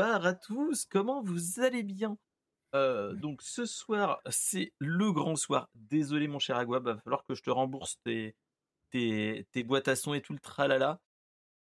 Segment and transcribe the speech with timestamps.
[0.00, 2.16] à tous, comment vous allez bien?
[2.74, 5.68] Euh, Donc ce soir, c'est le grand soir.
[5.74, 8.34] Désolé mon cher Agua, va falloir que je te rembourse tes,
[8.90, 11.00] tes, tes boîtes à son et tout le tralala.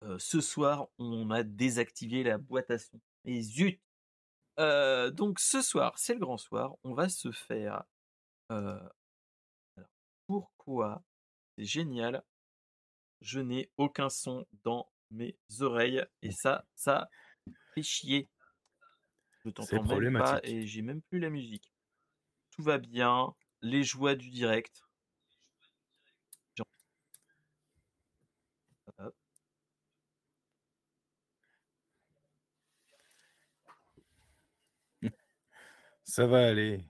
[0.02, 3.00] Euh, ce soir, on a désactivé la boîte à son.
[3.24, 3.80] Et zut
[4.58, 7.84] Euh, Donc ce soir, c'est le grand soir, on va se faire...
[10.26, 11.02] pourquoi
[11.56, 12.22] c'est génial?
[13.20, 17.08] Je n'ai aucun son dans mes oreilles et ça, ça
[17.74, 18.28] fait chier.
[19.44, 21.72] Je t'entends même pas et j'ai même plus la musique.
[22.50, 24.82] Tout va bien, les joies du direct.
[36.04, 36.84] Ça va aller.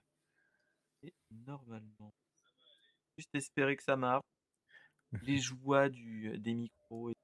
[1.02, 2.12] Et normalement,
[3.16, 4.24] juste espérer que ça marche.
[5.22, 7.10] Les joies du, des micros.
[7.10, 7.16] Et...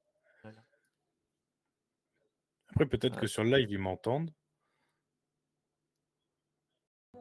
[2.77, 4.31] Après, peut-être que sur le live, ils m'entendent.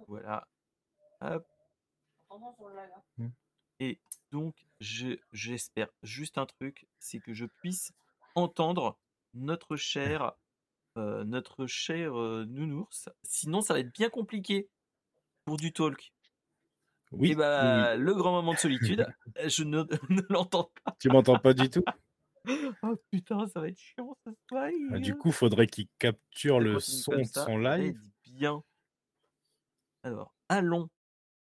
[0.10, 0.50] Voilà.
[1.22, 1.48] Hop.
[3.80, 3.98] Et
[4.34, 7.94] donc, je, j'espère juste un truc, c'est que je puisse
[8.36, 9.00] entendre
[9.34, 10.34] notre cher,
[10.98, 13.08] euh, notre cher euh, nounours.
[13.24, 14.68] Sinon, ça va être bien compliqué
[15.46, 16.12] pour du talk.
[17.14, 19.08] Oui, Et oui, bah, le grand moment de solitude,
[19.48, 20.98] je ne, ne l'entends pas.
[21.00, 21.86] Tu m'entends pas du tout?
[22.84, 24.70] Oh putain, ça va être chiant ce soir.
[24.92, 28.00] Ah, Du coup, faudrait qu'il capture le son de son live.
[28.24, 28.64] bien.
[30.04, 30.90] Alors, allons.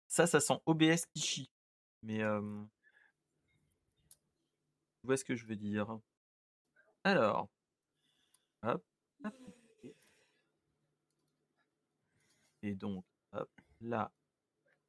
[0.09, 1.51] Ça, ça sent OBS qui chie.
[2.03, 2.41] Mais, euh,
[5.03, 5.99] vois ce que je veux dire?
[7.05, 7.49] Alors,
[8.63, 8.85] hop.
[12.63, 13.51] Et donc, hop,
[13.81, 14.11] là,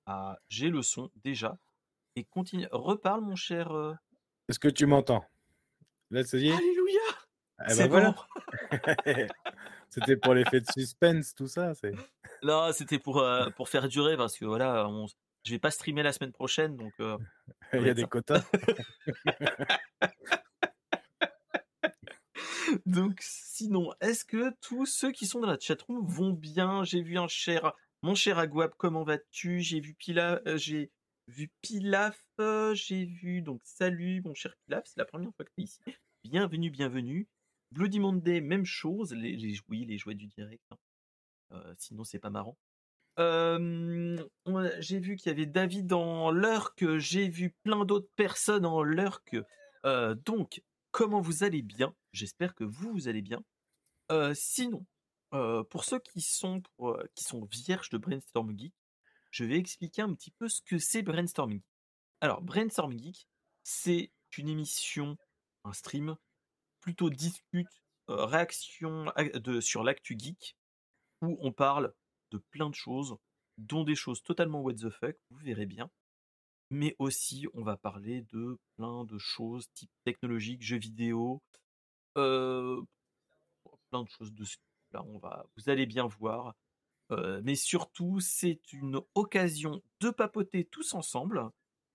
[0.05, 1.57] ah, j'ai le son déjà.
[2.15, 2.67] Et continue.
[2.71, 3.71] Reparle, mon cher.
[3.71, 3.93] euh,
[4.49, 5.23] Est-ce que tu m'entends?
[6.11, 6.99] Là, ça y est Alléluia
[7.61, 8.11] Eh ben C'est voilà.
[8.11, 8.21] bon.
[9.89, 11.73] C'était pour l'effet de suspense, tout ça.
[11.73, 11.91] c'est-
[12.43, 15.07] Là, c'était pour, euh, pour faire durer parce que voilà, on,
[15.43, 16.75] je vais pas streamer la semaine prochaine.
[16.77, 17.17] Donc, euh,
[17.73, 18.07] Il y a des ça.
[18.07, 18.43] quotas.
[22.85, 26.83] Donc, sinon, est-ce que tous ceux qui sont dans la chatroom vont bien?
[26.83, 29.61] J'ai vu un cher, mon cher Aguab, comment vas-tu?
[29.61, 30.91] J'ai vu Pilaf, euh, j'ai
[31.27, 32.21] vu Pilaf,
[32.73, 35.81] j'ai vu donc salut mon cher Pilaf, c'est la première fois que tu es ici.
[36.23, 37.27] Bienvenue, bienvenue.
[37.71, 39.13] Bloody Monday, même chose.
[39.13, 40.63] Les, oui, les jouets du direct.
[40.71, 40.77] hein.
[41.53, 42.57] Euh, sinon, c'est pas marrant.
[43.17, 49.35] J'ai vu qu'il y avait David en lurk, j'ai vu plein d'autres personnes en lurk.
[49.85, 50.61] Euh, donc,
[50.91, 51.95] comment vous allez bien?
[52.13, 53.43] J'espère que vous, vous allez bien.
[54.11, 54.85] Euh, sinon,
[55.31, 56.61] pour ceux qui sont,
[57.15, 58.73] qui sont vierges de Brainstorm Geek,
[59.37, 61.63] je vais expliquer un petit peu ce que c'est Brainstorm Geek.
[62.21, 63.27] Alors, Brainstorm Geek,
[63.63, 65.15] c'est une émission,
[65.63, 66.17] un stream,
[66.79, 69.05] plutôt discute, euh, réaction
[69.61, 70.55] sur l'actu geek,
[71.21, 71.93] où on parle
[72.31, 73.15] de plein de choses,
[73.59, 75.91] dont des choses totalement what the fuck, vous verrez bien.
[76.71, 81.43] Mais aussi, on va parler de plein de choses type technologique, jeux vidéo,
[82.17, 82.81] euh,
[83.91, 84.57] plein de choses de ce
[84.91, 86.55] là on va vous allez bien voir
[87.43, 91.49] Mais surtout c'est une occasion de papoter tous ensemble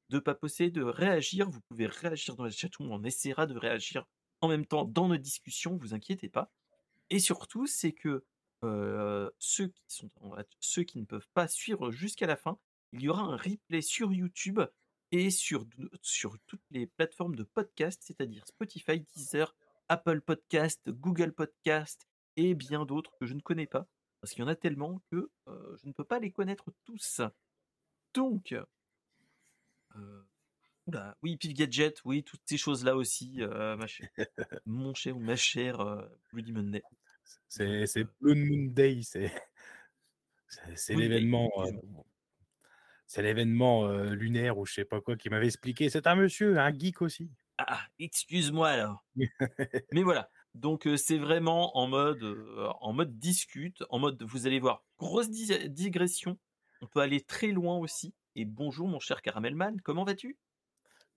[0.08, 1.48] de papoter de réagir.
[1.48, 4.06] Vous pouvez réagir dans la chatroom on essaiera de réagir
[4.40, 6.52] en même temps dans nos discussions vous inquiétez pas.
[7.10, 8.24] Et surtout c'est que
[9.38, 9.72] ceux
[10.84, 12.58] qui ne peuvent pas suivre jusqu'à la fin
[12.92, 14.60] il y aura un replay sur YouTube
[15.12, 15.66] et sur,
[16.02, 19.54] sur toutes les plateformes de podcast, c'est-à-dire Spotify, Deezer,
[19.88, 22.06] Apple Podcast, Google Podcast
[22.36, 23.86] et bien d'autres que je ne connais pas,
[24.22, 27.20] parce qu'il y en a tellement que euh, je ne peux pas les connaître tous.
[28.14, 28.54] Donc,
[29.96, 30.22] euh,
[30.86, 34.08] oula, oui, Pif Gadget, oui, toutes ces choses-là aussi, ma chère,
[34.64, 36.82] mon cher ou ma chère Bloody Monday.
[37.48, 39.00] C'est c'est Euh, Blue Moon Day.
[39.02, 41.50] C'est l'événement.
[41.58, 41.70] euh,
[43.06, 45.90] c'est l'événement lunaire ou je sais pas quoi qui m'avait expliqué.
[45.90, 47.28] C'est un monsieur, un geek aussi.
[47.58, 49.04] Ah, excuse-moi alors.
[49.92, 50.30] Mais voilà.
[50.54, 54.84] Donc euh, c'est vraiment en mode euh, en mode discute, en mode vous allez voir
[54.98, 56.38] grosse di- digression.
[56.82, 58.14] On peut aller très loin aussi.
[58.34, 60.38] Et bonjour mon cher Caramelman, comment vas-tu?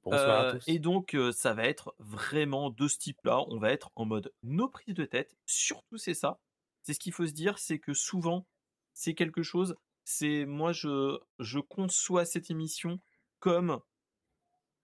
[0.03, 0.63] Bonsoir Euh, à tous.
[0.67, 3.43] Et donc euh, ça va être vraiment de ce type-là.
[3.49, 5.35] On va être en mode nos prises de tête.
[5.45, 6.39] Surtout c'est ça.
[6.83, 8.45] C'est ce qu'il faut se dire, c'est que souvent
[8.93, 9.75] c'est quelque chose.
[10.05, 12.99] C'est moi je je conçois cette émission
[13.39, 13.79] comme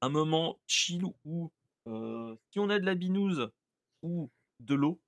[0.02, 1.52] un moment chill où
[1.88, 3.50] euh, si on a de la binouse
[4.02, 4.30] ou
[4.66, 5.02] de l'eau,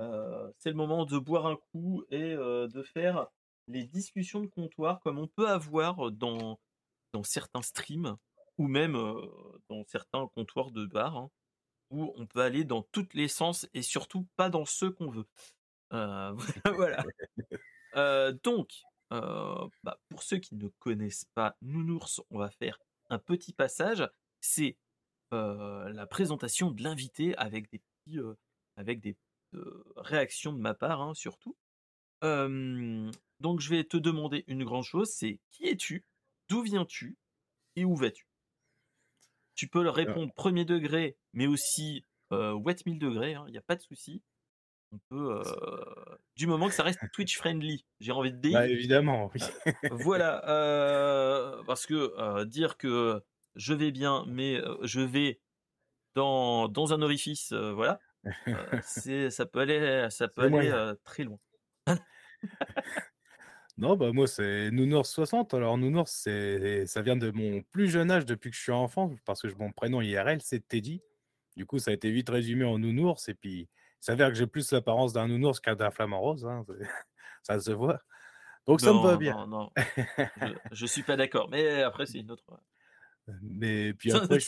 [0.00, 3.28] euh, c'est le moment de boire un coup et euh, de faire
[3.68, 6.58] les discussions de comptoir comme on peut avoir dans,
[7.12, 8.16] dans certains streams
[8.58, 9.26] ou même euh,
[9.68, 11.30] dans certains comptoirs de bar, hein,
[11.90, 15.26] où on peut aller dans tous les sens et surtout pas dans ceux qu'on veut.
[16.64, 17.04] Voilà.
[18.42, 22.80] Donc, bah, pour ceux qui ne connaissent pas Nounours, on va faire
[23.10, 24.08] un petit passage.
[24.40, 24.76] C'est
[25.30, 28.18] la présentation de l'invité avec des petits,
[28.76, 29.16] avec des
[29.96, 31.56] réactions de ma part, hein, surtout.
[32.22, 36.04] donc, je vais te demander une grande chose, c'est qui es-tu,
[36.48, 37.16] d'où viens-tu
[37.76, 38.26] et où vas-tu?
[39.54, 43.62] Tu peux le répondre premier degré, mais aussi wet 1000 degrés, il hein, n'y a
[43.62, 44.22] pas de souci.
[44.92, 45.42] On peut,
[46.36, 48.52] du moment que ça reste Twitch friendly, j'ai envie de dire.
[48.52, 49.40] Bah, évidemment, oui.
[49.90, 50.40] voilà,
[51.66, 53.22] parce que dire que
[53.54, 55.40] je vais bien, mais je vais
[56.14, 58.00] dans, dans un orifice, voilà,
[58.82, 61.38] c'est ça peut aller, ça peut aller très loin.
[63.78, 65.54] non, bah moi c'est Nounours 60.
[65.54, 69.14] Alors Nounours, c'est ça vient de mon plus jeune âge depuis que je suis enfant,
[69.24, 71.02] parce que mon prénom IRL c'est Teddy.
[71.56, 73.68] Du coup, ça a été vite résumé en Nounours, et puis il
[74.00, 76.64] s'avère que j'ai plus l'apparence d'un Nounours qu'un d'un flamant rose, hein,
[77.42, 78.00] ça se voit.
[78.66, 79.46] Donc ça me va bien.
[79.46, 79.72] Non, non.
[80.72, 82.44] je, ne suis pas d'accord, mais après c'est une autre.
[83.42, 84.38] Mais puis après,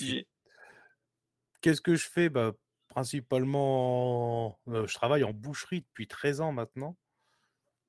[1.60, 2.28] qu'est-ce que je fais?
[2.28, 2.52] Bah,
[2.96, 6.96] Principalement, je travaille en boucherie depuis 13 ans maintenant.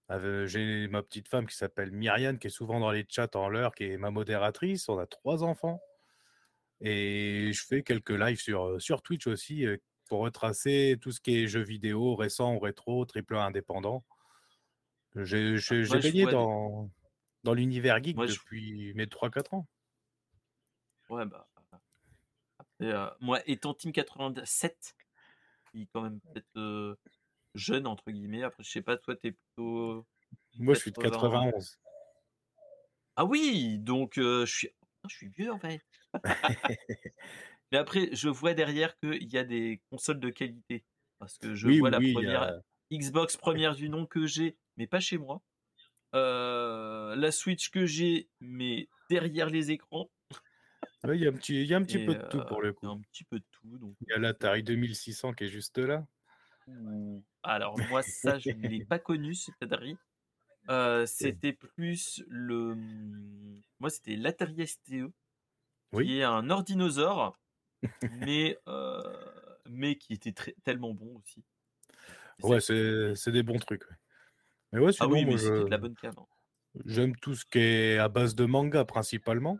[0.09, 3.73] J'ai ma petite femme qui s'appelle Myriane, qui est souvent dans les chats en l'heure,
[3.73, 4.89] qui est ma modératrice.
[4.89, 5.79] On a trois enfants.
[6.81, 9.65] Et je fais quelques lives sur, sur Twitch aussi
[10.09, 14.03] pour retracer tout ce qui est jeux vidéo, récents ou rétro, triple indépendant.
[15.15, 15.55] J'ai
[16.01, 16.91] baigné dans,
[17.45, 19.67] dans l'univers geek depuis mes 3-4 ans.
[21.09, 21.46] Ouais, bah.
[23.19, 24.95] Moi, étant Team 87,
[25.71, 26.97] qui quand même peut-être
[27.55, 30.05] jeune, entre guillemets, après, je sais pas, toi, t'es plutôt.
[30.59, 31.79] Moi, je suis de 91.
[33.15, 34.69] Ah oui, donc je suis.
[35.09, 35.81] Je suis vieux en fait.
[37.71, 40.83] Mais après, je vois derrière qu'il y a des consoles de qualité.
[41.19, 45.17] Parce que je vois la première Xbox première du nom que j'ai, mais pas chez
[45.17, 45.41] moi.
[46.13, 50.09] la Switch que j'ai, mais derrière les écrans.
[51.05, 52.87] Il y a un petit, y a un petit peu de tout pour le coup.
[52.87, 53.77] un petit peu de tout.
[53.77, 53.95] Donc...
[54.01, 56.05] Il y a l'Atari 2600 qui est juste là.
[57.43, 59.97] Alors, moi, ça, je ne l'ai pas connu, ce Atari.
[61.07, 62.75] c'était plus le.
[62.75, 65.11] Mmh, moi, c'était l'Atari STE
[65.93, 66.05] oui.
[66.05, 67.39] qui est un ordinosaure,
[68.11, 69.01] mais, euh,
[69.69, 71.43] mais qui était très, tellement bon aussi.
[72.43, 73.83] Ouais, c'est des bons trucs.
[74.71, 76.15] Mais ouais, ah oui, mais c'était de la bonne cave.
[76.17, 76.25] Hein.
[76.85, 79.57] J'aime tout ce qui est à base de manga principalement.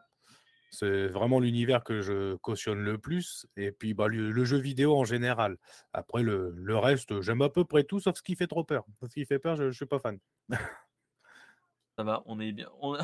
[0.69, 3.48] C'est vraiment l'univers que je cautionne le plus.
[3.56, 5.58] Et puis bah, le, jeu vidéo en général.
[5.94, 8.86] Après, le, le reste, j'aime à peu près tout, sauf ce qui fait trop peur.
[9.02, 10.19] Ce qui fait peur, je ne suis pas fan.
[11.98, 12.69] Ça va, on est bien.
[12.80, 12.98] On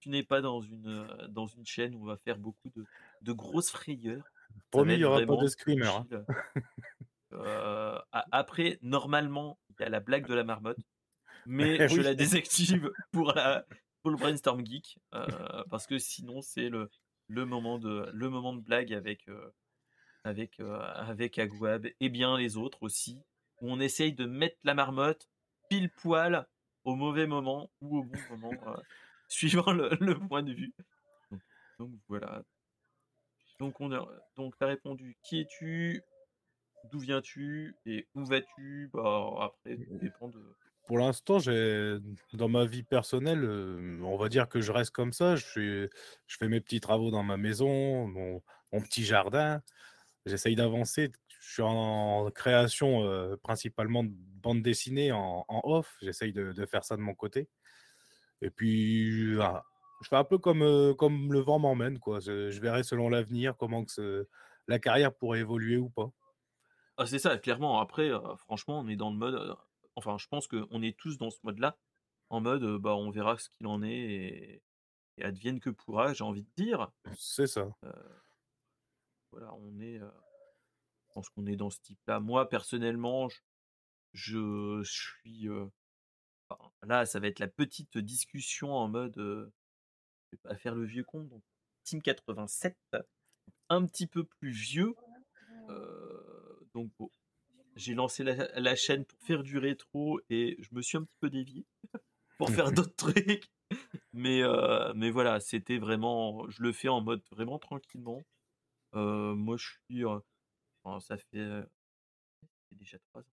[0.00, 2.84] tu n'es pas dans une, euh, dans une chaîne où on va faire beaucoup de,
[3.22, 4.24] de grosses frayeurs.
[4.70, 5.86] Promis, il n'y aura pas de screamer.
[5.86, 6.06] Hein.
[7.32, 10.78] Euh, après, normalement, il y a la blague de la marmotte,
[11.46, 13.66] mais je la désactive pour, la,
[14.10, 15.26] le brainstorm geek, euh,
[15.70, 16.90] parce que sinon, c'est le,
[17.28, 19.28] le, moment de, le moment de blague avec,
[20.24, 23.22] avec, avec Agwab et bien les autres aussi,
[23.60, 25.28] où on essaye de mettre la marmotte
[25.68, 26.46] pile poil
[26.84, 28.76] au mauvais moment ou au bon moment.
[29.28, 30.72] suivant le, point de vue.
[31.78, 32.42] Donc, voilà.
[33.58, 36.02] Donc on a, donc as répondu qui es-tu,
[36.90, 37.74] d'où viens-tu?
[37.86, 38.90] Et où vas-tu?
[38.92, 40.42] Bah après tout dépend de.
[40.86, 41.38] Pour l'instant,
[42.32, 45.34] dans ma vie personnelle, euh, on va dire que je reste comme ça.
[45.34, 45.88] Je
[46.28, 48.40] fais, mes petits travaux dans ma maison, mon,
[48.82, 49.62] petit jardin.
[50.26, 51.10] J'essaye d'avancer.
[51.40, 55.96] Je suis en création euh, principalement de bande dessinée en, off.
[56.02, 57.48] J'essaye de, faire ça de mon côté.
[58.42, 61.98] Et puis, je fais un peu comme, comme le vent m'emmène.
[62.06, 63.84] Je, verrai selon l'avenir comment
[64.68, 66.10] la carrière pourrait évoluer ou pas.
[66.96, 67.80] Ah, c'est ça, clairement.
[67.80, 69.56] Après, franchement, on est dans le mode.
[69.96, 71.76] Enfin, je pense qu'on est tous dans ce mode-là.
[72.30, 74.62] En mode, bah, on verra ce qu'il en est
[75.18, 76.90] et, advienne que pourra, j'ai envie de dire.
[77.16, 77.68] C'est ça.
[79.32, 79.98] voilà, on est.
[79.98, 82.20] je pense qu'on est dans ce type-là.
[82.20, 83.28] Moi, personnellement,
[84.12, 85.48] je, je suis
[86.82, 89.52] là, ça va être la petite discussion en mode, euh,
[90.26, 91.42] je vais pas faire le vieux con, donc
[91.84, 92.76] Team 87,
[93.68, 94.94] un petit peu plus vieux.
[96.74, 96.90] donc
[97.76, 101.30] j'ai lancé la, chaîne pour faire du rétro et je me suis un petit peu
[101.30, 101.64] dévié
[102.38, 103.44] pour faire d'autres trucs.
[104.12, 104.42] Mais,
[104.94, 108.24] mais voilà, c'était vraiment, je le fais en mode vraiment tranquillement.
[108.94, 110.04] moi, je suis,
[111.00, 111.66] ça fait,
[112.72, 113.34] déjà trois ans.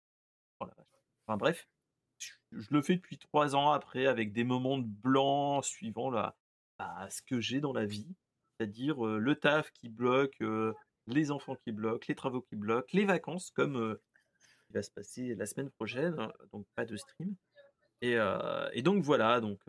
[0.62, 0.68] Oh
[1.26, 1.68] enfin bref,
[2.52, 6.36] je le fais depuis trois ans après avec des moments de blanc suivant la,
[6.78, 8.16] bah, ce que j'ai dans la vie,
[8.58, 10.42] c'est-à-dire le taf qui bloque,
[11.08, 13.98] les enfants qui bloquent, les travaux qui bloquent, les vacances comme
[14.70, 17.36] qui va se passer la semaine prochaine, hein, donc pas de stream.
[18.02, 18.18] Et,
[18.74, 19.60] et donc voilà, donc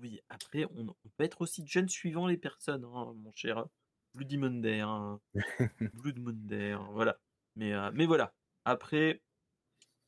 [0.00, 0.86] oui, après, on,
[1.16, 3.64] peut être aussi jeune suivant les personnes, hein, mon cher
[4.14, 5.18] Bloody Monday, hein,
[5.94, 7.18] Blood Monday, voilà.
[7.56, 8.34] Mais, mais voilà,
[8.66, 9.22] après,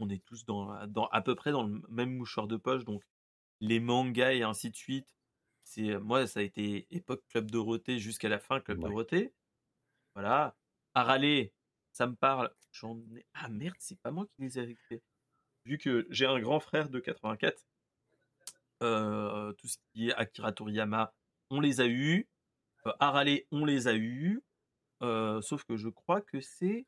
[0.00, 3.02] on est tous dans, dans, à peu près dans le même mouchoir de poche, donc
[3.60, 5.08] les mangas et ainsi de suite.
[5.64, 9.32] C'est moi, ça a été époque Club Dorothée jusqu'à la fin Club Dorothée.
[10.14, 10.56] Voilà.
[10.94, 11.52] À râler,
[11.96, 12.52] ça me parle.
[12.72, 13.24] J'en ai...
[13.32, 15.02] Ah merde, c'est pas moi qui les ai fait.
[15.64, 17.64] Vu que j'ai un grand frère de 84,
[18.82, 21.14] euh, tout ce qui est Akira Toriyama,
[21.48, 22.28] on les a eus.
[22.86, 24.42] Euh, râler, on les a eus.
[25.02, 26.86] Euh, sauf que je crois que c'est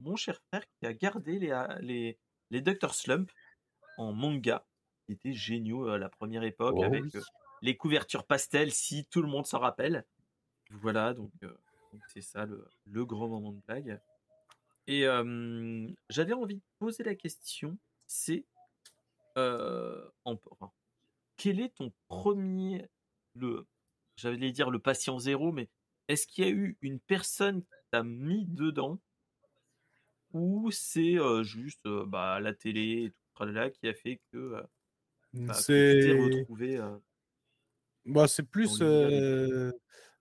[0.00, 2.18] mon cher frère qui a gardé les, les,
[2.50, 2.94] les Dr.
[2.94, 3.30] Slump
[3.96, 4.66] en manga,
[5.06, 7.20] qui étaient géniaux à la première époque, Oh avec oui.
[7.62, 10.04] les couvertures pastel, si tout le monde s'en rappelle.
[10.70, 14.00] Voilà, donc donc c'est ça le, le grand moment de blague.
[14.88, 17.78] Et euh, j'avais envie de poser la question,
[18.08, 18.46] c'est
[19.38, 20.72] euh, en- enfin,
[21.36, 22.88] quel est ton premier,
[23.34, 23.66] le,
[24.16, 25.70] j'allais dire le patient zéro, mais
[26.08, 29.00] est-ce qu'il y a eu une personne qui t'a mis dedans?
[30.32, 34.62] Ou c'est euh, juste bah, la télé et tout là qui a fait que,
[35.48, 35.64] bah,
[36.00, 36.78] t'es C'est retrouvé
[38.04, 38.82] bah, c'est plus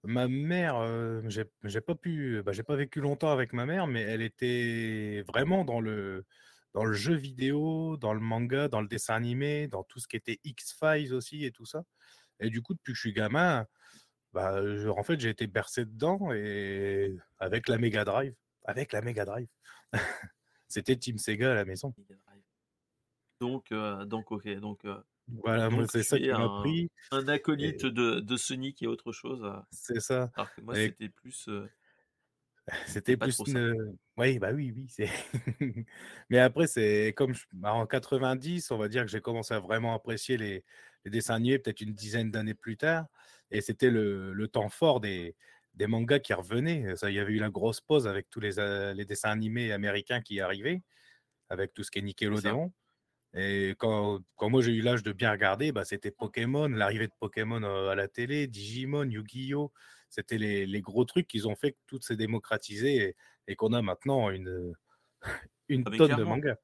[0.07, 0.77] ma mère.
[0.77, 1.21] euh,
[1.63, 5.65] j'ai pas pu, bah, j'ai pas vécu longtemps avec ma mère, mais elle était vraiment
[5.65, 6.25] dans le
[6.73, 10.15] dans le jeu vidéo, dans le manga, dans le dessin animé, dans tout ce qui
[10.15, 11.83] était X-Files aussi et tout ça.
[12.39, 13.65] Et du coup, depuis que je suis gamin,
[14.33, 14.61] bah,
[14.95, 18.35] en fait, j'ai été bercé dedans et avec la Mega Drive,
[18.65, 19.47] avec la Mega Drive.
[20.67, 21.93] C'était Team Sega à la maison.
[23.41, 26.89] Donc, euh, donc ok, donc, euh, Voilà, moi, c'est ça qui m'a pris.
[27.11, 30.31] un acolyte Et de, de Sonic et autre chose, euh, c'est ça.
[30.35, 31.67] alors que moi Et c'était plus, euh,
[32.87, 33.97] c'était plus une...
[34.17, 34.87] Oui, bah oui, oui.
[34.89, 35.09] c'est
[36.29, 39.59] Mais après, c'est comme je- bah, en 90, on va dire que j'ai commencé à
[39.59, 40.63] vraiment apprécier les,
[41.05, 43.05] les dessins animés peut-être une dizaine d'années plus tard.
[43.51, 45.35] Et c'était le, le temps fort des,
[45.75, 46.95] des mangas qui revenaient.
[46.97, 49.71] Ça, il y avait eu la grosse pause avec tous les, euh, les dessins animés
[49.71, 50.81] américains qui arrivaient,
[51.49, 52.03] avec tout ce qui est.
[52.03, 52.73] Nickelodeon.
[53.33, 57.13] Et quand, quand moi j'ai eu l'âge de bien regarder, bah, c'était Pokémon, l'arrivée de
[57.19, 59.71] Pokémon à la télé, Digimon, Yu-Gi-Oh!
[60.09, 63.15] C'était les, les gros trucs qu'ils ont fait que tout s'est démocratisé et,
[63.47, 64.73] et qu'on a maintenant une,
[65.69, 66.57] une Ah, tonne de mangas.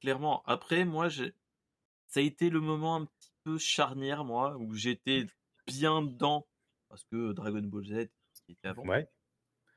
[0.00, 0.42] clairement.
[0.46, 1.34] Après, moi, j'ai,
[2.08, 5.26] ça a été le moment un petit peu charnière, moi, où j'étais
[5.66, 6.48] bien dedans,
[6.88, 9.08] parce que Dragon Ball Z, ce qui était avant, Ouais.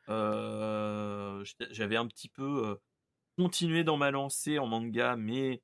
[0.09, 2.79] euh, j'avais un petit peu
[3.37, 5.63] continué dans ma lancée en manga, mais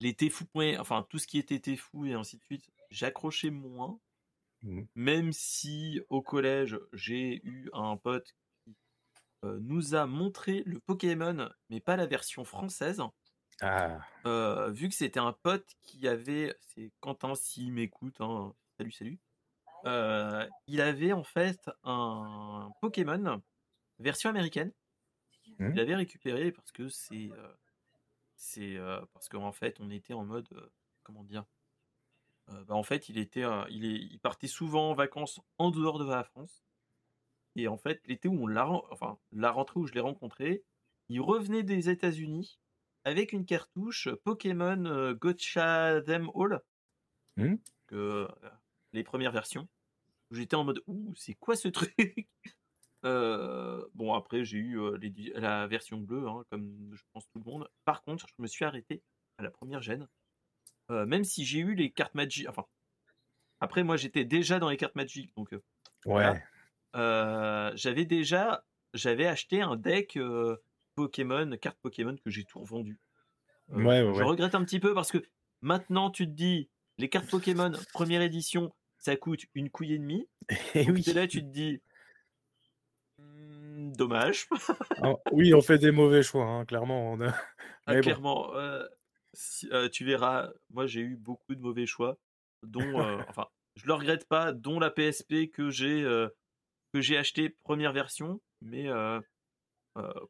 [0.00, 0.44] les Tefu,
[0.78, 4.00] enfin tout ce qui était Tefu et ainsi de suite, j'accrochais moins.
[4.62, 4.86] Mhm.
[4.96, 8.34] Même si au collège, j'ai eu un pote
[8.64, 8.76] qui
[9.44, 13.02] euh, nous a montré le Pokémon, mais pas la version française.
[13.60, 18.90] Ah, Euh, vu que c'était un pote qui avait, c'est Quentin s'il m'écoute, hein, salut
[18.92, 19.20] salut.
[19.86, 23.42] Euh, il avait en fait un Pokémon
[24.00, 24.72] version américaine.
[25.44, 25.78] Il Mhm.
[25.78, 27.54] l'avait récupéré parce que c'est, euh,
[28.44, 30.70] c'est euh, parce qu'en fait on était en mode, euh,
[31.02, 31.44] comment dire,
[32.50, 35.98] euh, bah, en fait il était, il est, il partait souvent en vacances en dehors
[35.98, 36.64] de la France.
[37.56, 40.64] Et en fait l'été où on l'a, enfin la rentrée où je l'ai rencontré,
[41.08, 42.60] il revenait des États-Unis
[43.04, 46.60] avec une cartouche Pokémon euh, Gotcha Them All,
[47.86, 48.28] que, euh,
[48.92, 49.68] les premières versions.
[50.30, 52.28] J'étais en mode ouh c'est quoi ce truc?
[53.04, 57.38] Euh, bon, après, j'ai eu euh, les la version bleue, hein, comme je pense tout
[57.38, 57.68] le monde.
[57.84, 59.02] Par contre, je me suis arrêté
[59.38, 60.08] à la première gêne.
[60.90, 62.48] Euh, même si j'ai eu les cartes Magic.
[62.48, 62.64] Enfin,
[63.60, 65.30] après, moi, j'étais déjà dans les cartes Magic.
[65.36, 65.54] Donc,
[66.04, 66.40] voilà.
[67.74, 68.64] j'avais déjà.
[68.94, 70.16] J'avais acheté un deck
[70.94, 73.00] Pokémon, cartes Pokémon que j'ai tout revendu.
[73.68, 74.22] Ouais, ouais, je ouais.
[74.22, 75.18] regrette un petit peu parce que
[75.62, 76.68] maintenant, tu te dis,
[76.98, 80.28] les cartes Pokémon, première édition, ça coûte une couille et demie.
[80.74, 81.02] Et oui.
[81.02, 81.80] t'es là, tu te dis.
[83.96, 84.48] Dommage.
[85.02, 87.12] Ah, oui, on fait des mauvais choix, hein, clairement.
[87.12, 87.34] on a-
[87.86, 88.00] Ah, bon.
[88.00, 88.86] clairement, euh,
[89.32, 92.16] si- euh, tu verras, moi j'ai eu beaucoup de mauvais choix,
[92.62, 93.46] dont, euh, enfin,
[93.76, 96.02] je le regrette pas, dont la PSP que j'ai
[96.92, 98.88] que j'ai acheté première version, mais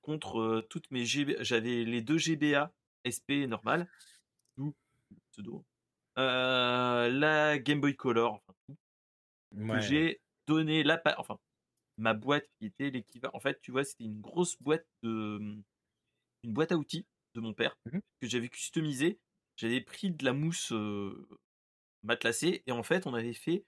[0.03, 2.73] contre toutes mes GB, j'avais les deux GBA
[3.05, 3.87] SP normal,
[5.33, 5.65] pseudo,
[6.17, 8.77] la Game Boy Color, enfin, tout,
[9.57, 11.39] que j'ai donné la, enfin,
[11.99, 13.33] ma boîte qui était l'équivalent.
[13.35, 15.39] En fait, tu vois, c'était une grosse boîte de,
[16.45, 18.01] une boîte à outils de mon père Mhm.
[18.21, 19.19] que j'avais customisé.
[19.57, 21.29] J'avais pris de la mousse euh,
[22.03, 23.65] matelassée et en fait, on avait fait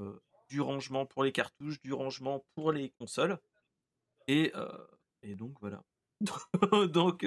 [0.00, 3.38] euh, du rangement pour les cartouches, du rangement pour les consoles
[4.28, 4.86] et, euh,
[5.22, 5.84] et donc voilà.
[6.92, 7.26] Donc,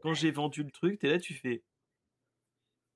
[0.00, 1.64] quand j'ai vendu le truc, t'es là, tu fais.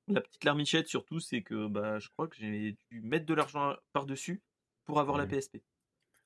[0.09, 3.77] La petite larmichette, surtout, c'est que bah, je crois que j'ai dû mettre de l'argent
[3.93, 4.43] par-dessus
[4.85, 5.63] pour avoir la PSP.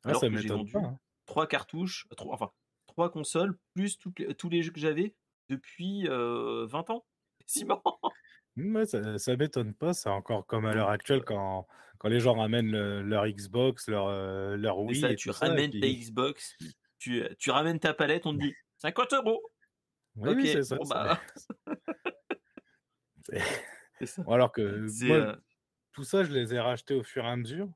[0.05, 0.99] Ah, Alors que j'ai vendu hein.
[1.27, 2.51] trois cartouches, enfin,
[2.87, 5.15] trois consoles, plus tous les jeux que j'avais
[5.49, 7.05] depuis 20 ans.
[7.47, 7.99] C'est marrant.
[8.57, 11.67] Mmh, ça, ça m'étonne pas, c'est encore comme à l'heure actuelle quand,
[11.99, 12.71] quand les gens ramènent
[13.01, 14.09] leur Xbox, leur,
[14.57, 15.01] leur Wii.
[15.01, 16.57] Ça, tu ramènes ta Xbox,
[17.01, 19.43] tu, tu ramènes ta palette, on te dit 50 euros.
[20.17, 20.79] Oui, c'est ça.
[20.89, 21.21] Bah.
[24.29, 25.37] alors que moi,
[25.93, 27.69] tout ça, je les ai rachetés au fur et à mesure.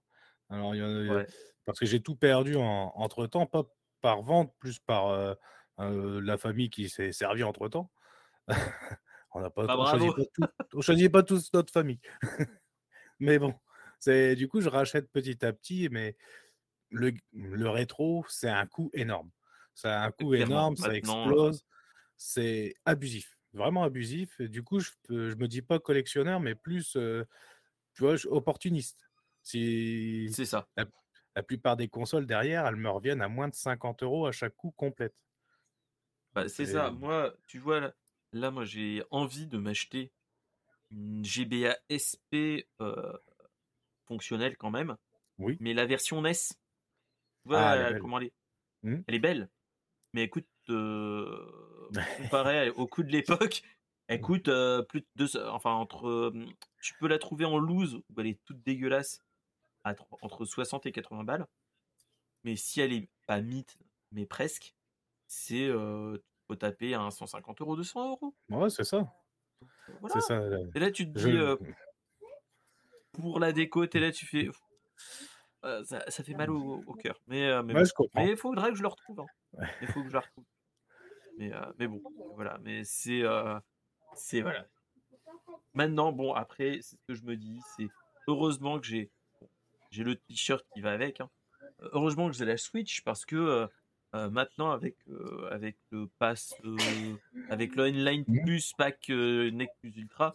[0.51, 1.27] Alors, il y a,
[1.69, 3.65] parce que j'ai tout perdu en, entre temps, pas
[4.01, 5.37] par vente, plus par
[5.77, 7.91] la famille qui s'est servie entre temps.
[9.35, 9.77] on n'a pas, bah,
[10.73, 12.01] on choisit pas, tous notre famille.
[13.21, 13.55] mais bon,
[13.99, 16.17] c'est du coup, je rachète petit à petit, mais
[16.91, 19.31] le, le rétro, c'est un coût énorme.
[19.75, 21.65] C'est un coût énorme, ça explose
[22.19, 24.41] c'est abusif, vraiment abusif.
[24.41, 26.99] Et du coup, je, ne me dis pas collectionneur, mais plus,
[27.95, 29.09] tu vois, opportuniste.
[29.43, 30.67] Si c'est ça.
[30.77, 30.87] La,
[31.43, 34.73] plupart des consoles derrière, elles me reviennent à moins de 50 euros à chaque coup
[34.73, 35.25] complète.
[36.35, 36.91] Bah, c'est ça.
[36.91, 37.93] Moi, tu vois,
[38.33, 40.13] là, moi, j'ai envie de m'acheter
[40.91, 42.69] une GBA SP
[44.07, 44.97] fonctionnelle quand même.
[45.39, 45.57] Oui.
[45.61, 48.33] Mais la version NES, tu vois ah, comment elle est?
[48.83, 48.97] Mmh.
[49.07, 49.49] Elle est belle.
[50.15, 53.63] Mais écoute, comparé au coût de l'époque,
[54.09, 56.47] elle coûte euh, plus de deux, enfin entre, euh,
[56.81, 59.23] tu peux la trouver en loose où elle est toute dégueulasse
[60.23, 61.47] entre 60 et 80 balles.
[62.45, 63.77] Mais si elle est pas mythe,
[64.13, 64.75] mais presque,
[65.27, 66.19] c'est euh,
[66.59, 68.35] taper à 150 euros, 200 euros.
[68.49, 69.13] Ouais, c'est ça.
[70.09, 70.41] C'est ça.
[70.75, 71.57] Et là, tu te dis, euh,
[73.13, 74.49] pour la déco, et là, tu fais.
[75.63, 77.21] Ça, ça, fait mal au, cœur.
[77.27, 77.83] Mais, mais,
[78.17, 79.21] il faudrait que je le retrouve.
[79.21, 79.67] Hein.
[79.83, 80.45] Il faut que je le retrouve.
[81.39, 82.03] Mais, euh, mais bon,
[82.35, 82.59] voilà.
[82.63, 83.23] Mais c'est.
[83.23, 83.59] Euh,
[84.15, 84.43] c'est.
[84.43, 84.67] Voilà.
[85.73, 87.89] Maintenant, bon, après, c'est ce que je me dis, c'est
[88.27, 89.11] heureusement que j'ai.
[89.91, 91.21] J'ai le t-shirt qui va avec.
[91.21, 91.31] Hein.
[91.93, 93.37] Heureusement que j'ai la Switch parce que.
[93.37, 93.67] Euh,
[94.31, 94.97] maintenant avec
[95.51, 96.55] avec le pass
[97.51, 98.43] avec le online mmh.
[98.43, 100.35] plus pack NEC plus ultra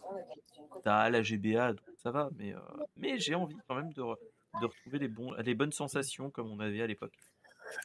[0.84, 2.54] t'as la GBA donc ça va mais
[2.96, 4.02] mais j'ai envie quand même de,
[4.60, 7.18] de retrouver les bons les bonnes sensations comme on avait à l'époque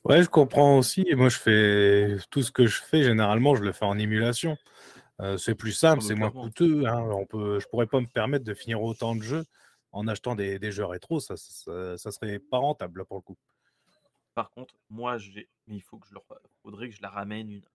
[0.06, 1.06] Ouais, je comprends aussi.
[1.08, 4.58] Et moi, je fais tout ce que je fais, généralement, je le fais en émulation.
[5.22, 6.86] Euh, c'est plus simple, ah, c'est moins coûteux.
[6.88, 7.02] Hein.
[7.12, 9.46] On peut, je pourrais pas me permettre de finir autant de jeux
[9.92, 11.20] en achetant des, jeux rétro.
[11.20, 13.38] Ça, ça, serait pas rentable pour le coup.
[14.36, 16.24] Par contre, moi, j'ai, mais il faut que je leur,
[16.62, 17.66] faudrait que je la ramène une,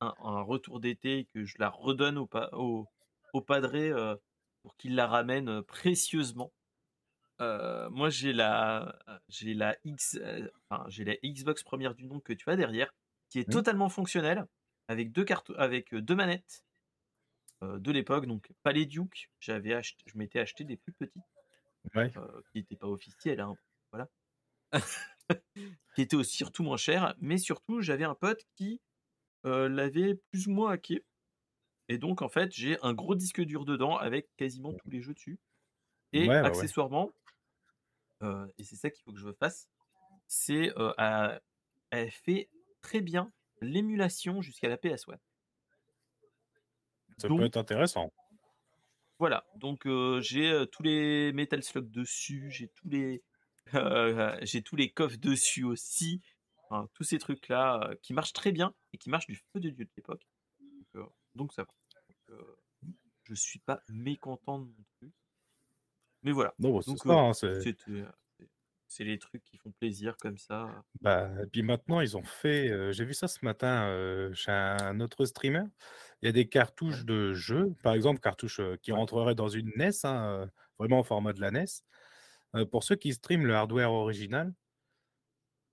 [0.00, 2.86] un, retour d'été et que je la redonne au, au,
[3.32, 4.16] au padré euh,
[4.62, 6.52] pour qu'il la ramène euh, précieusement.
[7.40, 10.46] Euh, moi, j'ai la, j'ai la X, euh,
[10.88, 12.92] j'ai la Xbox première du nom que tu as derrière,
[13.28, 13.52] qui est mmh.
[13.52, 14.46] totalement fonctionnelle,
[14.88, 16.64] avec deux cartes, avec deux manettes
[17.62, 18.26] de l'époque.
[18.26, 19.30] Donc, pas les Duke.
[19.38, 21.22] J'avais acheté, je m'étais acheté des plus petites,
[21.92, 23.56] qui n'étaient pas officielles, hein,
[23.92, 24.08] voilà,
[25.94, 27.14] qui étaient aussi surtout moins chères.
[27.18, 28.80] Mais surtout, j'avais un pote qui
[29.44, 31.04] l'avait plus ou moins hacké.
[31.88, 35.14] Et donc, en fait, j'ai un gros disque dur dedans avec quasiment tous les jeux
[35.14, 35.40] dessus.
[36.12, 37.10] Et accessoirement,
[38.22, 39.68] et c'est ça qu'il faut que je fasse,
[40.28, 40.72] c'est
[41.90, 42.48] elle fait
[42.80, 45.16] très bien l'émulation jusqu'à la PS1.
[47.18, 48.12] Ça peut être intéressant.
[49.20, 49.86] Voilà, donc
[50.20, 53.22] j'ai tous les Metal Slug dessus, j'ai tous les
[54.42, 56.22] j'ai tous les coffres dessus aussi,
[56.94, 59.84] tous ces trucs là qui marchent très bien et qui marchent du feu de dieu
[59.84, 60.26] de l'époque.
[61.34, 62.36] Donc, ça va.
[63.24, 65.12] je suis pas mécontent de mon truc.
[66.22, 66.54] Mais voilà.
[66.58, 68.12] Non, c'est hein,
[68.88, 70.68] c'est les trucs qui font plaisir comme ça.
[71.00, 72.92] Bah, et puis maintenant, ils ont fait.
[72.94, 75.64] J'ai vu ça ce matin chez un autre streamer.
[76.22, 79.90] Il y a des cartouches de jeux, par exemple, cartouches qui rentreraient dans une NES,
[80.04, 84.52] hein, vraiment au format de la NES, pour ceux qui streament le hardware original.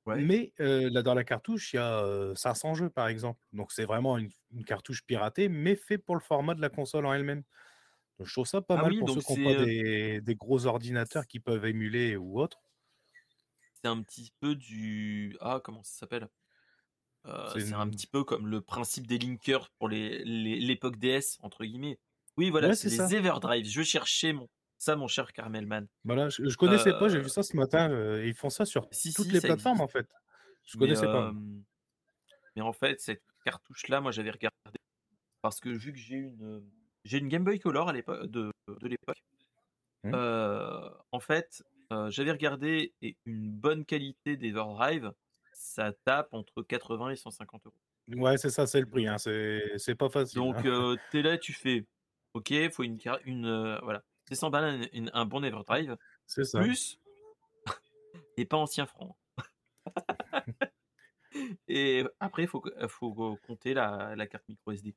[0.06, 3.42] Mais là, dans la cartouche, il y a 500 jeux, par exemple.
[3.52, 7.06] Donc, c'est vraiment une, une, cartouche piratée, mais fait pour le format de la console
[7.06, 7.44] en elle-même.
[8.20, 11.40] Je trouve ça pas ah mal pour ceux qui n'ont pas des, gros ordinateurs qui
[11.40, 12.60] peuvent émuler ou autre.
[13.74, 15.38] C'est un petit peu du.
[15.40, 16.28] Ah, comment ça s'appelle?
[17.54, 22.00] C'est un petit peu comme le principe des linkers pour l'époque les, DS, entre guillemets.
[22.38, 23.68] Oui, voilà, c'est les Everdrive.
[23.68, 24.48] Je cherchais mon...
[24.78, 25.88] ça, mon cher Carmelman.
[26.04, 27.90] Voilà, je, je connaissais pas, j'ai vu ça ce matin.
[28.24, 30.08] ils font ça sur toutes les plateformes, en fait.
[30.66, 31.34] Je connaissais pas.
[32.56, 34.58] Mais en fait, cette cartouche-là, moi, j'avais regardé.
[35.42, 36.64] Parce que vu que j'ai une
[37.08, 39.24] j'ai une Game Boy Color à l'époque de, l'époque.
[40.04, 40.14] Mmh.
[41.12, 41.64] en fait,
[42.10, 45.14] j'avais regardé et une bonne qualité d'Everdrive,
[45.68, 47.76] ça tape entre 80 et 150 euros.
[48.16, 49.08] Ouais, c'est ça, c'est le prix.
[49.08, 49.18] Hein.
[49.18, 50.40] C'est pas facile.
[50.40, 50.96] Donc, hein.
[51.12, 51.86] tu es là, tu fais
[52.34, 55.98] OK, il faut une, une voilà, c'est 100 balles un, bon Everdrive.
[56.26, 56.62] C'est ça.
[56.62, 57.00] Plus,
[58.38, 59.18] et pas ancien franc.
[61.68, 64.96] et après, il faut, faut compter la, la carte micro SD.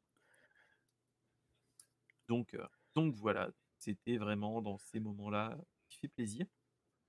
[2.28, 2.56] Donc,
[2.94, 6.46] donc voilà, c'était vraiment dans ces moments-là qui fait plaisir.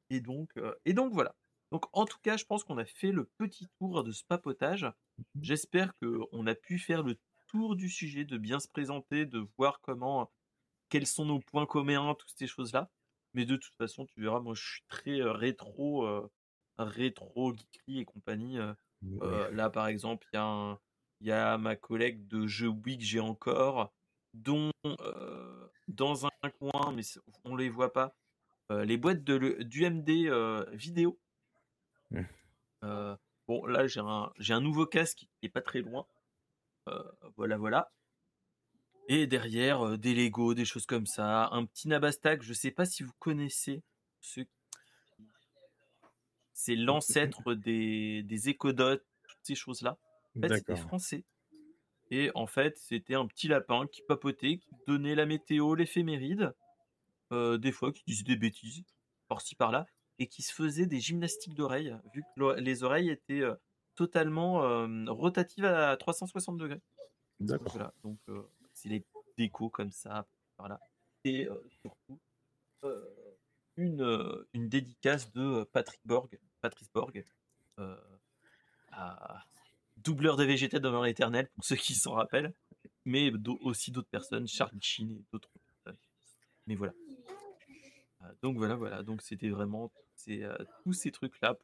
[0.09, 0.51] Et donc,
[0.85, 1.35] et donc voilà.
[1.71, 4.83] Donc en tout cas, je pense qu'on a fait le petit tour de ce papotage.
[4.83, 9.47] Mmh J'espère qu'on a pu faire le tour du sujet, de bien se présenter, de
[9.57, 10.31] voir comment,
[10.89, 12.89] quels sont nos points communs, toutes ces choses-là.
[13.33, 16.05] Mais de toute façon, tu verras, moi je suis très rétro,
[16.77, 18.57] rétro geekery et compagnie.
[19.21, 20.39] là par exemple, il
[21.21, 23.93] y, y, a ma collègue de jeux Wii que j'ai encore,
[24.33, 24.71] dont
[25.87, 27.03] dans un coin, mais
[27.45, 28.15] on les voit pas,
[28.69, 31.20] les boîtes de d'UMD vidéo
[32.11, 32.21] Mmh.
[32.83, 33.15] Euh,
[33.47, 36.05] bon, là, j'ai un, j'ai un nouveau casque qui est pas très loin.
[36.89, 37.03] Euh,
[37.37, 37.91] voilà, voilà.
[39.07, 41.47] Et derrière, euh, des Lego, des choses comme ça.
[41.51, 43.83] Un petit Nabastak, je sais pas si vous connaissez
[44.19, 44.41] ce
[46.53, 49.97] C'est l'ancêtre des, des écodots, toutes ces choses-là.
[50.37, 51.25] En fait, c'était français.
[52.09, 56.53] Et en fait, c'était un petit lapin qui papotait, qui donnait la météo, l'éphéméride.
[57.31, 58.83] des fois, qui disait des bêtises,
[59.29, 59.85] par-ci par-là
[60.19, 63.43] et qui se faisait des gymnastiques d'oreilles, vu que les oreilles étaient
[63.95, 64.61] totalement
[65.07, 66.81] rotatives à 360 degrés.
[67.39, 67.71] D'accord.
[67.73, 68.19] Voilà, donc
[68.73, 69.03] c'est les
[69.37, 70.79] décos comme ça, voilà.
[71.23, 71.47] Et
[71.81, 72.19] surtout
[73.77, 77.25] une, une dédicace de Patrick Borg, Patrice Borg,
[78.91, 79.43] à
[79.97, 82.53] doubleur des végétales dans l'éternel, pour ceux qui s'en rappellent,
[83.05, 85.49] mais aussi d'autres personnes, Charles Sheen et d'autres
[86.67, 86.93] Mais voilà.
[88.41, 89.03] Donc voilà, voilà.
[89.03, 90.43] Donc c'était vraiment c'est
[90.83, 91.57] tous ces trucs-là.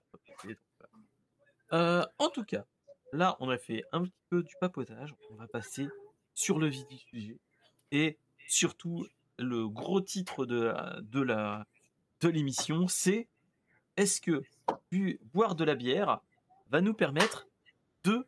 [1.72, 2.66] en tout cas,
[3.14, 5.14] là, on a fait un petit peu du papotage.
[5.32, 5.88] On va passer
[6.34, 7.40] sur le vif du sujet.
[7.92, 8.18] Et
[8.48, 11.66] surtout, le gros titre de de la
[12.22, 13.28] de l'émission, c'est
[13.96, 14.44] est-ce que
[15.34, 16.20] boire de la bière
[16.70, 17.48] va nous permettre
[18.04, 18.28] de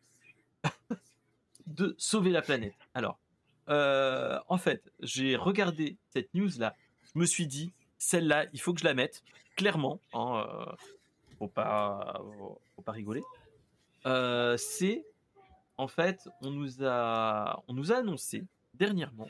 [1.68, 2.76] de sauver la planète?
[2.94, 3.20] Alors,
[3.68, 6.76] en fait, j'ai regardé cette news là.
[7.14, 9.24] Je me suis dit, celle-là, il faut que je la mette
[9.56, 10.76] clairement, hein, euh,
[11.38, 12.22] faut pas,
[12.76, 13.22] faut pas rigoler.
[14.06, 15.06] Euh, c'est
[15.78, 19.30] en fait, on nous a, on nous a annoncé dernièrement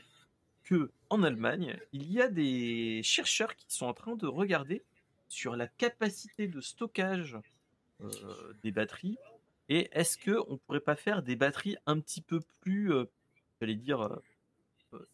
[0.62, 4.84] que en Allemagne, il y a des chercheurs qui sont en train de regarder
[5.28, 7.36] sur la capacité de stockage
[8.00, 9.18] euh, des batteries
[9.68, 12.92] et est-ce que on pourrait pas faire des batteries un petit peu plus,
[13.60, 14.20] j'allais dire,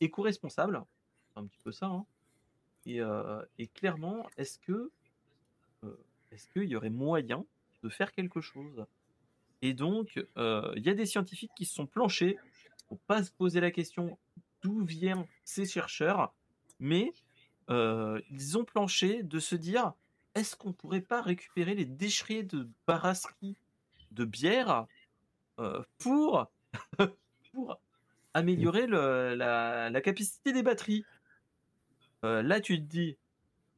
[0.01, 0.83] éco-responsables,
[1.37, 1.87] un petit peu ça.
[1.87, 2.07] Hein.
[2.87, 3.01] Et,
[3.59, 4.91] et, clairement, est-ce que
[6.31, 7.45] est-ce qu'il y aurait moyen
[7.83, 8.87] de faire quelque chose?
[9.63, 12.39] Et donc, euh, il y a des scientifiques qui se sont planchés
[12.89, 14.19] pour pas se poser la question
[14.63, 16.35] d'où viennent ces chercheurs,
[16.79, 17.13] mais
[17.71, 19.93] euh, ils ont planché de se dire
[20.35, 23.57] est-ce qu'on pourrait pas récupérer les déchets de barasserie
[24.13, 24.87] de bière
[25.59, 26.47] euh, pour,
[27.53, 27.81] pour
[28.35, 31.05] améliorer la, capacité des batteries?
[32.43, 33.17] Là, tu te dis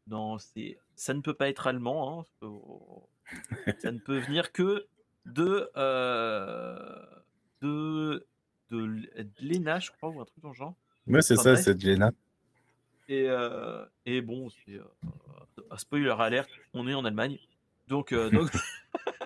[0.09, 2.27] non, c'est ça ne peut pas être allemand.
[2.43, 2.49] Hein,
[3.81, 4.87] ça ne peut venir que
[5.27, 7.07] de euh,
[7.61, 8.27] de
[8.71, 9.01] de,
[9.41, 10.75] l'ENA, je crois, ou un truc dans le genre.
[11.07, 12.13] Ouais, c'est ça, c'est de l'ENA.
[13.09, 14.83] Et, euh, et bon, c'est euh,
[15.71, 17.39] un spoiler alerte, on est en Allemagne.
[17.87, 18.51] Donc, donc,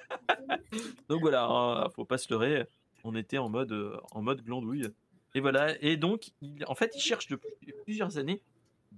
[1.08, 2.66] donc voilà, hein, faut pas se leurrer.
[3.02, 4.88] On était en mode, en mode glandouille.
[5.34, 5.74] Et voilà.
[5.82, 6.30] Et donc,
[6.68, 8.40] en fait, ils cherchent depuis plusieurs années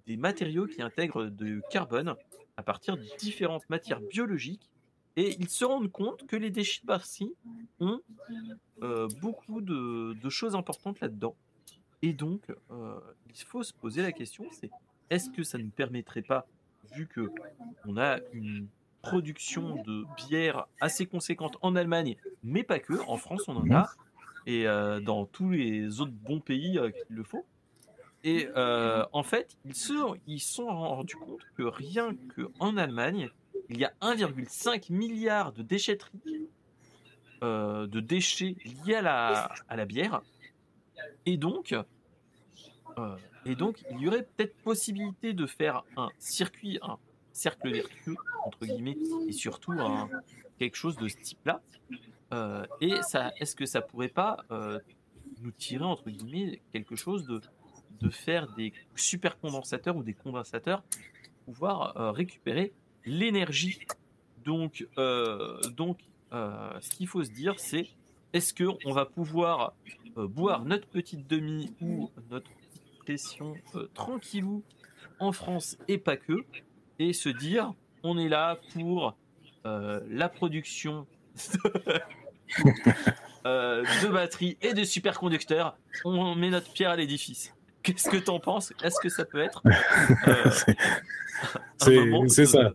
[0.06, 2.14] des matériaux qui intègrent du carbone
[2.56, 4.70] à partir de différentes matières biologiques
[5.16, 7.34] et ils se rendent compte que les déchets de Barcy
[7.80, 8.00] ont
[8.82, 11.36] euh, beaucoup de, choses importantes là-dedans.
[12.02, 14.70] Et donc, euh, il faut se poser la question, c'est
[15.10, 16.46] est-ce que ça ne permettrait pas,
[16.92, 17.30] vu que
[17.86, 18.66] on a une
[19.02, 23.90] production de bière assez conséquente en Allemagne, mais pas que, en France on en a,
[24.46, 26.72] et euh, dans tous les autres bons pays
[27.06, 27.46] qu'il le faut,
[28.24, 33.28] et euh, en fait, ils se sont rendus compte que rien qu'en Allemagne,
[33.68, 36.48] il y a 1,5 milliard de déchetteries,
[37.42, 40.22] euh, de déchets liés à la, à la bière.
[41.26, 41.74] Et donc,
[42.96, 46.96] euh, et donc, il y aurait peut-être possibilité de faire un circuit, un
[47.30, 48.96] cercle vertueux, entre guillemets,
[49.28, 50.08] et surtout un,
[50.58, 51.60] quelque chose de ce type-là.
[52.80, 54.38] et ça, est-ce que ça pourrait pas
[55.42, 57.42] nous tirer, entre guillemets, quelque chose de
[58.00, 60.82] de faire des supercondensateurs ou des condensateurs
[61.44, 62.72] pour pouvoir euh, récupérer
[63.04, 63.80] l'énergie.
[64.44, 65.98] Donc, euh, donc
[66.32, 67.88] euh, ce qu'il faut se dire, c'est
[68.32, 69.74] est-ce que on va pouvoir
[70.16, 73.54] boire notre petite demi ou notre petite session
[73.94, 74.62] tranquillou
[75.20, 76.44] en France et pas que,
[76.98, 79.16] et se dire on est là pour
[79.64, 81.06] la production
[83.44, 85.76] de batteries et de superconducteurs.
[86.04, 87.53] On met notre pierre à l'édifice.
[87.84, 88.72] Qu'est-ce que t'en penses?
[88.82, 89.62] Est-ce que ça peut être?
[92.28, 92.72] C'est ça.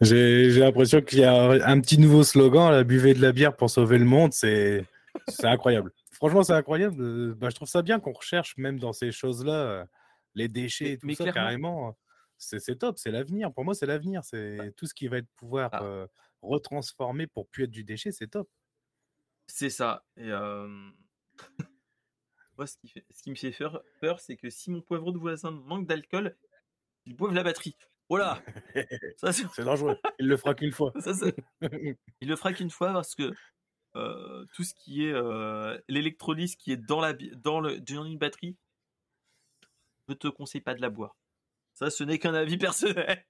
[0.00, 3.70] J'ai l'impression qu'il y a un petit nouveau slogan, la buvée de la bière pour
[3.70, 4.84] sauver le monde, c'est
[5.44, 5.92] incroyable.
[6.10, 7.34] Franchement, c'est incroyable.
[7.34, 9.86] Bah, je trouve ça bien qu'on recherche même dans ces choses-là
[10.34, 11.96] les déchets et tout ça carrément.
[12.38, 13.52] C'est top, c'est l'avenir.
[13.52, 14.24] Pour moi, c'est l'avenir.
[14.24, 16.06] C'est tout ce qui va être pouvoir ah.
[16.40, 18.48] retransformer pour plus être du déchet, c'est top.
[19.46, 20.04] C'est ça.
[20.16, 20.30] Et
[22.62, 23.52] Moi, ce qui, fait, ce qui me fait
[24.00, 26.36] peur, c'est que si mon poivreau de voisin manque d'alcool,
[27.06, 27.76] il boive la batterie.
[28.08, 28.40] Voilà.
[29.32, 29.98] c'est dangereux.
[30.20, 30.92] Il le fera qu'une fois.
[31.60, 33.32] il le fera qu'une fois parce que
[33.96, 38.18] euh, tout ce qui est euh, l'électrolyse qui est dans, la, dans, le, dans une
[38.18, 38.56] batterie,
[40.06, 41.16] je te conseille pas de la boire.
[41.74, 43.26] Ça, ce n'est qu'un avis personnel.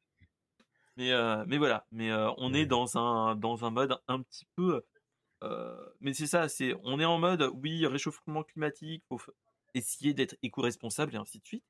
[0.99, 1.87] Mais, euh, mais voilà.
[1.91, 4.85] Mais on est dans un, dans un mode un petit peu.
[6.01, 6.49] Mais c'est ça.
[6.49, 9.05] C'est on est en mode oui réchauffement climatique.
[9.09, 9.21] Faut
[9.75, 11.65] essayer d'être éco-responsable et ainsi de suite.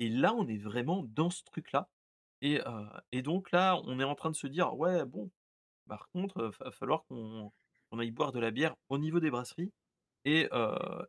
[0.00, 1.88] Et là, on est vraiment dans ce truc-là
[2.40, 2.60] et,
[3.12, 5.30] et donc là, on est en train de se dire, ouais, bon,
[5.88, 7.52] par contre, il va falloir qu'on
[7.98, 9.72] aille boire de la bière au niveau des brasseries
[10.24, 10.48] et,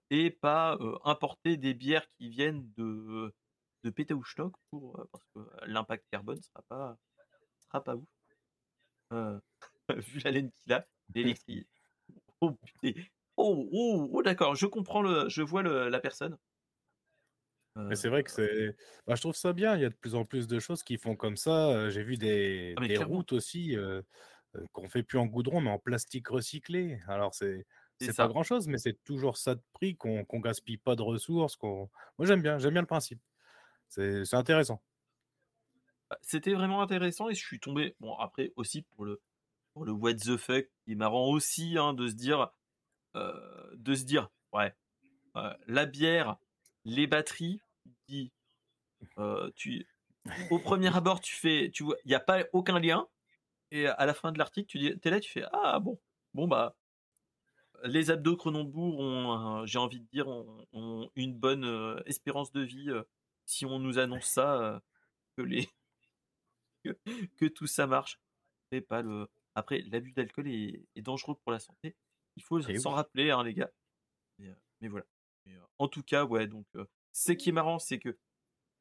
[0.10, 3.34] et pas importer des bières qui viennent de,
[3.84, 6.98] de Pétaouchnock pour, parce que l'impact carbone sera pas,
[7.60, 8.08] sera pas ouf.
[9.90, 11.68] vu la laine qu'il a, l'électricité.
[12.42, 12.56] Oh.
[13.38, 16.38] Oh, oh, oh d'accord, je comprends le, je vois le, la personne.
[17.76, 18.76] Mais c'est vrai que c'est.
[19.08, 19.76] Bah, je trouve ça bien.
[19.76, 21.90] Il y a de plus en plus de choses qui font comme ça.
[21.90, 23.78] J'ai vu des, ah, des routes aussi
[24.74, 27.00] qu'on fait plus en goudron, mais en plastique recyclé.
[27.08, 27.66] Alors, c'est.
[28.02, 31.02] C'est pas grand chose, mais c'est toujours ça de prix, qu'on qu'on gaspille pas de
[31.02, 31.58] ressources.
[31.62, 31.90] Moi,
[32.22, 33.20] j'aime bien, j'aime bien le principe.
[33.90, 34.82] C'est c'est intéressant.
[36.10, 37.96] Bah, c'était vraiment intéressant et je suis tombé.
[38.00, 39.22] Bon, après aussi pour le,
[39.80, 42.50] pour le what the fuck, qui est marrant aussi hein, de se dire,
[43.16, 44.76] de se dire, ouais,
[45.68, 46.36] la bière,
[46.84, 47.62] les batteries,
[48.10, 48.34] dit,
[49.56, 49.88] tu,
[50.50, 53.08] au premier abord, tu fais, tu vois, il n'y a pas aucun lien.
[53.72, 55.98] Et à la fin de l'article, tu dis, es là, tu fais, ah bon,
[56.34, 56.76] bon bah,
[57.86, 62.92] les abdos Cronenbourg ont, j'ai envie de dire, ont, une bonne espérance de vie
[63.46, 64.82] si on nous annonce ça,
[65.38, 65.70] que les,
[67.38, 68.20] que, tout ça marche.
[68.72, 69.30] Et pas le.
[69.60, 71.94] Après, l'abus d'alcool est, dangereux pour la santé.
[72.38, 73.70] Il faut s'en rappeler, hein, les gars.
[74.38, 75.06] Mais, mais voilà.
[75.80, 76.66] en tout cas, ouais, donc,
[77.12, 78.18] ce qui est marrant, c'est que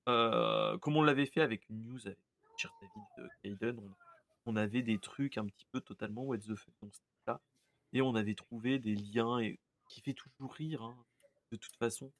[0.07, 2.19] comme on l'avait fait avec une news avec
[2.53, 3.77] Richard David de
[4.47, 7.43] on, avait des trucs un petit peu totalement what the fuck dans ce là
[7.93, 9.59] et on avait trouvé des liens et,
[9.91, 10.97] qui fait toujours rire hein,
[11.51, 12.11] de toute façon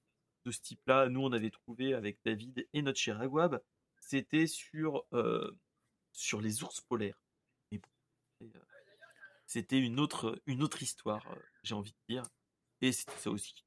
[0.45, 1.09] de ce type-là.
[1.09, 3.63] Nous, on avait trouvé avec David et notre cher Aguab,
[4.01, 5.07] c'était sur
[6.13, 7.19] sur les ours polaires.
[9.47, 11.25] C'était une autre une autre histoire,
[11.63, 12.23] j'ai envie de dire,
[12.81, 13.65] et c'était ça aussi.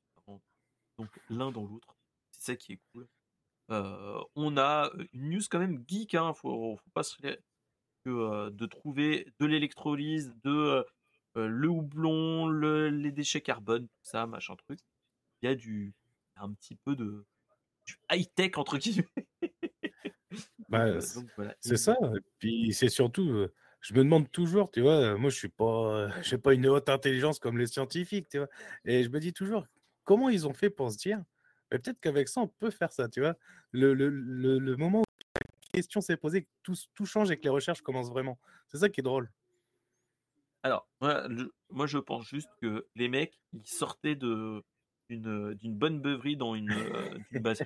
[0.98, 1.98] Donc l'un dans l'autre,
[2.32, 3.08] c'est ça qui est cool
[4.36, 7.16] on a une news quand même geek, hein, faut, faut pas se
[8.04, 10.86] que de trouver de l'électrolyse, de
[11.36, 14.80] le houblon, les déchets carbone, tout ça, machin truc.
[15.42, 15.94] Il y a du
[16.36, 17.26] un petit peu de
[18.12, 19.08] high tech entre guillemets.
[20.70, 21.00] Bah,
[21.60, 21.98] c'est ça.
[22.40, 23.48] puis c'est surtout,
[23.82, 27.40] je me demande toujours, tu vois, moi je suis pas, je pas une haute intelligence
[27.40, 28.48] comme les scientifiques, tu vois,
[28.86, 29.66] et je me dis toujours,
[30.04, 31.22] comment ils ont fait pour se dire,
[31.70, 33.36] peut-être qu'avec ça, on peut faire ça, tu vois?
[33.72, 35.04] Le, le, le, moment où
[35.36, 35.42] la
[35.74, 38.38] question s'est posée, tout, tout change et que les recherches commencent vraiment.
[38.68, 39.32] C'est ça qui est drôle.
[40.64, 44.64] Alors, moi, je pense juste que les mecs, ils sortaient de
[45.10, 46.74] d'une bonne beuverie dans une,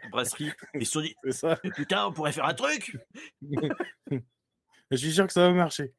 [0.09, 1.15] brasserie et ils se sont dit
[1.75, 2.97] putain on pourrait faire un truc
[4.91, 5.93] je suis sûr que ça va marcher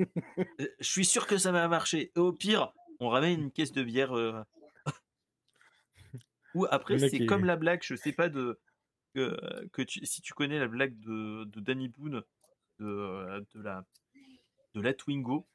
[0.00, 0.04] euh,
[0.80, 3.82] je suis sûr que ça va marcher et au pire on ramène une caisse de
[3.82, 4.42] bière euh,
[6.54, 8.58] ou après, c'est comme la blague, je sais pas de
[9.14, 12.22] que tu, si tu connais la blague de, de Danny Boone
[12.78, 13.84] de, de la
[14.74, 15.46] de la Twingo,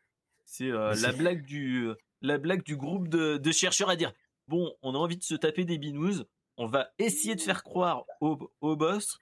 [0.45, 1.89] c'est la blague du
[2.21, 4.13] la blague du groupe de, de, chercheurs à dire
[4.47, 6.23] bon, on a envie de se taper des binous,
[6.57, 9.17] on va essayer de faire croire au, au boss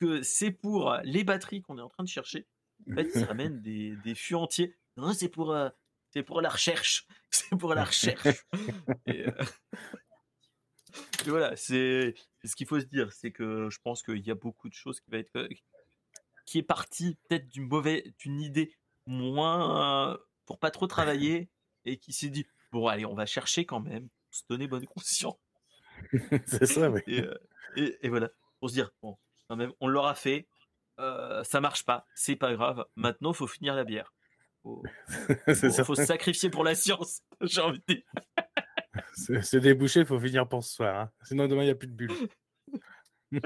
[0.00, 2.46] que c'est pour les batteries qu'on est en train de chercher.
[2.90, 4.76] En fait, ils ramènent des, des fûts entiers.
[4.96, 5.54] Non, c'est pour
[6.10, 7.06] c'est pour la recherche.
[7.30, 8.46] C'est pour la recherche.
[9.06, 9.24] Et,
[11.26, 14.68] voilà, c'est ce qu'il faut se dire, c'est que je pense qu'il y a beaucoup
[14.68, 15.48] de choses qui va être
[16.46, 20.16] qui est parti peut-être d'une mauvaise d'une idée moins
[20.46, 21.48] pour pas trop travailler
[21.84, 25.38] et qui s'est dit bon, allez, on va chercher quand même, se donner bonne conscience.
[26.46, 27.00] c'est ça, oui.
[27.76, 29.16] Et, voilà, pour se dire, bon,
[29.48, 30.46] quand même, on l'aura fait,
[30.98, 34.12] ça marche pas, c'est pas grave, maintenant, faut finir la bière.
[34.64, 34.90] Il
[35.84, 38.02] faut, se sacrifier pour la science, j'ai envie de dire.
[39.14, 41.00] C'est débouché, il faut finir pour ce soir.
[41.00, 41.12] Hein.
[41.22, 42.28] Sinon, demain, il n'y a plus de bulles.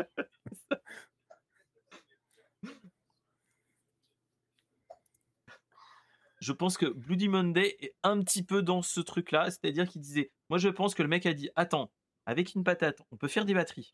[6.41, 10.31] je pense que Bloody Monday est un petit peu dans ce truc-là, c'est-à-dire qu'il disait,
[10.51, 11.91] moi je pense que le mec a dit, attends,
[12.27, 13.93] avec une patate, on peut faire des batteries.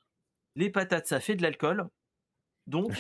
[0.56, 1.88] Les patates, ça fait de l'alcool,
[2.66, 2.92] donc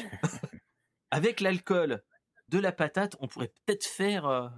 [1.14, 2.02] avec l'alcool
[2.48, 4.48] de la patate, on pourrait peut-être faire, euh,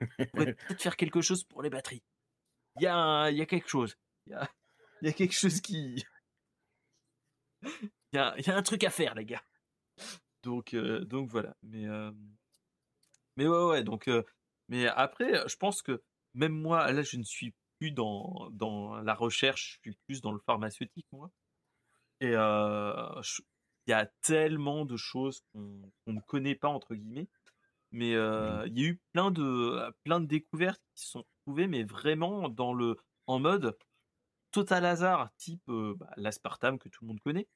[0.32, 2.02] peut-être faire quelque chose pour les batteries.
[2.76, 4.48] Il y a, y a quelque chose, il y a,
[5.02, 6.06] y a, quelque chose qui,
[7.62, 9.42] il y a, y a, un truc à faire, les gars.
[10.42, 11.54] Donc, euh, donc voilà.
[11.62, 12.10] Mais euh,
[13.36, 14.08] mais ouais, ouais, donc,
[14.68, 19.14] mais après, je pense que même moi, là, je ne suis plus dans, dans la
[19.14, 21.30] recherche, je suis plus dans le pharmaceutique, moi.
[22.20, 22.34] Et
[23.86, 27.28] il y a tellement de choses qu'on ne connaît pas, entre guillemets.
[27.92, 31.84] Mais il y a eu plein de, plein de découvertes qui se sont trouvées, mais
[31.84, 32.96] vraiment dans le,
[33.26, 33.76] en mode
[34.50, 37.46] total hasard, type bah, l'aspartame que tout le monde connaît.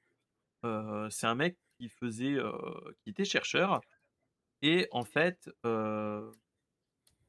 [1.11, 2.37] c'est un mec qui faisait,
[3.03, 3.81] qui était chercheur,
[4.63, 6.31] et en fait, euh,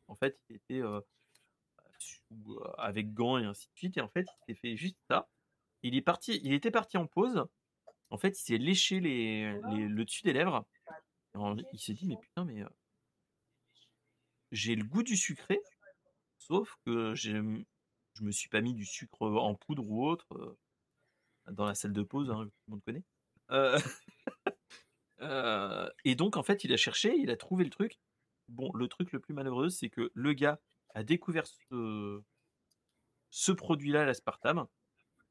[0.08, 1.00] en fait, il était euh,
[2.78, 3.98] avec gants et ainsi de suite.
[3.98, 5.30] Et en fait, il s'est fait juste ça.
[5.84, 7.46] Il est parti, il était parti en pause.
[8.12, 10.66] En fait, il s'est léché les, le dessus des lèvres.
[11.36, 12.64] il s'est dit, mais putain, mais
[14.52, 15.60] j'ai le goût du sucré,
[16.38, 20.58] sauf que je me suis pas mis du sucre en poudre ou autre
[21.50, 23.04] dans la salle de pause, hein, tout le monde connaît.
[23.52, 23.80] Euh,
[26.06, 28.00] et donc, en fait, il a cherché, il a trouvé le truc.
[28.48, 30.60] Bon, le truc le plus malheureux, c'est que le gars
[30.94, 32.22] a découvert ce,
[33.30, 34.68] ce produit-là, l'aspartame.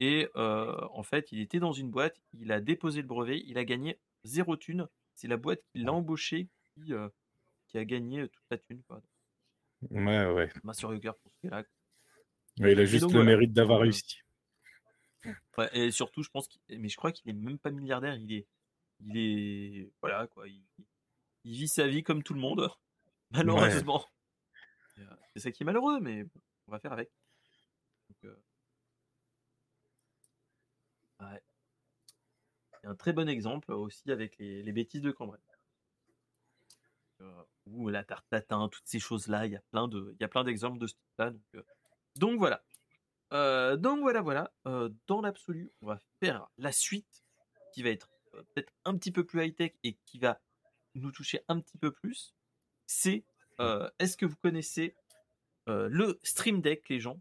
[0.00, 3.64] Et en fait, il était dans une boîte, il a déposé le brevet, il a
[3.64, 4.88] gagné zéro thune.
[5.14, 6.92] C'est la boîte qui l'a embauché qui,
[7.68, 8.82] qui, a gagné toute la thune.
[8.84, 9.02] Quoi.
[9.90, 10.50] Ouais, ouais.
[10.72, 11.62] Sur le cœur pour ce là
[12.58, 14.22] Ouais, il a juste le mérite d'avoir réussi.
[15.58, 16.60] Ouais, et surtout, je pense qu'il.
[16.80, 18.46] Mais je crois qu'il est même pas milliardaire, il est
[19.00, 20.62] il est voilà quoi, il,
[21.44, 22.70] vit sa vie comme tout le monde,
[23.30, 24.04] malheureusement.
[25.34, 26.26] C'est ça qui est malheureux, mais
[26.66, 27.10] on va faire avec.
[28.08, 28.42] Donc, euh,
[32.84, 35.38] un très bon exemple aussi avec les, bêtises de Cambrai.
[37.20, 40.78] Euh, ou la tarte tatin, toutes ces choses-là, il y a plein de, il d'exemples
[40.78, 41.32] de ce type-là.
[42.16, 42.62] Donc, voilà.
[43.76, 44.52] donc voilà, voilà.
[45.06, 47.24] dans l'absolu, on va faire la suite
[47.72, 50.40] qui va être euh, peut-être un petit peu plus high-tech et qui va
[50.94, 52.34] nous toucher un petit peu plus,
[52.86, 53.24] c'est
[53.60, 54.96] euh, est-ce que vous connaissez
[55.68, 57.20] euh, le Stream Deck, les gens?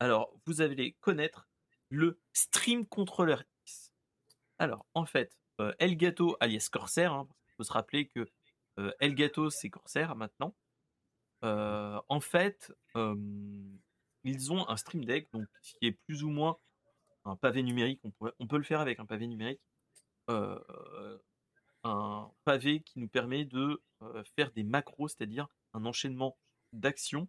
[0.00, 1.48] Alors, vous allez connaître
[1.90, 3.38] le Stream Controller.
[4.58, 5.36] Alors, en fait,
[5.78, 8.26] Elgato alias Corsair, hein, il faut se rappeler que
[9.00, 10.54] Elgato c'est Corsair maintenant.
[11.42, 12.72] en fait,
[14.24, 16.58] ils ont un Stream Deck, donc qui est plus ou moins
[17.24, 18.00] un pavé numérique.
[18.04, 19.60] On, on peut le faire avec un pavé numérique
[20.30, 21.18] euh,
[21.84, 26.36] un pavé qui nous permet de euh, faire des macros, c'est-à-dire un enchaînement
[26.72, 27.28] d'actions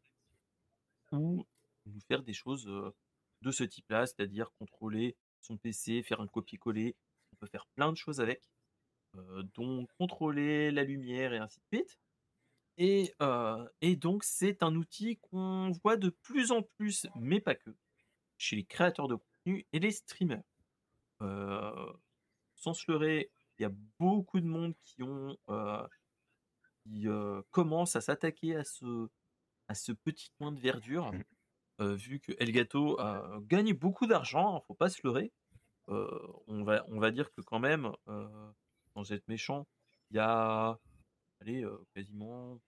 [1.11, 1.45] ou
[1.85, 2.93] nous faire des choses euh,
[3.41, 6.95] de ce type-là, c'est-à-dire contrôler son PC, faire un copier-coller.
[7.39, 8.43] Peut faire plein de choses avec,
[9.55, 11.99] dont contrôler la lumière et ainsi de suite.
[12.77, 13.13] Et,
[13.81, 17.69] et donc, c'est un outil qu'on voit de plus en plus, mais pas que,
[18.37, 20.43] chez les créateurs de contenu et les streamers
[22.55, 25.37] sans se leurrer, il y a beaucoup de monde qui ont
[26.83, 27.07] qui
[27.51, 29.09] commencent à s'attaquer à ce
[29.67, 31.23] à ce petit coin de verdure, mmh.
[31.81, 32.97] euh, vu que Elgato
[33.41, 35.31] gagne beaucoup d'argent, hein, faut pas se leurrer.
[35.89, 37.91] On va on va dire que quand même,
[38.93, 39.67] sans être méchant,
[40.11, 40.79] il y a
[41.41, 42.59] allez, quasiment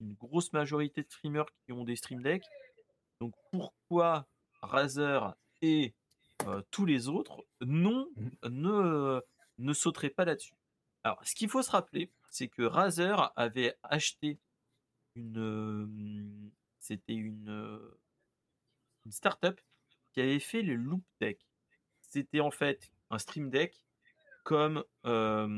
[0.00, 2.42] une grosse majorité de streamers qui ont des Stream Deck.
[3.20, 4.26] Donc pourquoi
[4.60, 5.94] Razer et
[6.46, 8.48] euh, tous les autres non mmh.
[8.48, 9.20] ne,
[9.58, 10.54] ne sauteraient pas là-dessus?
[11.04, 14.38] Alors, ce qu'il faut se rappeler, c'est que Razer avait acheté
[15.14, 18.00] une, euh, c'était une, euh,
[19.04, 19.60] une startup
[20.12, 21.38] qui avait fait le Loop Deck.
[22.14, 23.74] C'était en fait un Stream Deck
[24.44, 25.48] comme, bah,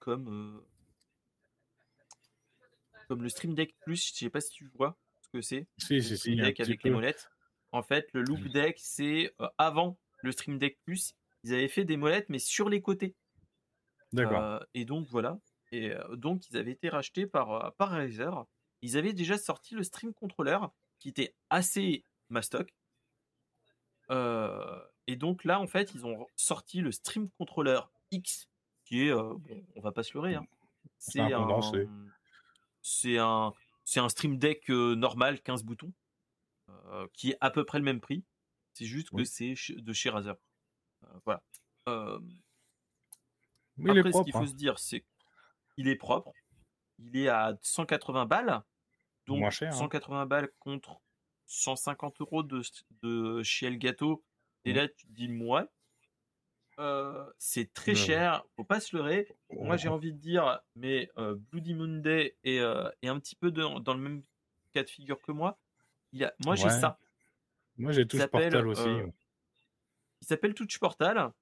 [0.00, 0.62] comme,
[3.08, 4.12] comme le Stream Deck Plus.
[4.12, 5.66] Je sais pas si tu vois ce que c'est.
[5.78, 7.30] Si, si, Stream Deck avec les molettes.
[7.70, 11.86] En fait, le Loop Deck, c'est euh, avant le Stream Deck Plus, ils avaient fait
[11.86, 13.16] des molettes, mais sur les côtés.
[14.12, 14.42] D'accord.
[14.42, 15.40] Euh, et donc voilà.
[15.70, 18.44] Et euh, donc ils avaient été rachetés par, par Razer.
[18.82, 20.58] Ils avaient déjà sorti le Stream Controller
[20.98, 22.74] qui était assez mastoc.
[24.10, 27.80] Et donc là, en fait, ils ont sorti le Stream Controller
[28.10, 28.48] X,
[28.84, 30.46] qui est, bon, on va pas se leurrer, hein.
[30.98, 31.60] c'est un,
[32.82, 33.52] c'est un,
[33.84, 35.92] c'est un Stream Deck normal, 15 boutons,
[37.12, 38.24] qui est à peu près le même prix.
[38.74, 40.36] C'est juste que c'est de chez Razer.
[41.24, 41.42] voilà.
[43.76, 44.46] Mais après, ce qu'il faut hein.
[44.46, 45.04] se dire, c'est
[45.74, 46.32] qu'il est propre.
[46.98, 48.62] Il est à 180 balles.
[49.26, 50.26] Donc, 180 hein.
[50.26, 51.00] balles contre
[51.52, 52.62] 150 euros de,
[53.02, 54.24] de chez Elgato.
[54.64, 55.68] Et là, tu te dis, moi,
[57.38, 59.28] c'est très cher, faut pas se leurrer.
[59.50, 62.62] Moi, j'ai envie de dire, mais Bloody Monday est,
[63.02, 64.22] est, un petit peu dans le même
[64.72, 65.58] cas de figure que moi.
[66.12, 66.98] Il a, moi, j'ai ça.
[67.76, 68.88] Moi, j'ai Touch Portal aussi.
[70.20, 71.32] Il s'appelle Touch Portal.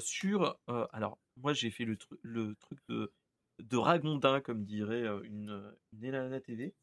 [0.00, 0.58] sur.
[0.92, 3.12] alors, moi, j'ai fait le, le truc de,
[3.60, 6.74] de Ragondin, comme dirait une, une Elana TV.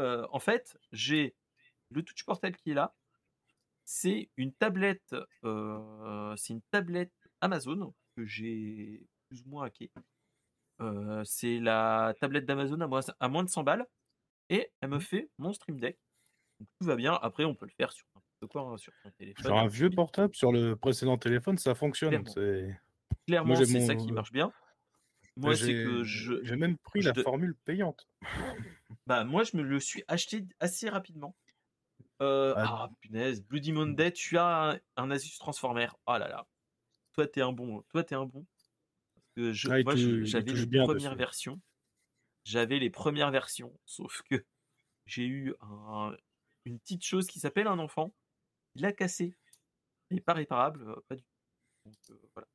[0.00, 1.34] En fait, j'ai
[1.90, 2.94] le Touch Portal qui est là
[3.92, 9.90] c'est une tablette, c'est une tablette Amazon que j'ai plus ou moins hacké.
[11.24, 12.80] c'est la tablette d'Amazon
[13.18, 13.84] à, moins de 100 balles
[14.48, 15.00] et elle me mmh.
[15.00, 15.98] fait mon Stream Deck.
[16.60, 17.18] Donc tout va bien.
[17.20, 18.06] Après, on peut le faire sur
[18.48, 19.44] quoi, hein, sur ton téléphone.
[19.44, 22.22] Sur un vieux portable, sur le précédent téléphone, ça fonctionne.
[23.26, 24.52] Clairement, c'est ça qui marche bien.
[25.36, 26.44] Moi, c'est que je.
[26.44, 28.06] J'ai même pris la formule payante.
[29.10, 31.34] Bah, moi, je me le suis acheté assez rapidement.
[32.22, 32.84] Euh, ah.
[32.84, 35.88] ah, punaise, Bloody Monday, tu as un, Asus Transformer.
[36.06, 36.46] Oh là là.
[37.14, 37.82] Toi, t'es un bon.
[37.88, 38.46] Toi, t'es un bon.
[39.16, 41.60] Parce que je, ah, moi, j'avais les premières versions.
[42.44, 43.76] J'avais les premières versions.
[43.84, 44.46] Sauf que
[45.06, 45.54] j'ai eu
[46.64, 48.14] une petite chose qui s'appelle un enfant.
[48.76, 49.34] Il a cassé.
[50.10, 50.88] Il n'est pas réparable.
[50.88, 51.34] Euh, pas du tout.
[51.84, 52.46] Donc, euh, voilà.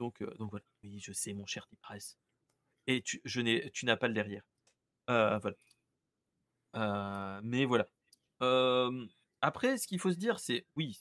[0.00, 0.66] Donc, donc, voilà.
[0.82, 2.18] Oui, je sais, mon cher Tipress.
[2.86, 4.42] Et tu, je n'ai, tu n'as pas le derrière.
[5.08, 5.54] voilà
[7.42, 7.86] mais voilà.
[9.40, 11.00] après, ce qu'il faut se dire, c'est oui,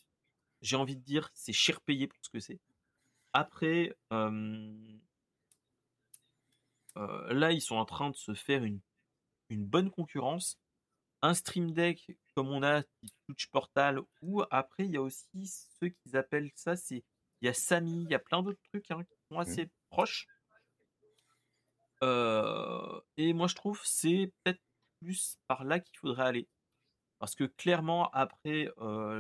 [0.62, 2.60] j'ai envie de dire, c'est cher payé pour ce que c'est.
[3.34, 3.96] Après,
[6.96, 8.82] là, ils sont en train de se faire une,
[9.50, 10.60] une bonne concurrence.
[11.22, 12.84] Un Stream Deck comme on a
[13.28, 15.48] Touch Portal, ou après, il y a aussi
[15.80, 17.04] ceux qu'ils appellent ça, c'est
[17.42, 19.42] il y a Samy, il y a plein d'autres trucs hein, qui sont mmh.
[19.42, 19.70] assez
[23.18, 24.62] et moi, je trouve c'est peut-être
[25.02, 26.48] plus par là qu'il faudrait aller.
[27.20, 28.70] Parce que clairement, après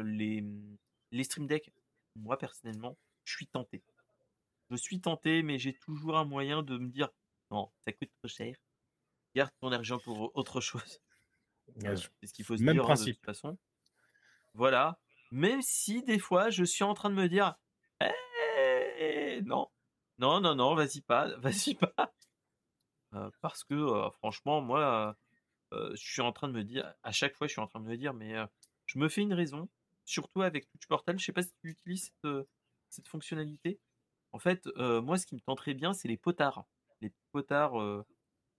[0.03, 0.77] les, mmh,
[1.11, 1.71] les Stream Deck,
[2.15, 3.83] moi personnellement, je suis tenté.
[4.69, 7.09] Je suis tenté, mais j'ai toujours un moyen de me dire
[7.51, 8.55] non, ça coûte trop cher.
[9.35, 10.99] Garde ton argent pour autre chose.
[11.77, 13.57] c'est ce qu'il faut se Même dire hein, de toute façon.
[14.53, 14.99] Voilà.
[15.31, 17.55] Même si des fois, je suis en train de me dire
[17.99, 19.69] «Eh, non,
[20.17, 22.12] non, non, non, vas-y pas, vas-y pas.
[23.41, 25.15] Parce que franchement, moi,
[25.71, 27.85] je suis en train de me dire, à chaque fois, je suis en train de
[27.85, 28.35] me dire, mais
[28.85, 29.69] je me fais une raison,
[30.05, 31.19] surtout avec Touch Portal.
[31.19, 32.11] Je sais pas si tu utilises
[32.89, 33.79] cette, fonctionnalité.
[34.31, 36.65] En fait, moi, ce qui me tenterait bien, c'est les potards.
[37.01, 38.05] Les potards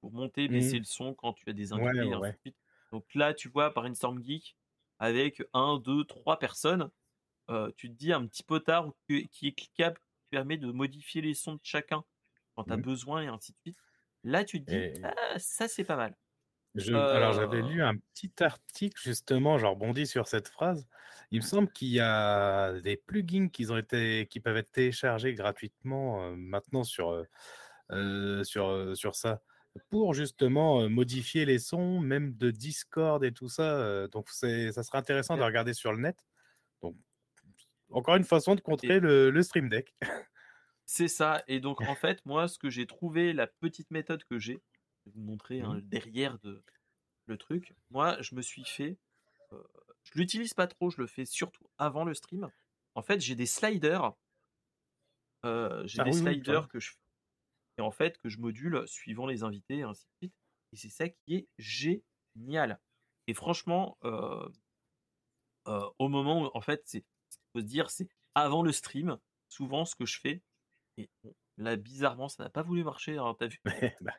[0.04, 0.80] pour monter, baisser mmh.
[0.80, 2.54] le son quand tu as des invités,
[2.92, 4.54] Donc là, tu vois, par une Storm Geek,
[4.98, 6.90] avec un, deux, trois personnes,
[7.76, 11.54] tu te dis un petit potard qui est cliquable, qui permet de modifier les sons
[11.54, 12.04] de chacun
[12.54, 12.82] quand tu as mmh.
[12.82, 13.78] besoin et ainsi de suite.
[14.24, 16.14] Là, tu te dis, «Ah, ça c'est pas mal.
[16.88, 20.88] Alors, j'avais lu un petit article, justement, je rebondis sur cette phrase.
[21.30, 25.34] Il me semble qu'il y a des plugins qui, ont été, qui peuvent être téléchargés
[25.34, 27.24] gratuitement maintenant sur,
[28.42, 29.42] sur, sur ça,
[29.88, 34.08] pour justement modifier les sons, même de Discord et tout ça.
[34.08, 36.16] donc, ça serait intéressant de regarder sur le net.
[36.82, 36.96] Donc,
[37.90, 39.94] encore une façon de contrer le, le Stream Deck.
[40.86, 41.42] C'est ça.
[41.48, 44.60] Et donc, en fait, moi, ce que j'ai trouvé, la petite méthode que j'ai,
[45.06, 45.80] vous montrer hein, mmh.
[45.82, 46.62] derrière de
[47.26, 47.74] le truc.
[47.90, 48.98] Moi, je me suis fait.
[49.50, 52.50] je l'utilise pas trop, je le fais surtout avant le stream.
[52.94, 54.12] En fait, j'ai des sliders.
[55.42, 56.92] j'ai ah des sliders que je
[57.76, 60.34] et en fait que je module suivant les invités et ainsi de suite.
[60.72, 62.78] Et c'est ça qui est génial.
[63.26, 67.04] Et franchement, au moment où en fait, c'est
[67.52, 69.18] faut se dire, c'est avant le stream.
[69.48, 70.42] Souvent, ce que je fais,
[70.96, 71.08] et
[71.56, 73.18] là bizarrement, ça n'a pas voulu marcher.
[73.18, 73.60] Hein, T'as vu?
[74.00, 74.14] Bah,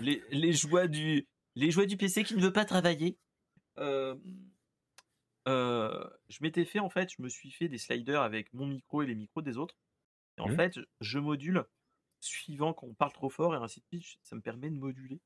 [0.00, 3.18] les, joies du, les joies du PC qui ne veut pas travailler.
[3.78, 4.16] Euh,
[5.48, 9.02] euh, je m'étais fait, en fait, je me suis fait des sliders avec mon micro
[9.02, 9.76] et les micros des autres.
[10.38, 10.56] Et en mmh.
[10.56, 11.64] fait, je module
[12.20, 14.20] suivant quand on parle trop fort et ainsi de suite.
[14.22, 15.20] Ça me permet de moduler.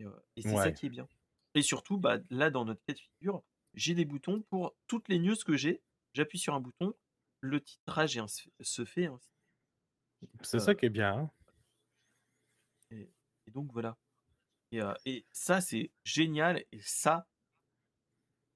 [0.00, 1.08] Et, euh, c'est ça qui est bien.
[1.54, 3.42] Et surtout, bah, là, dans notre cas de figure,
[3.74, 5.82] j'ai des boutons pour toutes les news que j'ai.
[6.14, 6.94] J'appuie sur un bouton,
[7.40, 8.20] le titrage
[8.60, 9.08] se fait.
[10.42, 11.30] C'est ça qui est bien.
[12.90, 13.04] Hein.
[13.48, 13.96] donc voilà.
[14.72, 16.64] Et, et ça, c'est génial.
[16.72, 17.26] Et ça,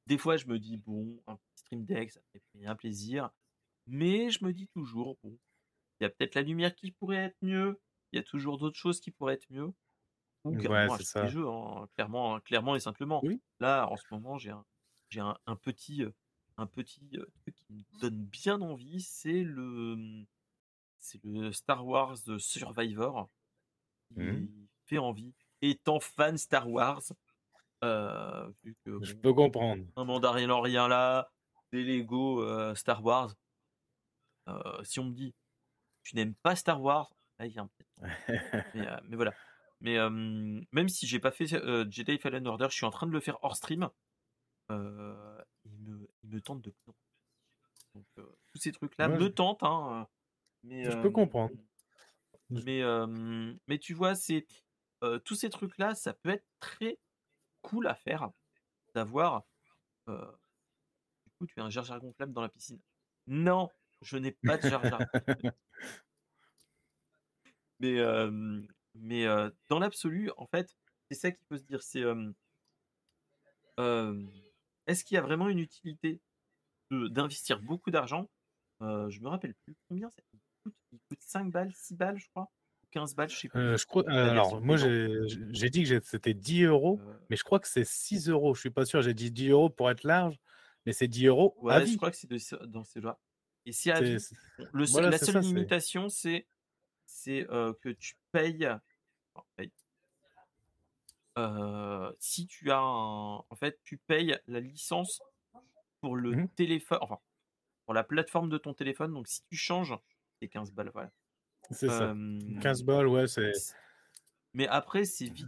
[0.07, 3.31] des fois, je me dis, bon, un petit stream deck, ça fait un plaisir.
[3.87, 5.39] Mais je me dis toujours, bon,
[6.01, 7.81] il y a peut-être la lumière qui pourrait être mieux.
[8.13, 9.73] Il y a toujours d'autres choses qui pourraient être mieux.
[10.45, 11.27] Ou carrément c'est ça.
[11.29, 13.21] jeux, hein, clairement, clairement et simplement.
[13.25, 13.41] Oui.
[13.61, 14.65] Là, en ce moment, j'ai un,
[15.09, 16.05] j'ai un, petit,
[16.57, 17.11] un petit
[17.43, 19.01] truc qui me donne bien envie.
[19.01, 20.27] C'est le, mmh,
[21.03, 23.29] c'est le Star Wars Survivor.
[24.17, 24.47] Mmh
[24.87, 25.33] fait envie.
[25.61, 27.03] Étant fan Star Wars,
[27.83, 29.85] vu que Je peux comprendre.
[29.97, 31.31] un mandarin rien là,
[31.71, 33.35] des Lego Star Wars.
[34.83, 35.35] si on me dit
[36.03, 37.71] tu n'aimes pas Star Wars, là il y a un
[38.75, 39.33] mais, mais voilà.
[39.81, 39.97] Mais
[40.73, 43.39] même si j'ai pas fait Jedi Fallen Order, je suis en train de le faire
[43.43, 43.89] hors stream.
[44.69, 46.75] il, me, il me tente de.
[47.95, 49.63] Donc tous ces trucs-là Ouais, me tentent.
[49.63, 50.09] Hein,
[50.63, 51.55] mais, je peux comprendre.
[52.51, 52.83] mais,
[53.67, 54.47] mais tu vois, c'est
[55.25, 56.99] tous ces trucs-là, ça peut être très
[57.63, 58.31] cool à faire.
[58.95, 59.45] D'avoir.
[60.07, 60.15] du
[61.39, 62.81] coup, tu as un Jar gonflable dans la piscine.
[63.27, 63.71] Non,
[64.03, 64.83] je n'ai pas de Jar
[67.81, 67.99] mais
[68.95, 69.27] mais
[69.69, 70.77] dans l'absolu, en fait,
[71.11, 71.83] c'est ça qu'il faut se dire.
[71.83, 72.05] C'est
[74.87, 76.21] est-ce qu'il y a vraiment une utilité
[76.91, 78.29] d'investir beaucoup d'argent?
[78.81, 80.23] Je me rappelle plus combien ça
[80.63, 80.75] coûte.
[80.93, 82.51] Il coûte 5 balles, 6 balles, je crois.
[82.91, 83.79] 15 balles, je sais plus.
[83.79, 87.01] je crois, alors, moi, j'ai dit que c'était 10 euros,
[87.31, 88.55] mais je crois que c'est 6 euros.
[88.55, 89.03] Je suis pas sûr.
[89.03, 90.39] J'ai dit 10 euros pour être large,
[90.87, 91.93] mais c'est 10 euros ouais, à vie.
[91.93, 92.31] je crois que c'est
[92.67, 93.19] dans ces là
[93.67, 94.19] Et si à vie,
[94.73, 96.47] le la seule limitation, c'est
[97.07, 98.69] c'est que tu payes.
[102.19, 105.23] si tu as un, en fait, tu payes la licence
[106.03, 107.19] pour le mmh téléphone, enfin,
[107.85, 109.15] pour la plateforme de ton téléphone.
[109.15, 109.95] Donc, si tu changes,
[110.43, 111.13] c'est 15 balles, voilà.
[111.71, 112.15] C'est ça.
[112.61, 113.53] 15 balles, ouais, c'est.
[114.53, 115.47] Mais après, c'est vite.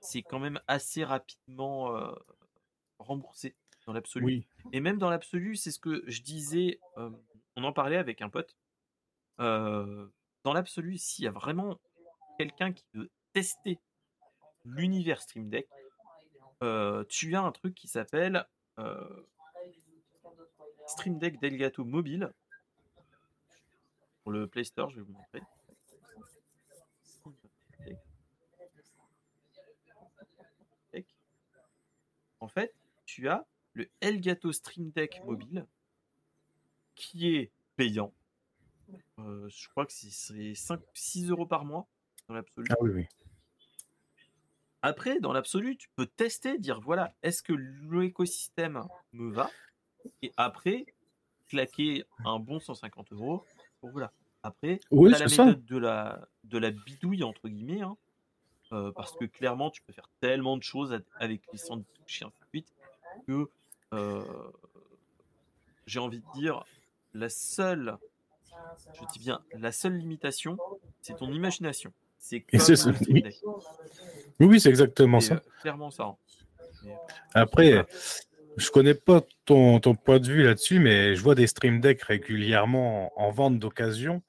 [0.00, 2.14] c'est quand même assez rapidement
[2.98, 3.56] remboursé
[3.86, 4.24] dans l'absolu.
[4.24, 4.46] Oui.
[4.72, 6.78] Et même dans l'absolu, c'est ce que je disais.
[7.56, 8.56] on en parlait avec un pote.
[9.38, 11.80] dans l'absolu, s'il y a vraiment
[12.38, 13.80] quelqu'un qui veut tester
[14.64, 15.68] l'univers Stream Deck,
[17.08, 18.46] tu as un truc qui s'appelle
[20.86, 22.32] Stream Deck Delgato mobile
[24.24, 25.42] pour le Play Store, je vais vous montrer.
[32.40, 32.74] En fait,
[33.06, 35.66] tu as le Elgato Stream Deck mobile
[36.94, 38.12] qui est payant.
[39.18, 41.86] Euh, je crois que c'est 5 6 euros par mois
[42.28, 42.66] dans l'absolu.
[42.70, 43.06] Ah oui, oui.
[44.82, 49.50] Après, dans l'absolu, tu peux tester, dire voilà, est-ce que l'écosystème me va?
[50.20, 50.84] Et après,
[51.48, 53.44] claquer un bon 150 euros
[53.90, 54.12] voilà.
[54.42, 57.96] Après, oui, la méthode de la, de la bidouille, entre guillemets, hein,
[58.72, 62.40] euh, parce que clairement, tu peux faire tellement de choses avec les sandwichs et ainsi
[62.40, 62.74] de suite,
[63.26, 63.48] que
[63.94, 64.22] euh,
[65.86, 66.64] j'ai envie de dire,
[67.14, 67.96] la seule,
[68.92, 70.58] je dis bien, la seule limitation,
[71.00, 71.92] c'est ton imagination.
[72.18, 72.44] C'est
[73.08, 73.24] oui.
[74.40, 75.34] oui, c'est exactement ça.
[75.34, 76.04] Euh, clairement ça.
[76.04, 76.16] Hein.
[77.34, 77.86] Après,
[78.56, 82.02] je connais pas ton, ton point de vue là-dessus, mais je vois des stream decks
[82.02, 84.22] régulièrement en vente d'occasion.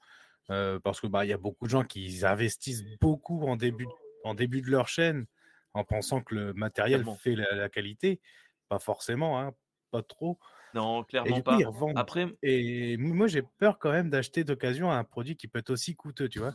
[0.50, 3.88] Euh, parce que bah il y a beaucoup de gens qui investissent beaucoup en début,
[4.22, 5.26] en début de leur chaîne
[5.74, 8.20] en pensant que le matériel fait la, qualité.
[8.68, 9.52] Pas forcément, hein,
[9.90, 10.38] pas trop.
[10.74, 11.58] Non, clairement pas.
[11.96, 15.96] Après, et moi j'ai peur quand même d'acheter d'occasion un produit qui peut être aussi
[15.96, 16.54] coûteux, tu vois.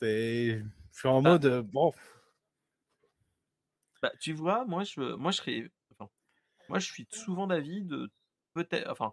[0.00, 0.62] Je
[0.92, 1.92] suis en bah mode bon.
[4.00, 5.70] Bah, tu vois, moi je, moi je serais
[6.72, 8.10] moi, je suis souvent d'avis de
[8.54, 8.90] peut-être.
[8.90, 9.12] Enfin,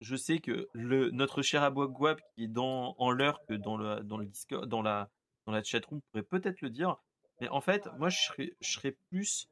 [0.00, 4.00] je sais que le, notre cher Abouagouab qui est dans, en l'heure que dans le,
[4.02, 5.10] dans le Discord, dans la,
[5.44, 6.96] dans la chatroom pourrait peut-être le dire.
[7.38, 9.46] Mais en fait, moi, je serais, je serais plus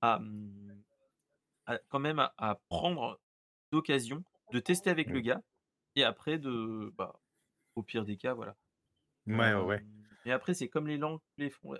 [0.00, 0.22] à,
[1.90, 3.20] quand même à, prendre
[3.72, 5.42] d'occasion de tester avec le gars
[5.96, 6.94] et après de.
[6.96, 7.20] Bah,
[7.74, 8.56] au pire des cas, voilà.
[9.26, 9.84] Ouais, ouais.
[10.24, 11.76] Et après, c'est comme les langues, les fonds.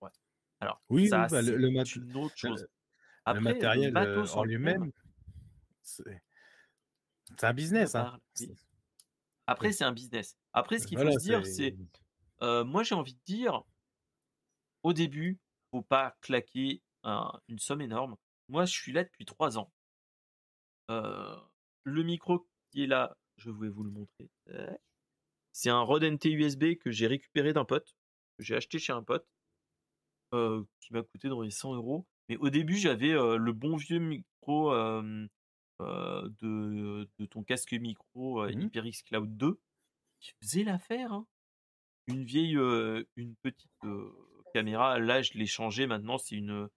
[0.00, 0.10] Ouais.
[0.58, 2.66] Alors, oui, ça, bah, c'est le, une autre chose.
[3.24, 4.90] Après, le matériel en lui-même,
[5.82, 6.20] c'est
[7.42, 7.94] un business.
[7.94, 8.18] Hein.
[9.46, 10.36] Après, c'est un business.
[10.52, 11.76] Après, ce qu'il faut se dire, c'est.
[12.64, 13.62] moi, j'ai envie de dire,
[14.82, 15.38] au début,
[15.70, 18.16] faut pas claquer une somme énorme.
[18.48, 19.72] Moi, je suis là depuis trois ans.
[20.88, 24.30] le micro qui est là, je vais vous le montrer.
[25.52, 27.94] C'est un Rode NT USB que j'ai récupéré d'un pote,
[28.36, 29.26] que j'ai acheté chez un pote,
[30.32, 32.06] qui m'a coûté dans les 100 euros.
[32.28, 34.72] Mais au début, j'avais le bon vieux micro
[35.80, 39.60] de, de, ton casque micro mmh HyperX Cloud 2
[40.20, 41.12] qui faisait l'affaire.
[41.12, 41.26] Hein.
[42.06, 42.56] une vieille,
[43.16, 43.70] une petite
[44.54, 44.98] caméra.
[44.98, 45.86] Là, je l'ai changée.
[45.86, 46.68] Maintenant, c'est une,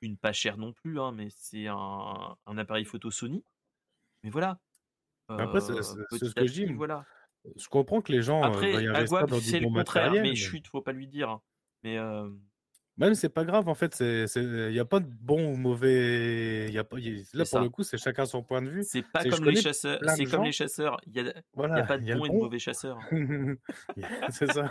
[0.00, 3.44] une pas chère non plus, hein, mais c'est un, un appareil photo Sony.
[4.22, 4.58] Mais voilà.
[5.28, 6.66] Après, c'est ce que je dis.
[6.72, 7.04] Voilà.
[7.56, 10.22] Je comprends que les gens Après, veuillent investir dans du bon matériel.
[10.22, 11.30] Mais chut, faut pas lui dire.
[11.30, 11.42] Hein.
[11.82, 11.98] Mais
[12.96, 16.70] même c'est pas grave en fait, il n'y a pas de bon ou mauvais.
[16.70, 16.96] Y a pas,
[17.32, 18.84] là pour le coup, c'est chacun son point de vue.
[18.84, 19.98] C'est pas comme les chasseurs.
[20.16, 20.96] C'est comme les chasseurs.
[21.06, 22.98] Il n'y a, a, pas de bon et de mauvais chasseurs.
[24.30, 24.70] c'est ça.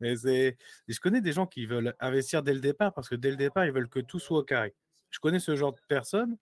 [0.00, 3.36] Mais je connais des gens qui veulent investir dès le départ parce que dès le
[3.36, 4.74] départ, ils veulent que tout soit au carré.
[5.10, 6.36] Je connais ce genre de personnes.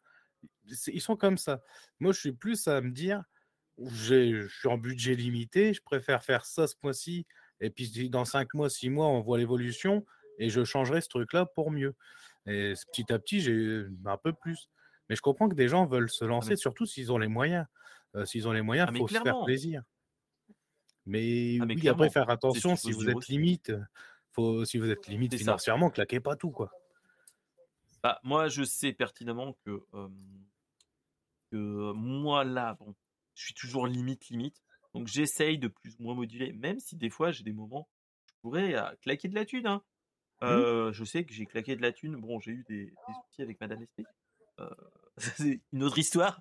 [0.89, 1.62] Ils sont comme ça.
[2.01, 3.23] Moi, je suis plus à me dire,
[3.79, 7.27] je suis en budget limité, je préfère faire ça ce mois-ci.
[7.61, 10.05] Et puis dans 5 mois, 6 mois, on voit l'évolution
[10.43, 11.95] et je changerai ce truc-là pour mieux.
[12.47, 14.68] Et petit à petit, j'ai un peu plus.
[15.09, 17.66] Mais je comprends que des gens veulent se ah, lancer, surtout s'ils ont les moyens.
[18.24, 19.82] s'ils ont les moyens, il ah, faut se faire plaisir.
[21.07, 23.72] Mais, ah, oui, après, faire attention si vous êtes limite.
[24.32, 26.51] Faut, si vous êtes limite financièrement, claquez pas tout.
[26.51, 26.70] quoi.
[28.03, 29.84] Bah, moi, je sais pertinemment que,
[31.51, 32.95] que moi, là, bon,
[33.34, 34.61] je suis toujours limite, limite.
[34.95, 37.88] Donc, j'essaye de plus ou moins moduler, même si des fois, j'ai des moments,
[38.26, 39.66] je pourrais claquer de la thune.
[39.66, 39.82] Hein.
[40.43, 40.93] Mmh.
[40.93, 42.16] je sais que j'ai claqué de la thune.
[42.16, 44.03] Bon, j'ai eu des, soucis avec Madame SP.
[45.16, 46.40] c'est une autre histoire.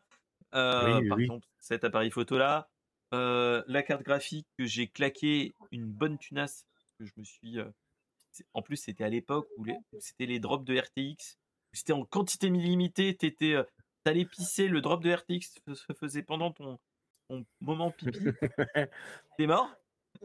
[0.51, 2.69] par exemple, cet appareil photo là,
[3.11, 6.65] la carte graphique que j'ai claqué une bonne tunasse
[6.97, 7.57] que je me suis.
[8.53, 9.65] en plus, c'était à l'époque où,
[9.99, 11.37] c'était les drops de RTX.
[11.73, 13.15] C'était en quantité illimitée.
[13.15, 13.55] T'étais,
[14.03, 16.79] t'allais pisser, le drop de RTX se faisait pendant ton,
[17.29, 18.11] ton moment pipi.
[19.37, 19.73] T'es mort.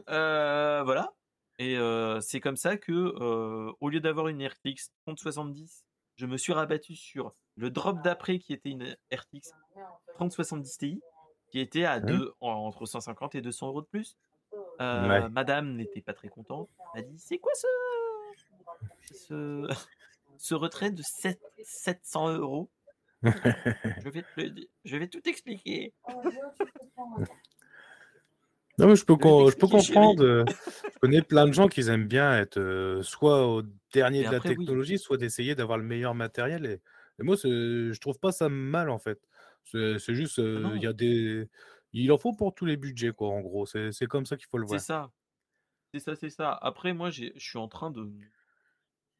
[0.07, 1.13] voilà.
[1.59, 1.77] Et
[2.21, 5.83] c'est comme ça que, au lieu d'avoir une RTX 3070,
[6.15, 9.51] je me suis rabattu sur le drop d'après qui était une RTX
[10.15, 11.01] 3070 Ti,
[11.51, 14.17] qui était à deux, entre 150 et 200 euros de plus.
[14.79, 16.69] Madame n'était pas très contente.
[16.93, 17.67] Elle a dit C'est quoi ce,
[19.13, 19.67] ce,
[20.37, 22.69] ce retrait de 7, 700 euros?
[23.23, 24.23] Je, vais
[24.85, 25.91] je vais tout expliquer.
[28.77, 30.23] Non, mais je peux, je peux comprendre.
[30.23, 30.45] Euh,
[30.93, 34.39] je connais plein de gens qui aiment bien être euh, soit au dernier de la
[34.39, 36.65] technologie, soit d'essayer d'avoir le meilleur matériel.
[37.19, 39.19] Et, moi, je trouve pas ça mal en fait.
[39.63, 41.49] C'est juste, ah euh, il y a des,
[41.91, 43.29] il en faut pour tous les budgets quoi.
[43.29, 44.79] En gros, c'est comme ça qu'il faut le voir.
[44.79, 45.11] C'est ça,
[45.93, 46.53] c'est ça, c'est ça.
[46.61, 48.07] Après, moi, je suis en train de,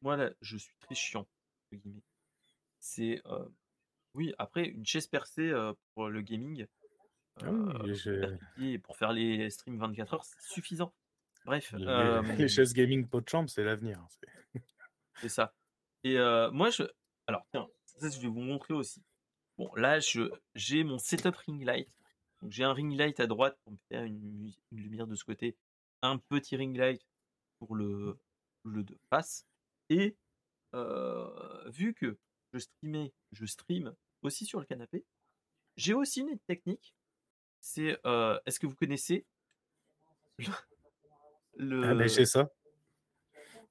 [0.02, 1.26] moi là, je suis très chiant.
[2.78, 3.20] C'est,
[4.14, 5.52] oui, après une chaise percée
[5.94, 6.66] pour le gaming.
[7.42, 10.92] Ah euh, pour faire les streams 24 heures, c'est suffisant.
[11.44, 11.72] Bref.
[11.76, 14.00] Les, euh, chaises gaming pot de chambre, c'est l'avenir.
[14.00, 14.60] Hein,
[15.20, 15.54] c'est ça.
[16.04, 16.84] Et euh, moi, je.
[17.26, 19.02] Alors, tiens, ça, je vais vous montrer aussi.
[19.56, 19.98] Bon, là,
[20.54, 21.88] j'ai mon setup ring light.
[22.42, 25.56] Donc, j'ai un ring light à droite pour me faire une, lumière de ce côté,
[26.02, 27.04] un petit ring light
[27.58, 28.18] pour le,
[28.64, 29.46] le de face.
[29.90, 30.16] Et
[31.66, 32.18] vu que
[32.52, 35.04] je streamais, je stream aussi sur le canapé,
[35.76, 36.94] j'ai aussi une technique
[37.60, 37.98] c'est
[38.46, 39.24] est-ce que vous connaissez
[41.56, 42.50] le, ah ben, ça.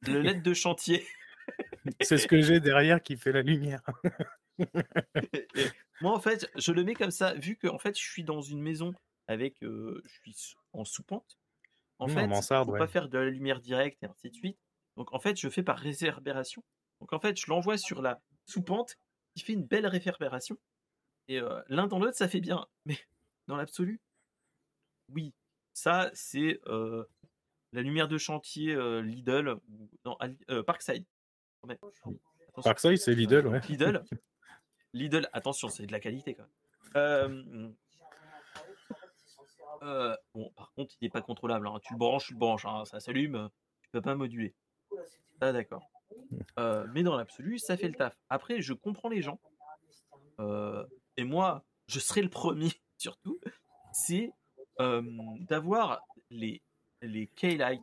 [0.01, 1.05] Le LED de chantier?
[2.01, 3.81] c'est ce que j'ai derrière qui fait la lumière.
[6.01, 8.41] moi, en fait, je le mets comme ça, vu que en fait, je suis dans
[8.41, 8.93] une maison
[9.27, 11.37] avec, je suis en sous-pente.
[11.99, 14.59] En mmh, fait, il faut pas faire de la lumière directe et ainsi de suite.
[14.97, 16.63] Donc, en fait, je fais par réverbération.
[16.99, 18.97] Donc, en fait, je l'envoie sur la sous-pente
[19.35, 20.57] qui fait une belle réverbération.
[21.27, 22.65] Et l'un dans l'autre, ça fait bien.
[22.85, 22.97] Mais
[23.47, 23.99] dans l'absolu?
[25.13, 25.33] Oui.
[25.73, 30.17] Ça, c'est la lumière de chantier Lidl ou non,
[30.65, 31.05] Parkside.
[32.63, 33.61] Parkside, c'est Lidl, ouais.
[33.69, 34.03] Lidl.
[34.93, 36.47] Lidl, attention, c'est de la qualité quand
[36.95, 37.75] même.
[40.33, 41.67] bon, par contre, il n'est pas contrôlable.
[41.67, 41.79] Hein.
[41.83, 42.85] Tu le branches, tu le branches, hein.
[42.85, 43.49] ça s'allume,
[43.81, 44.55] tu peux pas moduler.
[45.39, 45.87] Ah, d'accord.
[46.93, 48.17] mais dans l'absolu, ça fait le taf.
[48.29, 49.39] Après, je comprends les gens.
[51.17, 53.39] et moi, je serai le premier surtout,
[53.93, 54.31] c'est
[54.79, 56.61] d'avoir les,
[57.01, 57.81] les K-Light.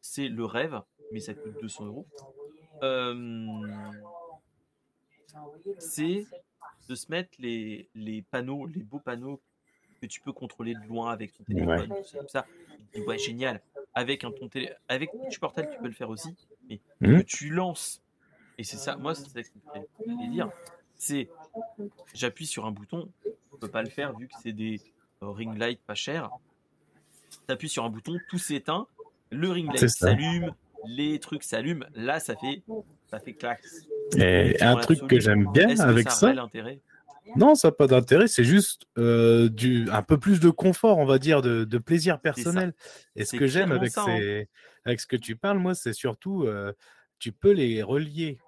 [0.00, 0.80] C'est le rêve,
[1.12, 2.06] mais ça coûte 200 euros.
[5.78, 6.26] c'est
[6.88, 9.40] de se mettre les, les panneaux, les beaux panneaux
[10.00, 11.94] que tu peux contrôler de loin avec ton téléphone,
[12.28, 12.44] ça.
[13.06, 13.62] ouais, génial.
[13.94, 14.72] Avec un ton télé...
[14.88, 16.34] avec tu portable, tu peux le faire aussi,
[16.68, 17.18] mais mmh.
[17.18, 18.02] que tu lances.
[18.58, 19.48] Et c'est ça, moi, c'est ça que
[20.06, 20.50] je voulais dire.
[20.96, 21.28] C'est,
[22.14, 23.08] j'appuie sur un bouton,
[23.66, 24.80] peut pas le faire vu que c'est des
[25.22, 26.30] euh, ring lights pas chers.
[27.46, 28.86] Tu appuies sur un bouton, tout s'éteint,
[29.30, 30.52] le ring light s'allume,
[30.86, 31.86] les trucs s'allument.
[31.94, 32.62] Là, ça fait,
[33.10, 33.62] ça fait claque.
[34.16, 36.34] Et un truc que j'aime bien avec ça,
[37.36, 41.18] Non, ça n'a pas d'intérêt, c'est juste du, un peu plus de confort, on va
[41.18, 42.74] dire, de, plaisir personnel.
[43.16, 44.44] Et ce que j'aime avec, hein.
[44.84, 46.46] avec ce que tu parles, moi, c'est surtout,
[47.18, 48.38] tu peux les relier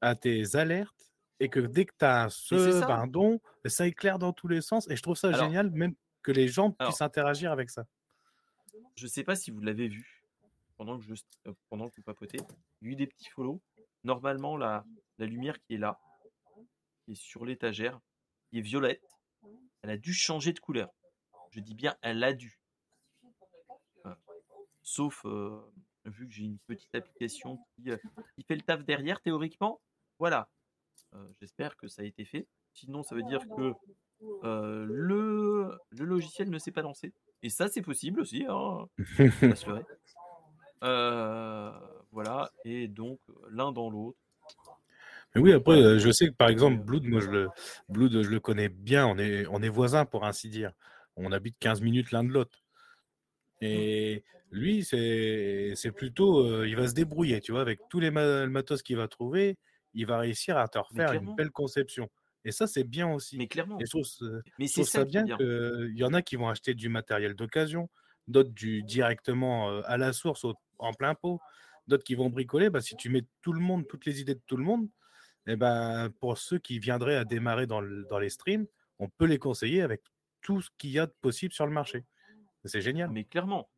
[0.00, 1.01] à tes alertes
[1.42, 4.88] et que dès que tu as ce pardon, ça éclaire dans tous les sens.
[4.88, 7.84] Et je trouve ça génial, même que les gens puissent interagir avec ça.
[8.94, 10.24] Je ne sais pas si vous l'avez vu
[10.76, 11.14] pendant que, je,
[11.68, 12.38] pendant que vous papotez.
[12.80, 13.60] Il y a eu des petits follow.
[14.04, 14.84] Normalement, la,
[15.18, 15.98] la lumière qui est là,
[17.04, 17.98] qui est sur l'étagère,
[18.48, 19.02] qui est violette,
[19.82, 20.90] elle a dû changer de couleur.
[21.50, 22.60] Je dis bien, elle a dû.
[24.84, 25.24] Sauf,
[26.04, 27.90] vu que j'ai une petite application qui,
[28.36, 29.80] qui, fait le taf derrière, théoriquement,
[30.20, 30.48] voilà.
[31.40, 32.46] J'espère que ça a été fait.
[32.72, 33.72] Sinon, ça veut dire que
[34.42, 37.12] le, le logiciel ne s'est pas lancé.
[37.42, 38.44] Et ça, c'est possible aussi.
[38.48, 38.86] Hein.
[42.12, 42.50] voilà.
[42.64, 43.20] Et donc,
[43.50, 44.18] l'un dans l'autre,
[45.34, 47.48] mais oui, après, je sais que par exemple, Blood, moi, je le,
[47.88, 49.06] Blood, je le connais bien.
[49.06, 50.72] On est, on est voisins, pour ainsi dire.
[51.16, 52.62] On habite 15 minutes l'un de l'autre.
[53.60, 53.66] Mmh.
[53.66, 58.82] Et lui, c'est, c'est plutôt, il va se débrouiller, tu vois, avec tous les matos
[58.82, 59.56] qu'il va trouver,
[59.94, 62.08] il va réussir à te refaire une belle conception.
[62.44, 63.38] Et ça, c'est bien aussi.
[63.38, 63.78] Mais clairement.
[63.78, 64.06] Et je trouve,
[64.58, 67.88] Mais c'est ça, bien qu'il y en a qui vont acheter du matériel d'occasion,
[68.26, 70.44] d'autres du directement à la source,
[70.78, 71.40] en plein pot,
[71.86, 72.70] d'autres qui vont bricoler.
[72.70, 74.88] Bah, si tu mets tout le monde, toutes les idées de tout le monde,
[75.46, 78.66] et eh ben, pour ceux qui viendraient à démarrer dans, dans les streams,
[79.00, 80.00] on peut les conseiller avec
[80.40, 82.04] tout ce qu'il y a de possible sur le marché.
[82.64, 83.10] C'est génial.
[83.10, 83.68] Mais clairement,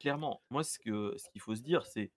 [0.00, 2.10] clairement, moi, ce qu'il ce qu'il faut se dire, c'est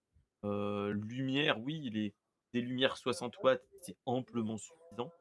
[0.43, 2.13] lumière, oui, les,
[2.55, 5.11] des lumières 60 watts, c'est amplement suffisant.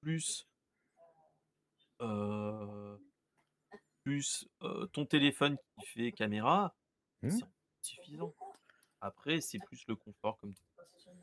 [0.00, 0.46] plus
[4.04, 4.48] plus
[4.92, 6.74] ton téléphone qui fait caméra,
[7.22, 7.30] mmh.
[7.30, 7.44] c'est
[7.80, 8.34] suffisant.
[9.00, 10.54] Après, c'est plus le confort, comme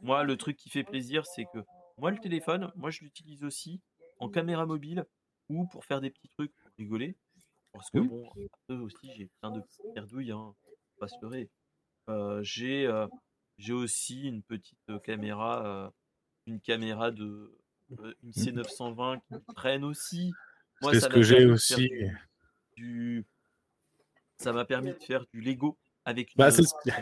[0.02, 1.60] moi, le truc qui fait plaisir, c'est que
[1.98, 3.82] moi, le téléphone, moi, je l'utilise aussi
[4.20, 5.06] en caméra mobile
[5.50, 7.16] ou pour faire des petits trucs pour rigoler.
[7.72, 8.30] Parce que, bon,
[8.70, 10.56] eux aussi, j'ai plein de petites perdouilles, hein,
[11.00, 11.50] pas se leurrer.
[12.10, 13.08] Euh, j'ai, euh,
[13.60, 15.94] j'ai aussi une petite caméra,
[16.48, 17.56] une caméra de
[18.24, 20.34] une C920 qui traîne aussi.
[20.82, 21.90] Moi, c'est ce que j'ai aussi.
[22.76, 23.26] Du...
[24.38, 26.50] Ça m'a permis de faire du Lego avec bah,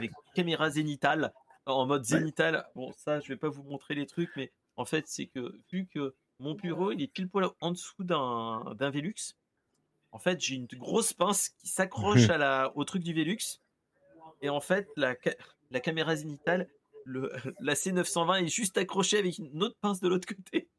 [0.02, 1.34] une, caméra zénitale
[1.66, 2.68] en mode zénital.
[2.76, 5.86] Bon, ça, je vais pas vous montrer les trucs, mais en fait, c'est que vu
[5.86, 9.36] que mon bureau, il est pile poil en dessous d'un, d'un Velux,
[10.12, 13.62] en fait, j'ai une grosse pince qui s'accroche à la, au truc du Velux.
[14.42, 15.16] Et en fait, la,
[15.72, 16.68] la caméra zénitale,
[17.06, 20.70] le, la C920 est juste accrochée avec une autre pince de l'autre côté.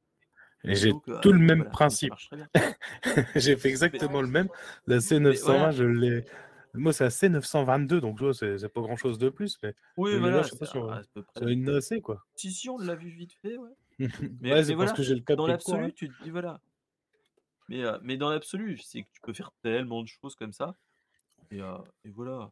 [0.64, 2.12] Et j'ai euh, tout le même principe.
[3.36, 4.48] j'ai fait exactement le même.
[4.86, 6.24] La C920, je l'ai,
[6.74, 9.58] moi, c'est assez 922, donc c'est pas grand chose de plus.
[9.62, 12.24] Mais oui, voilà, c'est une AC, quoi.
[12.36, 13.70] Si, si, on l'a vu vite fait, ouais.
[14.40, 15.90] mais, ouais, c'est parce que j'ai le Dans l'absolu, hein.
[15.94, 16.60] tu te dis, voilà.
[17.68, 20.74] Mais, euh, mais dans l'absolu, c'est que tu peux faire tellement de choses comme ça.
[21.50, 22.50] Et, euh, et voilà.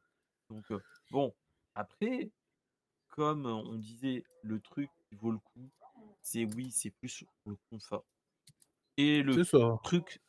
[0.50, 0.64] Donc,
[1.10, 1.34] bon,
[1.76, 2.30] après,
[3.10, 5.70] comme on disait, le truc qui vaut le coup,
[6.22, 8.04] c'est oui, c'est plus le confort.
[8.96, 9.44] Et le
[9.82, 10.20] truc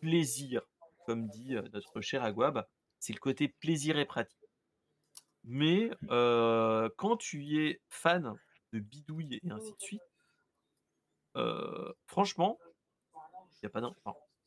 [0.00, 0.62] plaisir,
[1.06, 2.66] comme dit notre cher Aguab,
[2.98, 4.38] c'est le côté plaisir et pratique.
[5.44, 5.90] Mais
[6.96, 8.36] quand tu es fan
[8.72, 10.02] de bidouille et ainsi de suite,
[12.06, 12.58] franchement,
[13.62, 13.68] il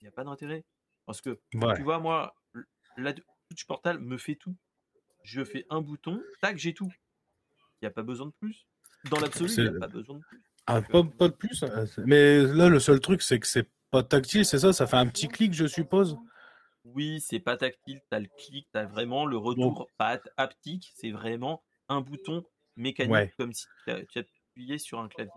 [0.02, 0.66] n'y a pas d'intérêt.
[1.06, 2.36] Parce que, tu vois, moi,
[2.98, 4.56] la Touch Portal me fait tout.
[5.26, 6.92] Je fais un bouton, tac, j'ai tout.
[7.82, 8.68] Il n'y a pas besoin de plus.
[9.10, 10.44] Dans l'absolu, il n'y a pas besoin de plus.
[10.68, 11.64] Ah, pas, de plus.
[11.64, 11.86] Hein.
[12.06, 14.72] Mais là, le seul truc, c'est que c'est pas tactile, c'est ça?
[14.72, 16.16] Ça fait un petit clic, je suppose?
[16.84, 20.92] Oui, c'est pas tactile, tu as le clic, tu as vraiment le retour pas haptique,
[20.96, 22.46] c'est vraiment un bouton
[22.76, 25.32] mécanique comme si tu appuyais sur un clavier.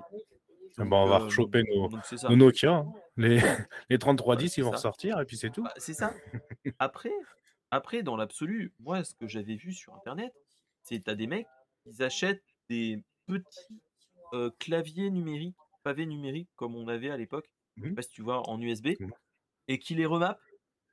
[0.77, 2.73] Ah bon, on va rechoper nos, Nokia.
[2.73, 2.93] Hein.
[3.17, 3.41] Les,
[3.89, 5.63] les 3310, ils vont ressortir et puis c'est tout.
[5.63, 6.13] Bah, c'est ça.
[6.79, 7.11] Après,
[7.71, 10.33] après dans l'absolu, moi, ce que j'avais vu sur Internet,
[10.83, 11.47] c'est tu as des mecs,
[11.87, 13.81] ils achètent des petits
[14.59, 17.95] claviers numériques, pavés numériques comme on avait à l'époque, mmh.
[17.95, 19.11] pas si tu vois, en USB, mmh.
[19.69, 20.41] et qui les remappent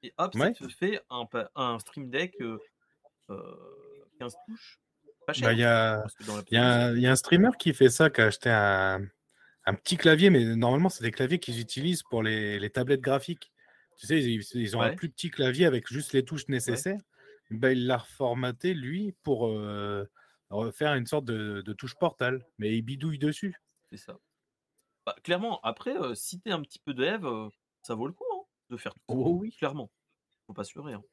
[0.06, 2.50] et hop, ça te fait un, un Stream Deck 15
[3.32, 4.80] euh, touches.
[5.34, 5.52] Cher.
[5.52, 9.10] Il bah, y, a, un streamer qui fait ça, qui a acheté un,
[9.74, 13.52] petit clavier, mais normalement, c'est des claviers qu'ils utilisent pour les, tablettes graphiques.
[13.98, 17.00] Tu sais, ils, ont un plus petit clavier avec juste les touches nécessaires.
[17.52, 20.06] Bah, il l'a reformaté, lui, pour euh,
[20.74, 23.56] faire une sorte de, touche portal, mais il bidouille dessus.
[23.90, 24.18] C'est ça.
[25.06, 27.26] Bah, clairement, après, euh, si tu es un petit peu dev,
[27.84, 28.24] ça vaut le coup
[28.70, 29.52] de faire tout oh, oui.
[29.52, 29.92] clairement.
[30.48, 30.94] Faut pas se leurrer.
[30.94, 31.04] Hein.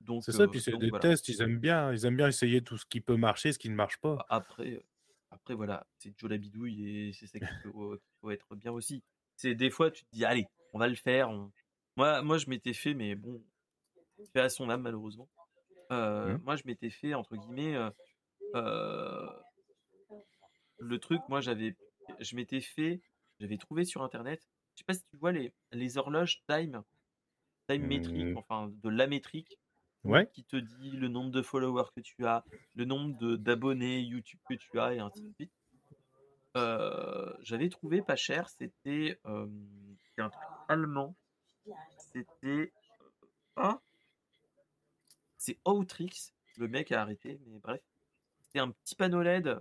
[0.00, 2.76] Donc, c'est ça, puis c'est des tests, ils aiment bien, ils aiment bien essayer tout
[2.76, 4.24] ce qui peut marcher, ce qui ne marche pas.
[4.28, 4.82] Après,
[5.30, 9.02] après voilà, c'est Joe la bidouille et c'est ça qui peut, être bien aussi.
[9.36, 11.30] c'est des fois, tu te dis, allez, on va le faire.
[11.96, 13.42] Moi, moi, je m'étais fait, mais bon,
[14.32, 15.28] fait à son âme, malheureusement.
[15.92, 16.42] Euh, mmh.
[16.44, 17.76] Moi, je m'étais fait, entre guillemets,
[18.54, 19.30] euh,
[20.78, 21.76] le truc, moi, j'avais,
[22.20, 23.00] je m'étais fait,
[23.40, 24.42] j'avais trouvé sur Internet,
[24.74, 26.82] je sais pas si tu vois les, les horloges time,
[27.68, 28.36] time métrique, mmh.
[28.36, 29.58] enfin, de la métrique
[30.32, 32.44] qui te dit le nombre de followers que tu as,
[32.74, 35.52] le nombre d'abonnés YouTube que tu as, et ainsi de suite.
[37.42, 41.16] J'avais trouvé pas cher, c'était un truc allemand.
[41.98, 42.72] C'était.
[43.56, 43.80] Ah
[45.38, 47.80] C'est Outrix, le mec a arrêté, mais bref.
[48.40, 49.60] C'était un petit panneau LED,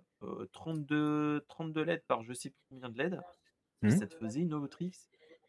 [0.52, 3.20] 32, 32 LED par je sais plus combien de LED.
[3.82, 3.90] Mmh.
[3.92, 4.94] Ça te faisait une Outrix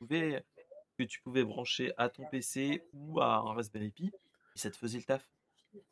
[0.01, 4.13] que tu pouvais brancher à ton PC ou à un Raspberry Pi
[4.57, 5.29] ça te faisait le taf.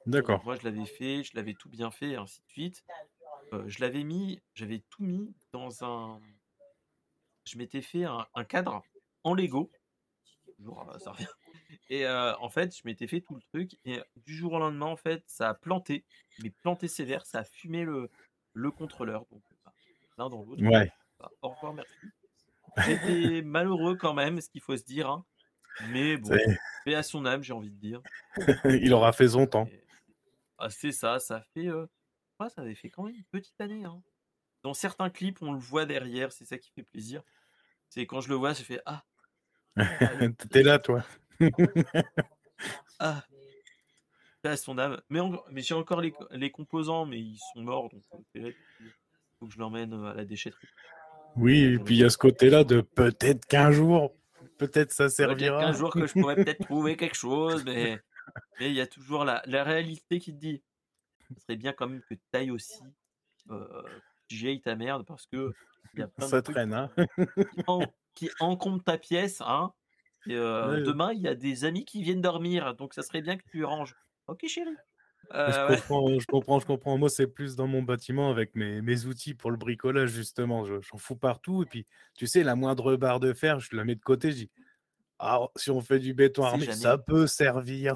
[0.06, 0.42] D'accord.
[0.44, 2.84] Moi, je l'avais fait, je l'avais tout bien fait, et ainsi de suite.
[3.52, 6.20] Euh, je l'avais mis, j'avais tout mis dans un.
[7.44, 8.82] Je m'étais fait un, cadre
[9.22, 9.70] en Lego.
[10.56, 11.26] Toujours, euh, ça revient.
[11.90, 13.78] Et euh, en fait, je m'étais fait tout le truc.
[13.84, 16.04] Et du jour au lendemain, en fait, ça a planté.
[16.42, 18.10] Mais planté sévère, ça a fumé le,
[18.52, 19.26] le contrôleur.
[19.30, 19.72] Donc, bah,
[20.18, 20.62] l'un dans l'autre.
[20.62, 20.90] Ouais.
[21.18, 21.92] Bah, au revoir, merci.
[22.86, 25.08] J'étais malheureux quand même, ce qu'il faut se dire.
[25.08, 25.24] Hein.
[25.88, 26.36] Mais bon,
[26.84, 28.00] fait à son âme, j'ai envie de dire.
[28.64, 29.68] Il aura fait son temps.
[30.58, 31.68] Ah, c'est ça, ça fait.
[31.68, 31.86] Euh...
[32.48, 33.84] ça avait fait quand même une petite année.
[33.84, 34.00] Hein.
[34.62, 37.22] Dans certains clips, on le voit derrière, c'est ça qui fait plaisir.
[37.88, 39.04] C'est quand je le vois, je fais Ah.
[40.50, 41.04] T'es là, toi.
[42.98, 43.22] ah.
[44.56, 45.00] Son âme.
[45.08, 45.20] Mais,
[45.50, 46.12] mais j'ai encore les...
[46.32, 48.02] les, composants, mais ils sont morts, donc
[48.34, 48.54] il
[49.38, 50.68] faut que je l'emmène euh, à la déchetterie.
[51.36, 54.14] Oui, et puis il y a ce côté-là de peut-être qu'un jour,
[54.58, 55.58] peut-être ça servira.
[55.58, 57.98] Peut-être qu'un jour que je pourrais peut-être trouver quelque chose, mais
[58.60, 60.62] il y a toujours la, la, réalité qui te dit.
[61.34, 62.82] Ce serait bien quand même que tu ailles aussi
[63.50, 63.82] euh,
[64.62, 65.52] ta merde parce que
[65.96, 66.90] y a plein ça de traîne, hein.
[68.14, 69.40] Qui, encombrent ta pièce.
[69.40, 69.72] Hein,
[70.26, 73.36] et, euh, Demain, il y a des amis qui viennent dormir, donc ça serait bien
[73.36, 73.94] que tu ranges.
[74.26, 74.70] Ok, chérie.
[75.32, 76.98] Euh, je, comprends, je comprends, je comprends.
[76.98, 80.64] Moi, c'est plus dans mon bâtiment avec mes, mes outils pour le bricolage, justement.
[80.64, 81.62] J'en fous partout.
[81.62, 84.30] Et puis, tu sais, la moindre barre de fer, je la mets de côté.
[84.30, 84.50] Je dis,
[85.18, 87.94] ah, si on fait du béton armé, ça peut servir.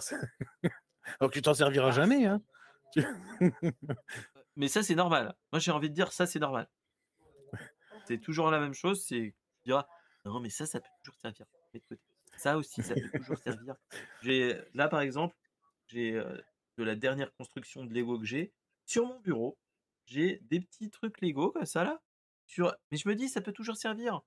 [1.20, 2.26] Donc, tu t'en serviras jamais.
[2.26, 2.40] Hein
[4.56, 5.34] Mais ça, c'est normal.
[5.52, 6.68] Moi, j'ai envie de dire, ça, c'est normal.
[8.06, 9.04] C'est toujours la même chose.
[9.06, 9.86] C'est, tu diras,
[10.28, 11.46] non, mais ça, ça peut toujours servir.
[12.36, 13.74] Ça aussi, ça peut toujours servir.
[14.74, 15.36] Là, par exemple,
[15.88, 16.40] j'ai euh,
[16.76, 18.52] de la dernière construction de Lego que j'ai.
[18.86, 19.58] Sur mon bureau,
[20.06, 22.00] j'ai des petits trucs Lego comme ça là.
[22.46, 22.74] Sur...
[22.90, 24.22] Mais je me dis, ça peut toujours servir.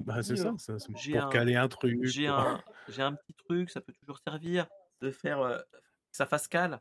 [0.00, 2.04] Bah, c'est ça, ça pour caler un truc.
[2.04, 2.62] J'ai un,
[2.98, 4.66] un petit truc, ça peut toujours servir
[5.00, 6.80] de faire euh, que ça fasse cale.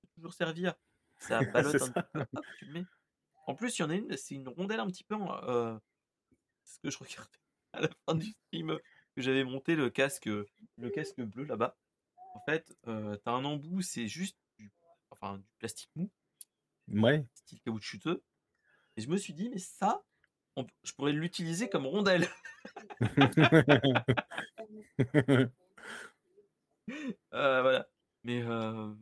[0.02, 0.74] peut toujours servir.
[1.18, 2.26] Ça un
[2.58, 2.84] tu mets.
[3.46, 5.16] En plus, il y en a une, c'est une rondelle un petit peu.
[5.48, 5.78] Euh,
[6.64, 7.38] ce que je regardais
[7.74, 8.78] à la fin du stream
[9.14, 11.76] que j'avais monté le casque, le casque bleu là-bas.
[12.34, 14.72] En fait, euh, tu as un embout, c'est juste du,
[15.10, 16.10] enfin, du plastique mou.
[16.88, 17.24] Ouais.
[17.34, 18.22] Style caoutchouteux.
[18.96, 20.04] Et je me suis dit, mais ça,
[20.82, 22.28] je pourrais l'utiliser comme rondelle.
[26.90, 27.02] euh,
[27.32, 27.88] voilà.
[28.24, 28.92] Mais, euh,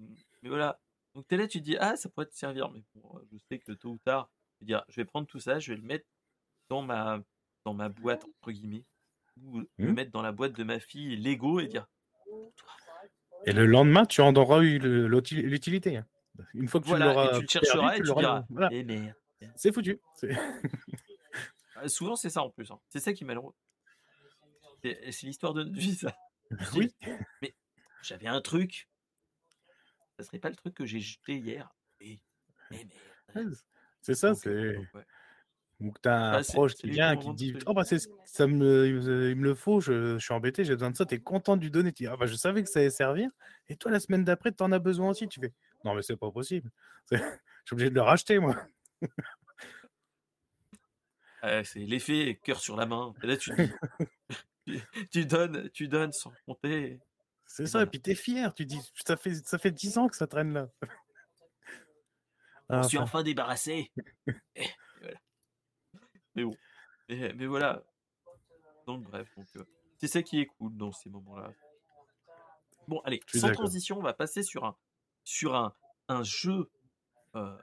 [0.42, 0.80] mais voilà.
[1.14, 2.70] Donc tu es là, tu dis, ah, ça pourrait te servir.
[2.70, 5.40] Mais bon, je sais que tôt ou tard, je vais, dire, je vais prendre tout
[5.40, 6.06] ça, je vais le mettre
[6.68, 7.22] dans ma,
[7.64, 8.84] dans ma boîte, entre guillemets,
[9.42, 9.92] ou le mmh.
[9.92, 11.86] mettre dans la boîte de ma fille Lego et dire,
[13.44, 15.96] et le lendemain, tu en auras eu l'utilité.
[15.96, 16.06] Hein.
[16.54, 17.34] Une fois que tu l'auras.
[17.36, 18.44] tu le chercheras et tu, diras.
[18.70, 19.10] Eh,
[19.56, 20.00] c'est foutu.
[21.76, 22.70] Ah, souvent, c'est ça en plus.
[22.70, 22.78] Hein.
[22.88, 23.54] C'est ça qui est malheureux.
[24.82, 26.16] C'est l'histoire de notre vie, ça.
[26.76, 26.94] Oui.
[27.40, 27.54] Mais
[28.02, 28.88] j'avais un truc.
[30.18, 31.74] Ça serait pas le truc que j'ai jeté hier.
[32.00, 32.20] Eh,
[34.02, 34.76] c'est ça, c'est.
[35.82, 39.30] Ou que tu as un bah, proche qui vient, qui dit Oh, bah, ça me,
[39.30, 41.04] il me le faut, je, suis embêté, j'ai besoin de ça.
[41.04, 41.92] Tu es content de lui donner.
[41.92, 43.30] Tu dis Ah, bah, je savais que ça allait servir.
[43.68, 45.28] Et toi, la semaine d'après, tu en as besoin aussi.
[45.28, 45.52] Tu fais
[45.84, 46.70] Non, mais c'est pas possible.
[47.10, 48.56] Je suis obligé de le racheter, moi.
[51.64, 53.12] c'est l'effet cœur sur la main.
[53.22, 53.52] Et là, tu,
[55.12, 57.00] tu, donnes, tu donnes sans compter.
[57.46, 58.52] C'est ça, et puis tu es fier.
[58.54, 60.68] Tu dis Ça fait, ça fait 10 ans que ça traîne là.
[62.70, 63.92] Je suis enfin débarrassé.
[66.34, 66.56] Mais bon.
[67.08, 67.82] Mais, voilà.
[68.86, 69.64] Donc bref, donc euh,
[69.98, 71.52] c'est ça qui est cool dans ces moments-là.
[72.88, 74.76] Bon, allez, sans transition, on va passer sur un
[75.24, 75.74] sur un,
[76.08, 76.70] un jeu
[77.36, 77.56] euh,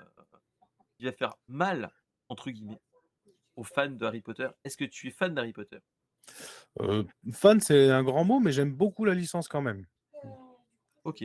[0.98, 1.92] qui va faire mal
[2.30, 2.80] entre guillemets
[3.56, 4.48] aux fans de Harry Potter.
[4.64, 5.80] Est-ce que tu es fan d'Harry Potter?
[6.80, 7.04] Euh,
[7.34, 9.86] Fan, c'est un grand mot, mais j'aime beaucoup la licence quand même.
[11.04, 11.24] Ok.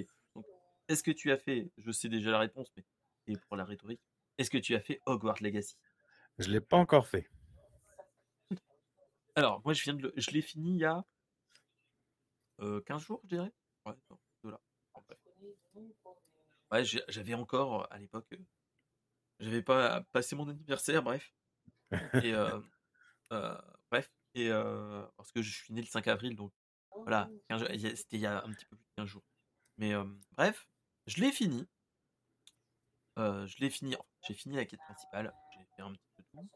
[0.88, 2.84] Est-ce que tu as fait, je sais déjà la réponse, mais
[3.26, 4.00] et pour la rhétorique,
[4.38, 5.76] est-ce que tu as fait Hogwarts Legacy?
[6.38, 7.30] Je l'ai pas encore fait.
[9.36, 11.04] Alors, moi, je viens de je l'ai fini il y a
[12.86, 13.52] 15 jours, je dirais.
[13.86, 13.94] Ouais,
[16.70, 18.34] Ouais, j'avais encore à l'époque,
[19.38, 21.32] j'avais pas passé mon anniversaire, bref.
[22.22, 22.32] Et
[23.90, 24.50] bref, et
[25.16, 26.52] parce que je suis né le 5 avril, donc
[26.92, 27.28] voilà,
[27.96, 29.24] c'était il y a un petit peu plus de 15 jours.
[29.78, 29.92] Mais
[30.32, 30.68] bref,
[31.06, 31.66] je l'ai fini.
[33.16, 33.96] je l'ai fini.
[34.26, 35.34] J'ai fini la quête principale.
[35.52, 36.48] J'ai fait un petit peu tout.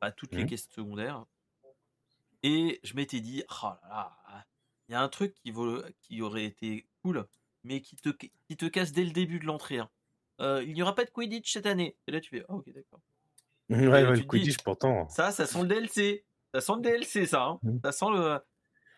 [0.00, 1.24] pas toutes les quêtes secondaires.
[2.42, 4.46] Et je m'étais dit, oh là là,
[4.88, 7.26] il y a un truc qui, vaut, qui aurait été cool,
[7.64, 9.78] mais qui te, qui te casse dès le début de l'entrée.
[9.78, 9.90] Hein.
[10.62, 11.96] il n'y aura pas de Quidditch cette année.
[12.06, 13.00] Et là, tu fais, oh, ok, d'accord.
[13.68, 15.08] Ouais, le Quidditch, pourtant.
[15.08, 16.24] Ça, ça sent le DLC.
[16.54, 17.44] Ça sent le DLC, ça.
[17.44, 17.58] Hein.
[17.62, 17.78] Mmh.
[17.84, 18.40] Ça sent le.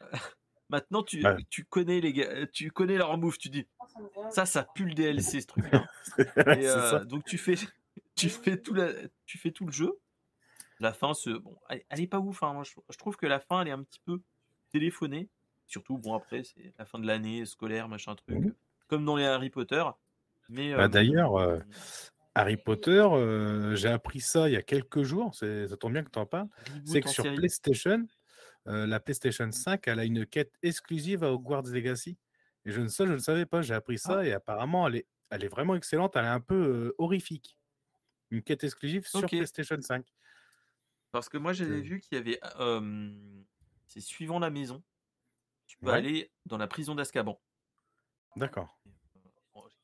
[0.68, 3.38] Maintenant, tu, tu connais les gars, tu connais leur move.
[3.38, 3.66] Tu dis,
[4.30, 5.84] ça, ça pue le DLC, ce truc-là.
[6.46, 7.54] Euh, donc tu fais,
[8.14, 8.92] tu fais tout la,
[9.26, 9.98] tu fais tout le jeu.
[10.80, 12.42] La fin, se, bon, elle, est pas ouf.
[12.42, 12.54] Hein.
[12.54, 14.22] Moi, je, trouve que la fin, elle est un petit peu
[14.70, 15.28] téléphonée.
[15.66, 18.54] Surtout, bon, après, c'est la fin de l'année scolaire, machin truc, mmh.
[18.88, 19.84] comme dans les Harry Potter.
[20.48, 21.58] Mais bah, d'ailleurs, euh,
[22.34, 25.34] Harry Potter, euh, j'ai appris ça il y a quelques jours.
[25.34, 26.48] Ça tombe bien que tu en parles.
[26.86, 28.06] C'est que sur PlayStation,
[28.64, 32.16] la PlayStation 5, elle a une quête exclusive à Hogwarts Legacy.
[32.64, 34.24] Et je ne, sais, je ne savais pas, j'ai appris ça ah.
[34.24, 37.56] et apparemment elle est, elle est vraiment excellente, elle est un peu horrifique.
[38.30, 40.04] Une quête exclusive sur PlayStation 5.
[41.12, 42.40] Parce que moi j'avais vu qu'il y avait,
[43.86, 44.82] c'est suivant la maison,
[45.66, 47.40] tu peux aller dans la prison d'Azkaban.
[48.36, 48.78] D'accord.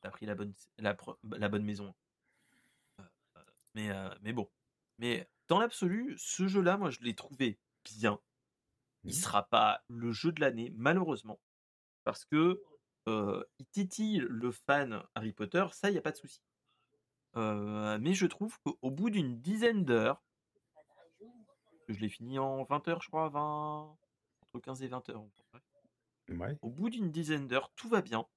[0.03, 0.95] j'ai pris la bonne, la,
[1.37, 1.93] la bonne maison.
[3.75, 3.89] Mais,
[4.21, 4.49] mais bon.
[4.99, 8.19] Mais dans l'absolu, ce jeu-là, moi je l'ai trouvé bien.
[9.03, 9.13] Il mmh.
[9.13, 11.39] sera pas le jeu de l'année, malheureusement
[12.07, 12.63] parce que
[13.05, 16.41] il titille le fan Harry Potter, ça, il n'y a pas de souci.
[17.35, 20.23] mais je trouve qu'au bout d'une dizaine d'heures,
[21.87, 23.97] je l'ai fini en 20 heures, je crois, 20,
[24.41, 25.25] entre 15 et 20 heures.
[26.61, 28.27] Au bout d'une dizaine d'heures, tout va bien.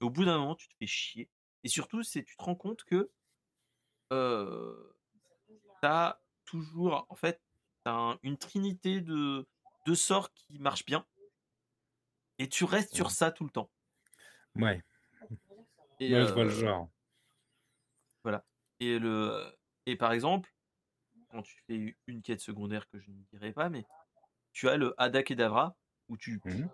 [0.00, 1.30] Et au bout d'un moment, tu te fais chier.
[1.64, 3.10] Et surtout, c'est tu te rends compte que
[4.12, 4.96] euh,
[5.80, 7.40] tu as toujours, en fait,
[7.84, 9.46] as une trinité de,
[9.86, 11.06] de sorts qui marchent bien.
[12.38, 13.70] Et tu restes sur ça tout le temps.
[14.54, 14.82] Ouais.
[16.00, 16.88] Et je vois le genre.
[18.22, 18.44] Voilà.
[18.80, 19.56] Et, le,
[19.86, 20.54] et par exemple,
[21.28, 23.84] quand tu fais une quête secondaire que je ne dirai pas, mais
[24.52, 25.76] tu as le Hada Kedavra
[26.08, 26.68] où tu, mmh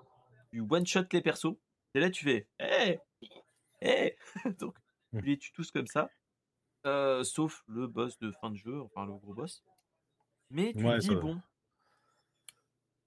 [0.52, 1.56] tu one-shot les persos.
[1.94, 3.00] Et là, tu fais Hé
[3.80, 4.16] Hé
[4.60, 4.76] Donc,
[5.12, 5.18] mmh.
[5.20, 6.08] tu les tues tous comme ça.
[7.24, 9.64] sauf le boss de fin de jeu, enfin le gros boss.
[10.50, 11.40] Mais tu dis, bon.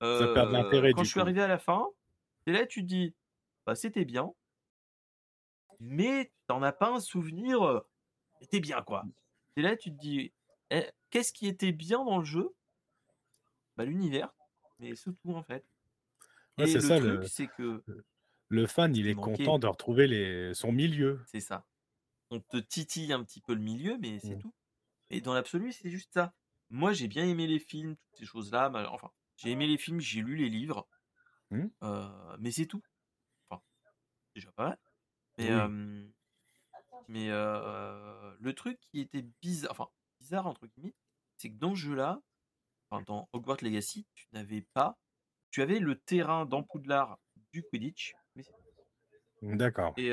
[0.01, 0.91] ça perd l'intérêt.
[0.91, 1.87] Quand je suis arrivé à la fin,
[2.45, 3.15] et là, tu te dis,
[3.65, 4.33] bah, c'était bien,
[5.79, 7.83] mais t'en as pas un souvenir,
[8.41, 9.03] c'était bien, quoi.
[9.55, 10.33] Et là, tu te dis,
[10.69, 12.55] eh, qu'est-ce qui était bien dans le jeu?
[13.75, 14.33] Bah, l'univers,
[14.79, 15.65] mais c'est tout, en fait.
[16.57, 17.83] c'est ça, truc, c'est que.
[18.49, 20.53] Le fan, il est content de retrouver les...
[20.53, 21.21] son milieu.
[21.27, 21.65] C'est ça.
[22.29, 24.41] On te titille un petit peu le milieu, mais c'est mmh.
[24.41, 24.53] tout.
[25.09, 26.33] Et dans l'absolu, c'est juste ça.
[26.69, 28.71] Moi, j'ai bien aimé les films, toutes ces choses-là.
[28.91, 30.87] Enfin, j'ai aimé les films, j'ai lu les livres.
[31.51, 31.67] Mmh.
[32.39, 32.83] mais c'est tout.
[33.49, 33.61] Enfin,
[34.35, 34.77] déjà pas mal.
[35.37, 35.49] Mais,
[37.07, 39.89] mais le truc qui était bizarre, enfin
[40.27, 40.93] bizarre entre guillemets,
[41.37, 42.21] c'est que dans ce jeu-là,
[42.89, 44.97] enfin, dans Hogwarts Legacy, tu n'avais pas,
[45.51, 47.17] tu avais le terrain dans Poudlard
[47.53, 48.13] du Quidditch.
[49.41, 49.93] D'accord.
[49.97, 50.11] Et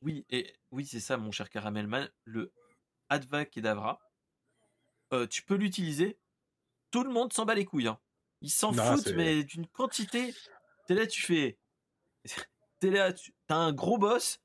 [0.00, 2.52] oui, et oui, c'est ça, mon cher Caramelman, le
[3.08, 4.00] Adva Kedavra.
[5.30, 6.18] tu peux l'utiliser
[6.90, 7.88] tout le monde s'en bat les couilles.
[7.88, 7.98] Hein.
[8.42, 10.34] Ils s'en foutent, mais d'une quantité.
[10.86, 11.58] T'es là, tu fais.
[12.80, 14.41] T'es là, tu as un gros boss,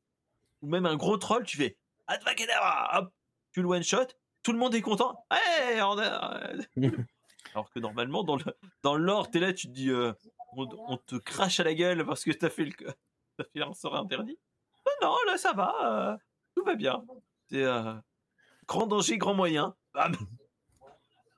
[0.67, 1.77] ou même un gros troll, tu fais.
[2.07, 3.13] Advakedavra Hop
[3.53, 4.07] Tu le one-shot,
[4.43, 5.25] tout le monde est content.
[5.31, 5.79] Hey,
[7.53, 8.43] Alors que normalement, dans le
[8.83, 9.89] dans l'or, t'es là, tu te dis.
[9.89, 10.11] Euh,
[10.57, 12.89] on, te crache à la gueule parce que t'as fait, le,
[13.39, 14.37] as fait un sort interdit.
[14.85, 15.73] Non, non, là, ça va.
[15.83, 16.17] Euh,
[16.53, 17.05] tout va bien.
[17.49, 17.63] C'est.
[17.63, 17.93] Euh,
[18.67, 19.75] grand danger, grand moyen.
[19.93, 20.15] Bam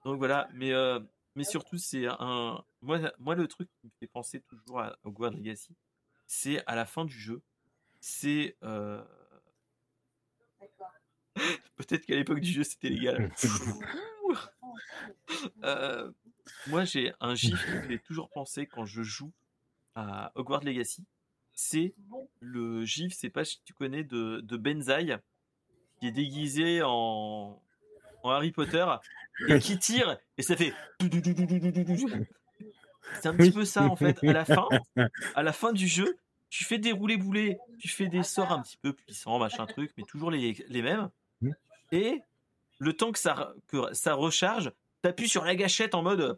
[0.06, 1.00] donc voilà, mais, euh,
[1.36, 2.64] mais surtout, c'est un.
[2.82, 5.76] Moi, moi, le truc qui me fait penser toujours à Hogwarts Legacy,
[6.26, 7.44] c'est à la fin du jeu.
[8.00, 8.58] C'est.
[11.76, 13.32] Peut-être qu'à l'époque du jeu, c'était légal.
[15.64, 16.12] euh,
[16.68, 19.32] moi, j'ai un gif qui me fait toujours penser quand je joue
[19.96, 21.06] à Hogwarts Legacy.
[21.54, 21.94] C'est
[22.40, 25.18] le gif, c'est pas si tu connais, de, de Benzaï,
[26.00, 27.62] qui est déguisé en,
[28.24, 28.86] en Harry Potter
[29.48, 30.74] et qui tire et ça fait
[33.22, 34.68] c'est un petit peu ça en fait à la fin
[35.36, 36.18] à la fin du jeu
[36.50, 39.92] tu fais des roulés boulets tu fais des sorts un petit peu puissants machin truc
[39.98, 41.10] mais toujours les, les mêmes
[41.92, 42.22] et
[42.80, 44.72] le temps que ça, que ça recharge,
[45.02, 46.38] t'appuies sur la gâchette en mode.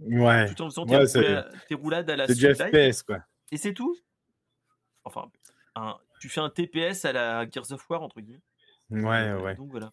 [0.00, 0.52] Ouais.
[0.54, 2.54] Tout en faisant tes, roulades à la C'est.
[2.54, 3.18] FPS, quoi.
[3.50, 3.96] Et c'est tout?
[5.04, 5.30] Enfin,
[5.74, 8.42] un- tu fais un TPS à la Gears of War, entre guillemets.
[8.90, 9.54] Ouais, Euh, ouais.
[9.56, 9.92] Donc voilà.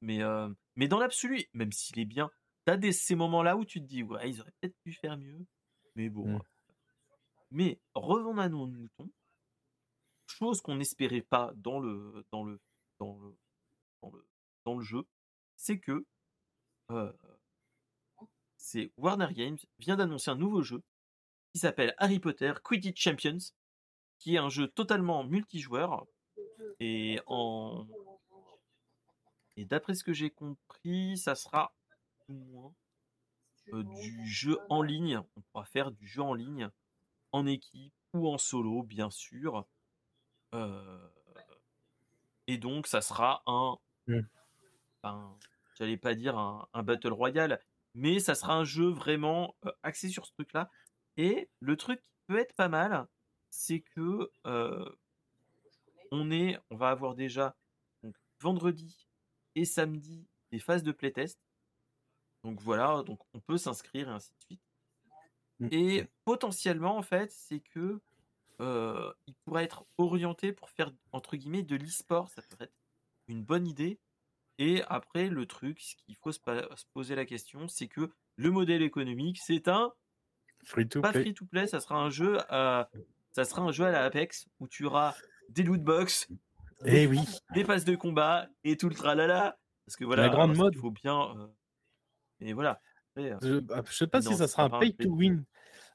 [0.00, 2.30] Mais, euh, mais dans l'absolu, même s'il est bien,
[2.64, 5.44] t'as des, ces moments-là où tu te dis, ouais, ils auraient peut-être pu faire mieux.
[5.96, 6.28] Mais bon.
[6.28, 6.42] Mm.
[7.50, 9.10] Mais revenons à nos moutons.
[10.26, 12.60] Chose qu'on n'espérait pas dans le, dans le,
[13.00, 13.36] dans le,
[14.02, 14.26] dans le,
[14.64, 15.04] dans le jeu,
[15.56, 16.04] c'est que
[16.90, 17.12] euh,
[18.56, 20.82] c'est Warner Games vient d'annoncer un nouveau jeu
[21.52, 23.38] qui s'appelle Harry Potter Quidditch Champions,
[24.18, 26.06] qui est un jeu totalement multijoueur
[26.78, 27.86] et en
[29.56, 31.74] et d'après ce que j'ai compris, ça sera
[32.28, 32.74] ou moins
[33.72, 35.20] euh, du jeu en ligne.
[35.36, 36.70] On pourra faire du jeu en ligne
[37.32, 39.66] en équipe ou en solo, bien sûr.
[40.54, 41.08] Euh,
[42.50, 43.78] et donc, ça sera un,
[44.08, 44.20] Mm.
[45.04, 45.36] un-
[45.78, 47.60] j'allais pas dire un, un battle royale,
[47.94, 50.68] mais ça sera un jeu vraiment euh, axé sur ce truc-là.
[51.16, 53.06] Et le truc qui peut être pas mal,
[53.50, 54.90] c'est que euh,
[56.10, 57.56] on est, on va avoir déjà
[58.02, 59.06] donc, vendredi
[59.54, 61.38] et samedi des phases de playtest.
[62.42, 64.62] Donc voilà, donc on peut s'inscrire et ainsi de suite.
[65.60, 65.68] Mm.
[65.70, 68.00] Et potentiellement, en fait, c'est que
[68.60, 72.28] euh, il pourrait être orienté pour faire entre guillemets de l'e-sport.
[72.28, 72.72] Ça peut être
[73.28, 73.98] une bonne idée.
[74.58, 76.38] Et après, le truc, ce qu'il faut se,
[76.92, 79.92] poser la question, c'est que le modèle économique, c'est un
[80.64, 81.22] Free to pas play.
[81.22, 82.90] free to play, ça sera un jeu à,
[83.32, 85.14] ça sera un jeu à la Apex où tu auras
[85.48, 86.28] des loot box,
[86.84, 87.20] Eh oui.
[87.54, 89.58] des passes de combat et tout le tralala.
[89.86, 90.76] Parce que voilà, La grande mode.
[90.76, 91.34] faut bien.
[91.38, 91.46] euh,
[92.40, 92.82] Et voilà.
[93.16, 95.44] Après, euh, Je, ah, je sais pas si ça sera un pay to win.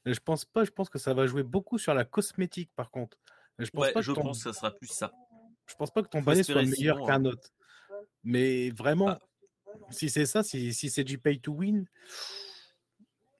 [0.06, 0.64] Je pense pas.
[0.64, 3.18] Je pense que ça va jouer beaucoup sur la cosmétique, par contre.
[3.58, 5.12] Je pense ouais, pas je que ton, pense que ça sera plus ça.
[5.66, 7.50] je pense pas que ton balai soit meilleur sinon, qu'un autre.
[8.22, 9.18] Mais vraiment, Ah.
[9.90, 11.86] si c'est ça, si, si c'est du pay to win,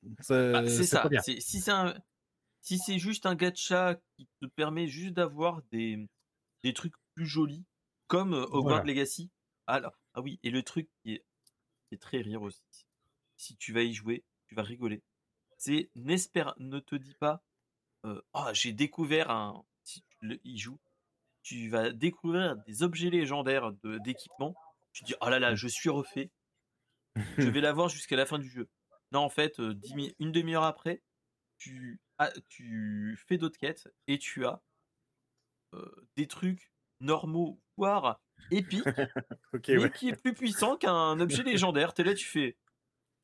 [0.03, 1.09] Bah, ça- c'est pas ça.
[1.09, 1.21] bien.
[1.23, 1.95] Si c'est un,
[2.61, 6.09] si c'est juste un gacha qui te permet juste d'avoir des,
[6.63, 7.65] des trucs plus jolis,
[8.07, 8.85] comme euh, Hogwarts Voilà.
[8.85, 9.31] Legacy.
[9.67, 11.25] Alors, ah oui, et le truc qui est,
[11.89, 12.63] qui est très rire aussi.
[13.37, 15.03] Si tu vas y jouer, tu vas rigoler.
[15.67, 17.43] C'est n'espère, ne te dis pas,
[18.05, 19.65] euh, ah j'ai découvert un.
[19.83, 20.79] Si tu le- y joues,
[21.43, 24.55] tu vas découvrir des objets légendaires de- d'équipement.
[24.93, 26.31] Tu dis, oh là là, je suis refait.
[27.39, 28.69] je vais l'avoir jusqu'à la fin du jeu.
[29.11, 31.03] Non, en fait, euh, dix une demi-heure après,
[31.59, 32.01] tu,
[32.49, 34.63] tu fais d'autres quêtes et tu as
[35.75, 38.85] euh, des trucs normaux, voire épiques,
[39.69, 39.91] mais ouais.
[39.91, 41.93] qui est plus puissant qu'un objet légendaire.
[41.93, 42.57] T'es là, tu fais.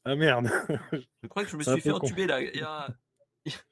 [0.04, 0.46] Ah merde.
[1.22, 1.96] Je crois que je me suis fait con.
[1.96, 2.40] entuber là.
[2.42, 2.88] Il y a-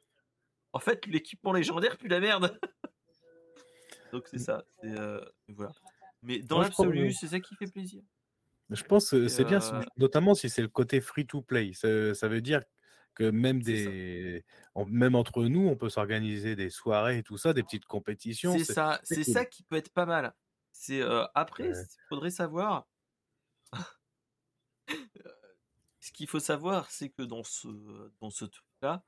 [0.72, 2.58] en fait, l'équipement légendaire pue la merde.
[4.12, 4.64] Donc c'est ça.
[4.84, 5.72] euh, voilà.
[6.22, 8.02] Mais dans l'absolu, que- c'est ça qui fait plaisir.
[8.68, 11.72] Je pense que c'est bien, euh, notamment si c'est le côté free to play.
[11.72, 12.62] Ça, ça veut dire
[13.14, 17.52] que même des, en- même entre nous, on peut s'organiser des soirées et tout ça,
[17.52, 18.56] des petites compétitions.
[18.56, 19.34] C'est ça, c'est c'est cool.
[19.34, 20.32] ça qui peut être pas mal.
[20.72, 21.74] C'est euh, après, il
[22.08, 22.86] faudrait savoir.
[23.74, 24.96] Euh,
[26.10, 27.68] ce qu'il faut savoir, c'est que dans ce
[28.20, 29.04] dans ce truc-là,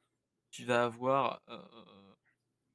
[0.50, 1.58] tu vas avoir, euh,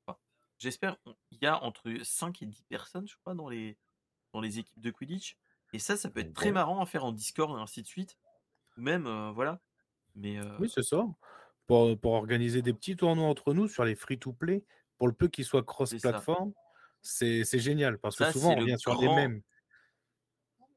[0.05, 0.19] enfin,
[0.57, 0.97] j'espère,
[1.31, 3.77] il y a entre 5 et 10 personnes, je crois, dans les
[4.33, 5.37] dans les équipes de Quidditch.
[5.71, 8.17] Et ça, ça peut être très marrant à faire en Discord et ainsi de suite.
[8.77, 9.61] Ou même, euh, voilà.
[10.15, 11.05] Mais euh, Oui, c'est ça.
[11.65, 14.65] Pour, pour organiser des petits tournois entre nous sur les free to play,
[14.97, 16.51] pour le peu qu'ils soient cross-platform,
[17.01, 19.41] c'est génial parce que souvent on le revient sur les grand- mêmes.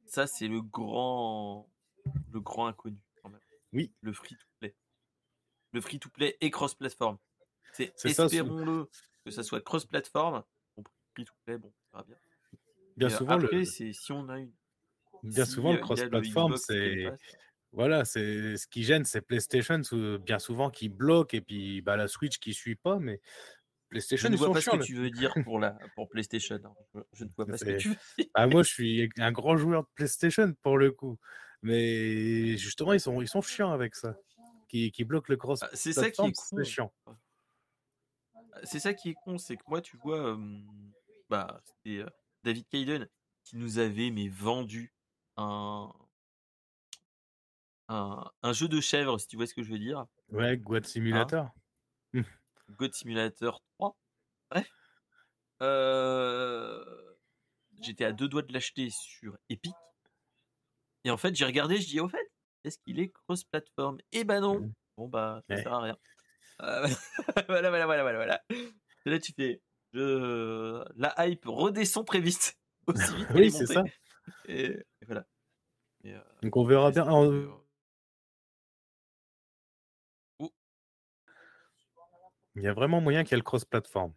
[0.06, 1.68] ça, c'est le grand
[2.32, 2.98] le grand inconnu.
[3.72, 3.92] Oui.
[4.00, 4.74] le free to play.
[5.72, 7.18] Le free to play et cross platform.
[7.72, 8.88] C'est espérons-le
[9.24, 10.42] que ça soit cross platform.
[10.76, 10.84] Bon,
[11.14, 12.16] free to play, bon, ça va bien.
[12.96, 14.52] Bien Et, euh, souvent, le, c'est si on a une.
[15.22, 17.08] bien si, souvent, le cross-platform, c'est
[17.72, 19.80] voilà, c'est ce qui gêne, c'est PlayStation
[20.18, 24.28] bien souvent qui bloque et puis bah, la Switch qui suit pas, mais Je PlayStation
[24.28, 26.58] ne ils vois sont pas ce que tu veux dire pour la pour PlayStation.
[26.64, 26.74] hein.
[26.94, 28.26] Je, je ne vois pas ce que tu veux dire.
[28.34, 31.18] Ah, moi, je suis un grand joueur de PlayStation pour le coup,
[31.62, 34.16] mais justement, ils sont ils sont chiants avec ça,
[34.68, 35.62] qui, qui bloquent le cross.
[35.62, 36.64] Ah, C'est ça qui est c'est con.
[36.64, 36.92] chiant.
[38.64, 40.60] C'est ça qui est con, c'est que moi, tu vois, euh,
[41.28, 42.10] bah, c'était euh,
[42.44, 43.08] David Kayden
[43.44, 44.92] qui nous avait mais vendu
[45.36, 45.92] un,
[47.88, 50.06] un un jeu de chèvre, si tu vois ce que je veux dire.
[50.30, 51.48] Ouais, God Simulator.
[52.70, 53.96] God Simulator 3.
[54.50, 54.70] Bref.
[55.62, 56.84] Euh,
[57.80, 59.74] J'étais à deux doigts de l'acheter sur Epic.
[61.04, 62.30] Et en fait, j'ai regardé, je dis, au fait,
[62.64, 63.98] est-ce qu'il est cross-platform?
[64.12, 64.60] Eh ben non.
[64.60, 64.72] Mhm.
[64.96, 65.62] Bon, bah, ça Ouais.
[65.62, 65.96] sert à rien.
[66.62, 66.86] Euh,
[67.48, 68.42] voilà, voilà, voilà, voilà, voilà.
[69.06, 69.62] Et là, tu fais,
[69.94, 70.82] je...
[70.96, 72.58] la hype redescend très vite.
[72.86, 73.84] Aussi vite qu'elle Oui, est c'est ça.
[74.46, 75.24] Et, et voilà.
[76.42, 77.06] Donc on verra bien.
[82.56, 84.12] Il y a vraiment moyen qu'il y ait le cross-platform.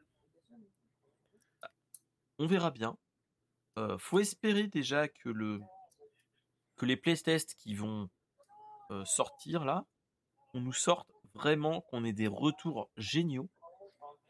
[2.39, 2.97] On verra bien.
[3.77, 5.59] Euh, faut espérer déjà que le
[6.83, 8.09] que les playtests qui vont
[8.91, 9.85] euh, sortir là,
[10.53, 13.49] on nous sorte vraiment qu'on ait des retours géniaux.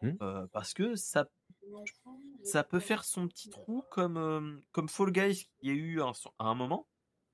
[0.02, 0.12] Mmh.
[0.22, 1.28] Euh, parce que ça,
[2.44, 6.12] ça peut faire son petit trou comme, euh, comme Fall Guys qui a eu un,
[6.38, 6.88] à un moment.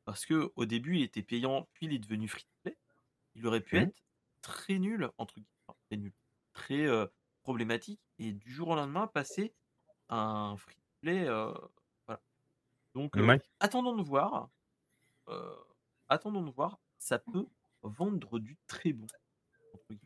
[0.05, 2.77] Parce que au début il était payant, puis il est devenu free to play.
[3.35, 3.83] Il aurait pu mmh.
[3.83, 3.95] être
[4.41, 6.13] très nul, entre guillemets, très nul,
[6.53, 6.87] très
[7.41, 9.53] problématique, et du jour au lendemain passer
[10.07, 11.25] un free to play.
[12.05, 12.21] voilà.
[12.95, 13.17] Donc
[13.59, 14.49] attendons de voir.
[16.07, 16.79] Attendons de voir.
[16.97, 17.47] Ça peut
[17.81, 19.07] vendre du très bon.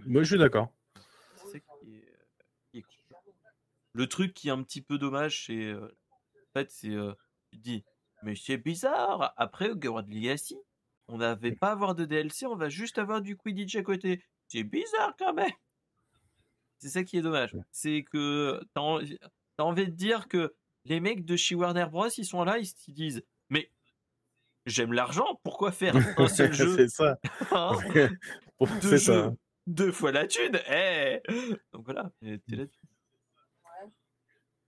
[0.06, 0.72] Moi, je suis d'accord.
[3.94, 5.74] Le truc qui est un petit peu dommage, c'est.
[5.74, 5.90] en
[6.54, 6.95] fait, c'est.
[7.52, 7.84] tu dis,
[8.24, 9.34] mais c'est bizarre.
[9.38, 10.58] Après, au de Legacy,
[11.08, 14.24] on n'avait pas à avoir de DLC, on va juste avoir du Quidditch à côté.
[14.48, 15.52] C'est bizarre quand même.
[16.80, 17.56] C'est ça qui est dommage.
[17.72, 18.82] C'est que t'as
[19.64, 20.56] envie, de dire que
[20.86, 23.24] les mecs de chez Warner Bros, ils sont là, ils se disent,
[24.65, 27.18] j'aime l'argent, pourquoi faire un seul jeu C'est ça.
[27.52, 27.77] Hein
[28.81, 29.34] deux, ça.
[29.68, 30.60] deux fois la thune.
[30.69, 31.22] Eh
[31.73, 32.65] donc voilà, t'es là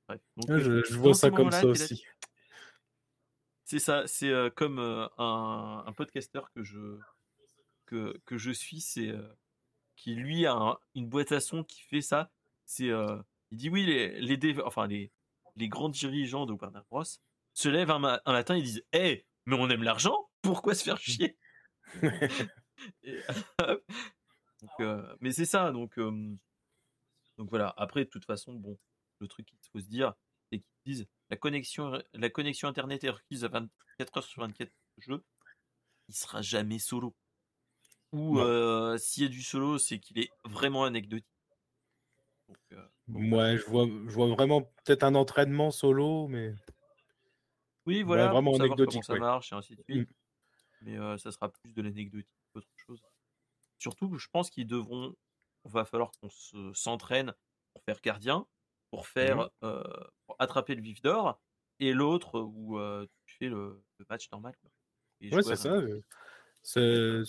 [0.07, 0.19] Ouais.
[0.37, 2.03] Donc, je, je vois ça comme ça aussi.
[3.65, 6.99] C'est ça, c'est euh, comme euh, un, un podcasteur que je,
[7.87, 9.27] que, que je suis, c'est euh,
[9.95, 12.29] qui lui a une boîte à son qui fait ça.
[12.67, 12.91] C'est,
[13.51, 15.11] il dit oui, les, les, enfin, les,
[15.55, 17.03] les grands dirigeants de Warner Bros
[17.53, 21.37] se lèvent un, matin, ils disent Hé, mais on aime l'argent, pourquoi se faire chier?
[25.21, 27.73] Mais c'est ça, donc, donc voilà.
[27.77, 28.77] Après, de toute façon, bon,
[29.19, 30.13] le truc qu'il faut se dire,
[30.51, 34.71] c'est qu'ils disent la connexion, la connexion internet est requise à 24 heures sur 24
[34.99, 35.23] jeu,
[36.07, 37.15] il sera jamais solo.
[38.11, 41.27] Ou euh, s'il y a du solo, c'est qu'il est vraiment anecdotique.
[42.47, 46.53] Donc, euh, ouais, je vois, je vois vraiment peut-être un entraînement solo, mais.
[47.85, 49.03] Oui, voilà, vraiment anecdotique.
[49.05, 50.09] Comment ça marche et ainsi de suite.
[50.09, 50.13] Mm.
[50.81, 53.01] Mais euh, ça sera plus de l'anecdotique qu'autre chose.
[53.77, 55.15] Surtout, je pense qu'ils devront.
[55.65, 56.29] Il va falloir qu'on
[56.73, 57.33] s'entraîne
[57.73, 58.45] pour faire gardien,
[58.91, 59.83] pour faire mmh euh,
[60.27, 61.41] pour attraper le vif d'or,
[61.79, 64.53] et l'autre où euh, tu fais le, match normal.
[65.21, 65.81] ouais, c'est ça.
[66.61, 67.23] C'est.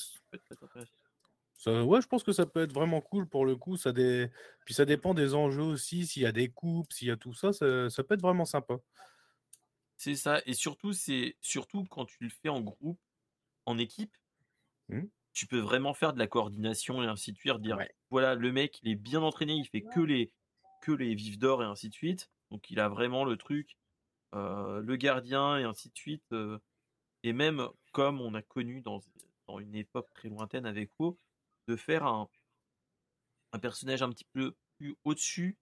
[1.54, 3.78] Ça, ouais, je pense que ça peut être vraiment cool pour le coup.
[3.78, 4.30] Ça des...
[4.66, 6.06] Puis ça dépend des enjeux aussi.
[6.06, 8.44] S'il y a des coupes, s'il y a tout ça, ça, ça peut être vraiment
[8.44, 8.76] sympa.
[9.96, 10.42] C'est ça.
[10.46, 13.00] Et surtout, c'est surtout quand tu le fais en groupe,
[13.64, 14.14] en équipe,
[14.88, 15.02] mmh.
[15.32, 17.60] tu peux vraiment faire de la coordination et ainsi de suite.
[17.60, 17.78] Dire
[18.10, 20.32] voilà, le mec, il est bien entraîné, il fait que les,
[20.82, 22.30] que les vifs d'or et ainsi de suite.
[22.50, 23.76] Donc il a vraiment le truc,
[24.34, 26.32] euh, le gardien et ainsi de suite.
[26.32, 26.58] Euh,
[27.22, 29.00] et même comme on a connu dans,
[29.48, 31.18] dans une époque très lointaine avec WoW,
[31.68, 32.28] de faire un,
[33.52, 35.58] un personnage un petit peu plus au-dessus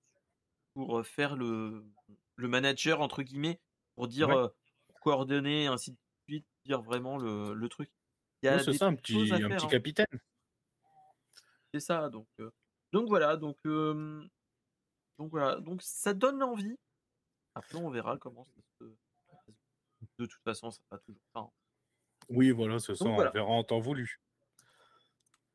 [0.75, 1.87] pour faire le,
[2.37, 3.61] le manager, entre guillemets,
[3.95, 4.51] pour dire,
[5.03, 5.97] coordonner, ainsi de
[6.29, 7.91] suite, dire vraiment le, le truc.
[8.43, 9.69] c'est ça, un petit, un petit hein.
[9.69, 10.21] capitaine.
[11.73, 12.29] C'est ça, donc,
[12.93, 16.77] donc voilà, donc, donc voilà, donc ça donne envie.
[17.55, 18.85] Après, on verra comment ça se.
[20.19, 21.41] De toute façon, ça va toujours pas.
[21.41, 21.51] Hein.
[22.29, 24.21] Oui, voilà, c'est ça, on verra en temps voulu.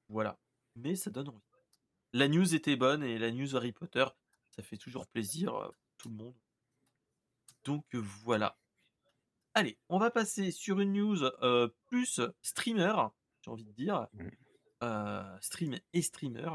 [0.07, 0.37] Voilà.
[0.75, 1.43] Mais ça donne envie.
[2.13, 4.05] La news était bonne et la news Harry Potter,
[4.49, 6.35] ça fait toujours plaisir à tout le monde.
[7.69, 8.57] Donc voilà.
[9.53, 12.95] Allez, on va passer sur une news euh, plus streamer,
[13.43, 14.07] j'ai envie de dire.
[14.13, 14.27] Mmh.
[14.81, 16.49] Euh, stream et streamer.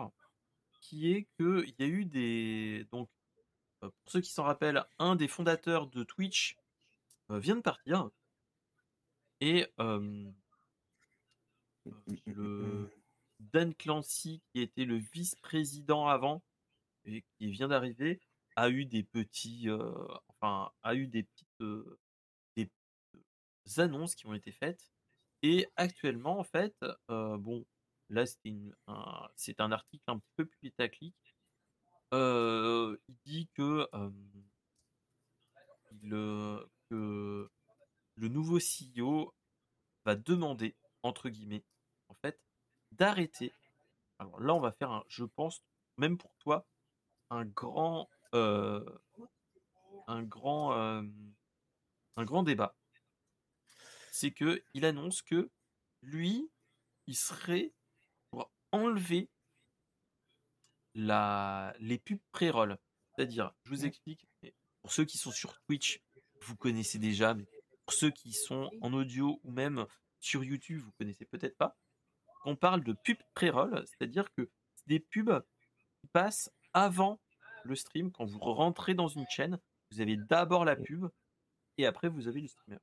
[0.80, 2.88] Qui est qu'il y a eu des.
[2.90, 3.08] Donc,
[3.84, 6.56] euh, pour ceux qui s'en rappellent, un des fondateurs de Twitch
[7.28, 8.10] vient de partir.
[9.40, 9.68] Et
[12.26, 12.90] le
[13.38, 16.42] Dan Clancy, qui était le vice-président avant
[17.04, 18.20] et qui vient d'arriver,
[18.56, 19.68] a eu des petits,
[20.44, 21.98] a eu des petites,
[22.56, 24.90] des annonces qui ont été faites.
[25.42, 26.74] Et actuellement, en fait,
[27.08, 27.64] bon,
[28.08, 28.42] là, c'est
[28.86, 31.14] un, un article un petit peu plus putaclic.
[32.12, 33.88] il dit que,
[36.02, 36.68] le,
[38.16, 39.34] nouveau CEO
[40.04, 41.64] va demander, entre guillemets,
[42.08, 42.40] en fait,
[42.92, 43.52] d'arrêter.
[44.18, 45.62] Alors là, on va faire, un, je pense,
[45.96, 46.66] même pour toi,
[47.30, 48.08] un grand,
[50.06, 51.02] un grand, euh,
[52.16, 52.76] un grand débat.
[54.12, 55.50] C'est que il annonce que
[56.02, 56.50] lui,
[57.06, 57.72] il serait
[58.30, 59.28] pour enlever
[60.94, 62.78] la, les pubs pré-roll.
[63.14, 64.26] C'est-à-dire, je vous explique,
[64.82, 66.02] pour ceux qui sont sur Twitch,
[66.42, 67.46] vous connaissez déjà, mais
[67.84, 69.86] pour ceux qui sont en audio ou même
[70.20, 71.76] sur YouTube, vous connaissez peut-être pas.
[72.44, 75.42] On parle de pub pré-roll, c'est-à-dire que c'est des pubs
[76.00, 77.20] qui passent avant
[77.64, 78.12] le stream.
[78.12, 79.58] Quand vous rentrez dans une chaîne,
[79.94, 81.08] vous avez d'abord la pub
[81.78, 82.78] et après vous avez le streamer.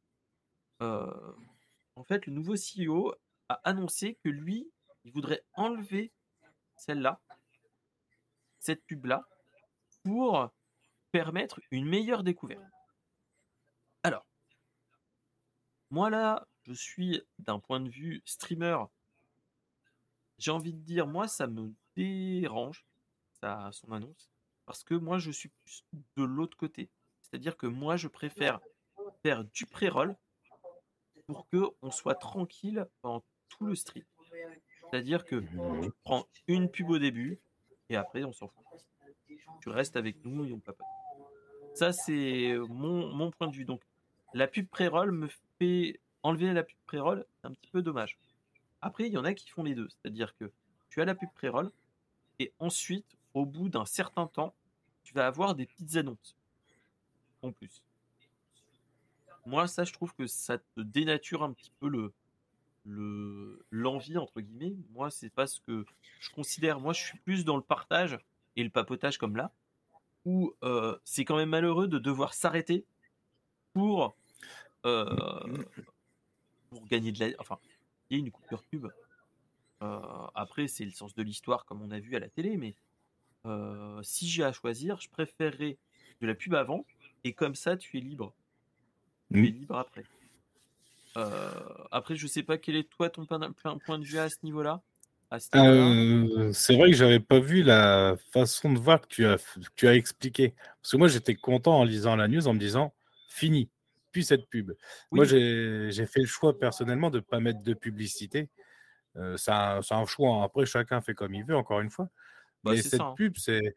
[0.82, 1.34] Euh,
[1.96, 3.14] en fait, le nouveau CEO
[3.50, 4.72] a annoncé que lui,
[5.04, 6.14] il voudrait enlever
[6.78, 7.20] celle-là,
[8.60, 9.28] cette pub-là,
[10.04, 10.50] pour
[11.12, 12.64] permettre une meilleure découverte.
[14.04, 14.26] Alors,
[15.90, 18.78] moi là, je suis d'un point de vue streamer,
[20.38, 22.86] j'ai envie de dire, moi ça me dérange,
[23.34, 24.32] ça, son annonce,
[24.66, 25.84] parce que moi je suis plus
[26.16, 26.90] de l'autre côté.
[27.32, 28.60] C'est-à-dire que moi je préfère
[29.24, 30.16] faire du pré-roll
[31.28, 34.04] pour que on soit tranquille pendant tout le stream.
[34.90, 35.38] C'est-à-dire que
[35.82, 37.40] tu prends une pub au début
[37.90, 38.66] et après on s'en fout.
[39.62, 40.86] Tu restes avec nous et on papote.
[41.74, 43.66] Ça c'est mon, mon point de vue.
[43.66, 43.82] Donc
[44.34, 48.18] la pub pré-roll me fait enlever la pub pré-roll, c'est un petit peu dommage.
[48.82, 49.88] Après, il y en a qui font les deux.
[49.90, 50.52] C'est-à-dire que
[50.90, 51.72] tu as la pub pré-roll
[52.40, 54.54] et ensuite, au bout d'un certain temps,
[55.04, 56.36] tu vas avoir des petites annonces.
[57.42, 57.82] En plus.
[59.46, 62.14] Moi, ça, je trouve que ça te dénature un petit peu le
[62.86, 64.76] le l'envie entre guillemets.
[64.92, 65.86] Moi, c'est pas ce que
[66.20, 66.80] je considère.
[66.80, 68.20] Moi, je suis plus dans le partage
[68.56, 69.52] et le papotage comme là,
[70.26, 72.86] où euh, c'est quand même malheureux de devoir s'arrêter
[73.74, 74.16] pour
[74.86, 75.64] euh,
[76.90, 77.32] gagner de la.
[77.40, 77.60] Enfin,
[78.10, 78.88] il y a une coupure pub.
[79.84, 82.76] Euh, après, c'est le sens de l'histoire comme on a vu à la télé, mais
[84.04, 85.78] si j'ai à choisir, je préférerais
[86.20, 86.86] de la pub avant
[87.24, 88.34] et comme ça, tu es libre.
[89.32, 90.04] Tu es libre après.
[91.92, 94.82] après, je sais pas quel est toi ton point de vue à ce niveau-là.
[95.40, 99.88] c'est vrai que j'avais pas vu la façon de voir que tu as, que tu
[99.88, 100.54] as expliqué.
[100.82, 102.94] Parce que moi, j'étais content en lisant la news en me disant
[103.28, 103.70] fini
[104.12, 104.72] plus cette pub.
[105.12, 108.50] Moi, j'ai fait le choix personnellement de ne pas mettre de publicité.
[109.18, 110.36] Euh, c'est un, choix.
[110.36, 110.44] Hein.
[110.44, 112.10] Après, chacun fait comme il veut, encore une fois.
[112.64, 113.14] Bah, Mais cette hein.
[113.18, 113.74] pub, c'est.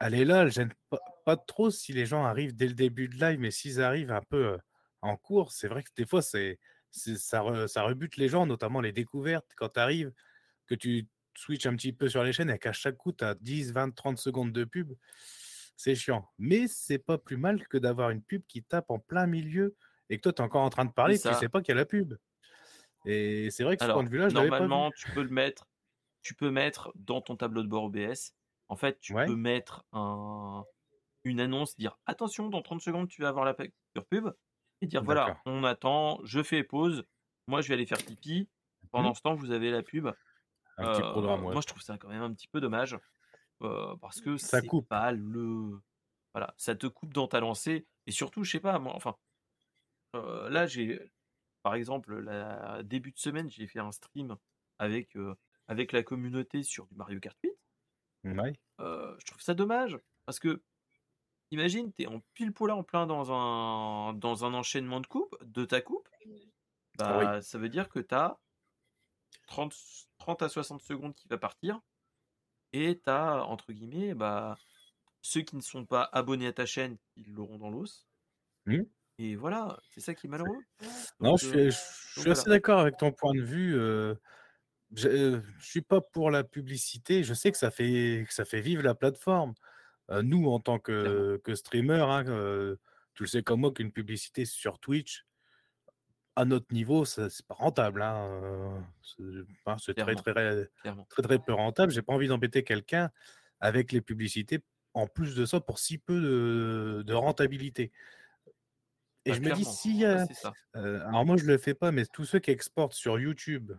[0.00, 0.98] Elle est là, elle gêne pas,
[1.36, 4.58] trop si les gens arrivent dès le début de live, mais s'ils arrivent un peu
[5.02, 6.58] en cours, c'est vrai que des fois, c'est,
[6.90, 9.50] ça, ça rebute les gens, notamment les découvertes.
[9.56, 10.12] Quand tu arrives,
[10.66, 13.34] que tu switches un petit peu sur les chaînes et qu'à chaque coup, tu as
[13.34, 14.92] 10, 20, 30 secondes de pub,
[15.76, 16.28] c'est chiant.
[16.38, 19.76] Mais c'est pas plus mal que d'avoir une pub qui tape en plein milieu
[20.10, 21.76] et que toi, tu es encore en train de parler, tu sais pas qu'il y
[21.76, 22.14] a la pub.
[23.06, 25.68] Et c'est vrai que ce point de vue-là, je Normalement, tu peux le mettre,
[26.22, 28.34] tu peux mettre dans ton tableau de bord OBS.
[28.68, 30.64] En fait, tu peux mettre un,
[31.24, 34.34] une annonce, dire attention, dans 30 secondes, tu vas avoir la pub
[34.80, 37.04] et dire voilà, on attend, je fais pause,
[37.46, 38.48] moi je vais aller faire pipi.
[38.90, 39.14] Pendant mmh.
[39.14, 40.08] ce temps, vous avez la pub.
[40.76, 42.98] Un petit programme, euh, Moi, je trouve ça quand même un petit peu dommage
[44.00, 45.80] parce que ça coupe pas le
[46.34, 49.16] voilà ça te coupe dans ta lancée et surtout je sais pas moi enfin
[50.12, 51.00] là j'ai
[51.62, 54.36] par exemple la début de semaine j'ai fait un stream
[54.78, 55.16] avec
[55.68, 57.52] avec la communauté sur du Mario Kart 8
[58.24, 60.62] je trouve ça dommage parce que
[61.54, 65.36] imagine tu es en pile poil en plein dans un dans un enchaînement de coupes
[65.42, 66.08] de ta coupe
[66.98, 68.38] ah bah, ça veut dire que tu as
[69.46, 69.74] 30,
[70.18, 71.80] 30 à 60 secondes qui va partir
[72.72, 74.58] et tu as, entre guillemets, bah,
[75.22, 78.06] ceux qui ne sont pas abonnés à ta chaîne, ils l'auront dans l'os.
[78.66, 78.82] Mmh.
[79.18, 80.58] Et voilà, c'est ça qui est malheureux.
[81.20, 83.72] non, je suis, assez d'accord avec ton point de vue.
[84.94, 87.22] je ne suis pas pour la publicité.
[87.22, 89.54] Je sais que ça fait, que ça fait vivre la plateforme.
[90.10, 92.24] Nous, en tant que, que streamer, hein,
[93.14, 95.24] tu le sais comme moi qu'une publicité sur Twitch,
[96.36, 98.02] à notre niveau, c'est pas rentable.
[98.02, 98.84] Hein,
[99.76, 100.68] c'est très, très, très,
[101.22, 101.92] très, peu rentable.
[101.92, 103.10] J'ai pas envie d'embêter quelqu'un
[103.60, 104.60] avec les publicités,
[104.94, 106.20] en plus de ça, pour si peu
[107.04, 107.92] de, rentabilité.
[109.24, 110.04] Et bah, je me dis, si.
[110.74, 113.72] alors, moi, je le fais pas, mais tous ceux qui exportent sur YouTube,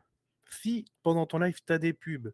[0.49, 2.33] si pendant ton live, tu as des pubs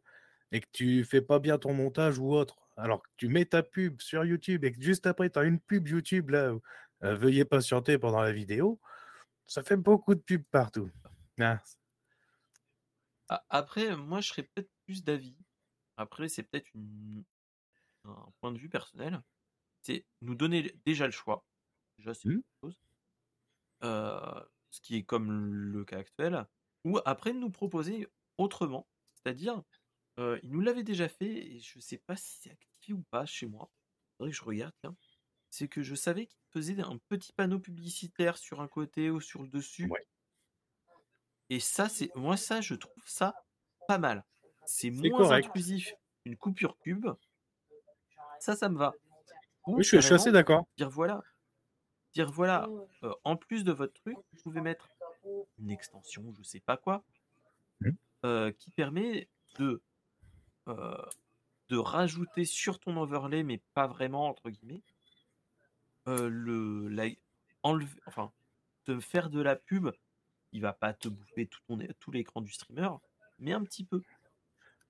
[0.51, 3.63] et que tu fais pas bien ton montage ou autre, alors que tu mets ta
[3.63, 6.53] pub sur YouTube et que juste après, tu as une pub YouTube là,
[7.01, 8.79] veuillez patienter pendant la vidéo
[9.51, 10.89] ça fait beaucoup de pubs partout.
[11.41, 11.59] Ah.
[13.49, 15.35] Après, moi, je serais peut-être plus d'avis.
[15.97, 16.71] Après, c'est peut-être
[18.05, 19.21] un point de vue personnel.
[19.81, 21.43] C'est nous donner déjà le choix.
[21.97, 22.41] Déjà, c'est mmh.
[22.63, 22.79] chose.
[23.83, 26.47] Euh, ce qui est comme le cas actuel.
[26.85, 28.07] Ou après, nous proposer
[28.37, 28.87] autrement.
[29.15, 29.61] C'est-à-dire,
[30.19, 33.03] euh, il nous l'avait déjà fait et je ne sais pas si c'est actif ou
[33.09, 33.69] pas chez moi.
[34.17, 34.73] Faudrait que je regarde,
[35.49, 39.41] c'est que je savais qu'il faisait un petit panneau publicitaire sur un côté ou sur
[39.41, 39.89] le dessus.
[41.49, 43.33] Et ça, c'est moi ça, je trouve ça
[43.87, 44.23] pas mal.
[44.65, 45.93] C'est moins intrusif
[46.25, 47.07] une coupure pub.
[48.39, 48.93] Ça, ça me va.
[49.67, 50.65] oui, je suis, assez d'accord.
[50.77, 51.21] Dire voilà,
[52.13, 52.67] dire voilà,
[53.03, 54.89] euh, en plus de votre truc, vous pouvez mettre
[55.59, 57.03] une extension, je sais pas quoi,
[57.81, 58.51] mmh.
[58.57, 59.27] qui permet
[59.59, 59.81] de,
[60.67, 64.83] de rajouter sur ton overlay, mais pas vraiment, entre guillemets,
[66.05, 67.07] le, la,
[67.63, 68.31] enlever, enfin,
[68.83, 69.89] te faire de la pub,
[70.51, 72.89] il va pas te bouffer tout, ton, tout l'écran du streamer,
[73.39, 74.01] mais un petit peu.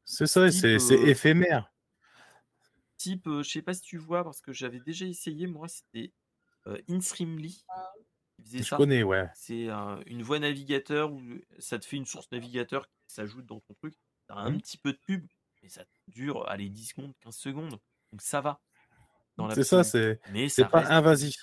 [0.05, 1.71] C'est ça, c'est éphémère.
[2.97, 6.11] Type, je sais pas si tu vois, parce que j'avais déjà essayé, moi, c'était
[6.89, 7.65] InStreamly.
[8.43, 9.29] Je connais, ouais.
[9.35, 9.69] C'est
[10.05, 11.21] une voix navigateur où
[11.59, 13.95] ça te fait une source navigateur qui s'ajoute dans ton truc.
[14.27, 14.61] T'as un mmh.
[14.61, 15.27] petit peu de pub,
[15.61, 17.79] mais ça dure, allez, 10 secondes, 15 secondes.
[18.11, 18.59] Donc ça va.
[19.53, 20.19] C'est ça, c'est
[20.69, 21.35] pas invasif.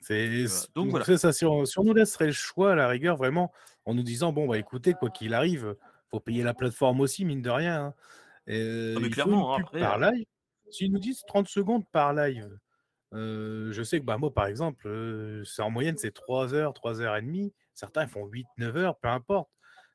[0.00, 1.04] C'est donc voilà.
[1.18, 1.32] ça.
[1.32, 3.52] Si on, nous laisserait le choix, à la rigueur, vraiment,
[3.84, 5.76] en nous disant bon, bah écoutez, quoi qu'il arrive,
[6.10, 7.86] faut payer la plateforme aussi, mine de rien.
[7.86, 7.94] Hein.
[8.46, 10.26] Et, mais clairement, par live.
[10.70, 12.58] S'ils nous disent 30 secondes par live,
[13.12, 17.16] je sais que bah, moi, par exemple, c'est en moyenne, c'est 3 heures, 3 heures
[17.16, 17.52] et demie.
[17.74, 19.50] Certains font 8, 9 heures, peu importe.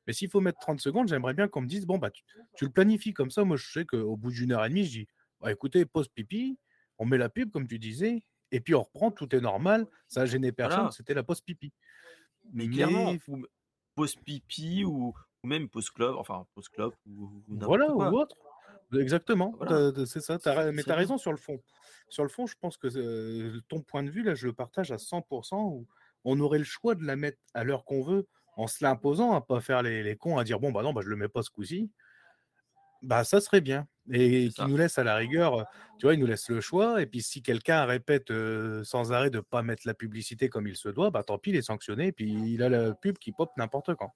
[0.07, 2.71] Mais s'il faut mettre 30 secondes, j'aimerais bien qu'on me dise bon, bah, tu, le
[2.71, 3.43] planifies comme ça.
[3.43, 5.07] Moi, je sais qu'au bout d'une heure et demie, je dis
[5.41, 6.57] bah, écoutez, pause pipi,
[6.97, 10.21] on met la pub, comme tu disais, et puis on reprend, tout est normal, ça
[10.21, 11.73] a gêné personne, c'était la pause pipi.
[12.53, 13.13] Mais, clairement,
[13.95, 15.13] pause pipi ou,
[15.43, 18.37] même pause club, enfin pause club ou, Voilà, ou autre.
[18.93, 19.57] Exactement,
[20.05, 20.37] c'est ça.
[20.71, 21.61] mais tu as raison sur le fond.
[22.09, 24.97] Sur le fond, je pense que ton point de vue, là, je le partage à
[24.97, 25.87] 100%, où
[26.23, 29.41] on aurait le choix de la mettre à l'heure qu'on veut, en se l'imposant, à
[29.41, 31.49] pas faire les, cons, à dire bon, bah non, bah, je le mets pas ce
[31.49, 31.91] coup-ci.
[33.01, 33.87] Bah, ça serait bien.
[34.11, 35.65] Et qui nous laisse à la rigueur,
[35.97, 37.01] tu vois, il nous laisse le choix.
[37.01, 38.31] Et puis, si quelqu'un répète
[38.83, 41.51] sans arrêt de ne pas mettre la publicité comme il se doit, bah tant pis,
[41.51, 42.07] il est sanctionné.
[42.07, 44.13] Et puis, il a la pub qui pop n'importe quand.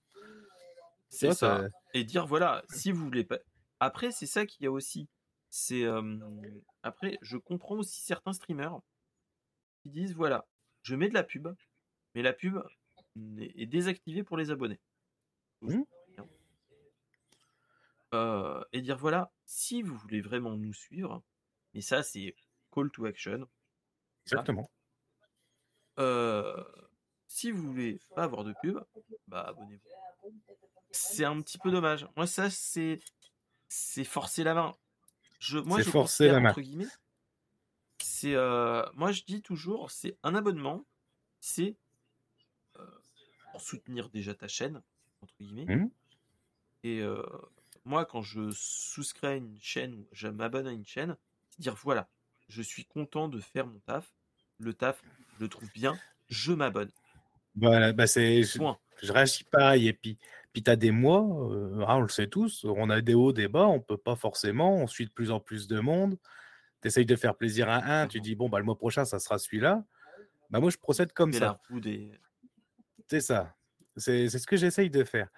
[1.09, 1.67] C'est ça.
[1.93, 3.39] Et dire, voilà, si vous voulez pas.
[3.79, 5.07] Après, c'est ça qu'il y a aussi.
[5.49, 5.85] C'est
[6.83, 8.79] après, je comprends aussi certains streamers
[9.81, 10.47] qui disent voilà,
[10.81, 11.47] je mets de la pub,
[12.15, 12.61] mais la pub
[13.37, 14.79] est désactivée pour les abonnés.
[15.61, 15.81] Mmh.
[18.71, 21.23] et dire voilà, si vous voulez vraiment nous suivre,
[21.73, 22.35] et ça c'est
[22.71, 23.47] call to action.
[24.25, 24.69] Exactement.
[27.27, 28.79] si vous voulez pas avoir de pub,
[29.27, 30.31] bah abonnez-vous.
[30.91, 32.07] C'est un petit peu dommage.
[32.15, 32.99] Moi ça c'est
[33.67, 34.75] c'est forcer la main.
[35.39, 36.49] Je, moi je forcer la main.
[36.49, 36.87] entre guillemets.
[37.99, 38.35] C'est
[38.93, 40.85] moi je dis toujours c'est un abonnement,
[41.39, 41.77] c'est
[43.57, 44.83] pour soutenir déjà ta chaîne
[45.21, 45.75] entre guillemets.
[45.75, 45.89] Mmh.
[46.83, 47.03] Et
[47.85, 51.17] moi, quand je souscris à une chaîne ou je m'abonne à une chaîne,
[51.49, 52.07] c'est dire voilà,
[52.49, 54.13] je suis content de faire mon taf.
[54.59, 55.01] Le taf,
[55.37, 55.97] je le trouve bien,
[56.29, 56.91] je m'abonne.
[57.55, 58.43] Voilà, bah c'est.
[58.43, 58.59] Je,
[59.01, 59.87] je, réagis pareil.
[59.87, 60.17] Et puis,
[60.53, 63.33] puis tu as des mois, euh, hein, on le sait tous, on a des hauts,
[63.33, 66.17] des bas, on peut pas forcément, on suit de plus en plus de monde.
[66.81, 69.17] Tu essayes de faire plaisir à un, tu dis bon, bah, le mois prochain, ça
[69.17, 69.83] sera celui-là.
[70.49, 71.59] Bah, moi, je procède comme ça.
[73.07, 73.55] C'est ça.
[73.95, 75.29] C'est ce que j'essaye de faire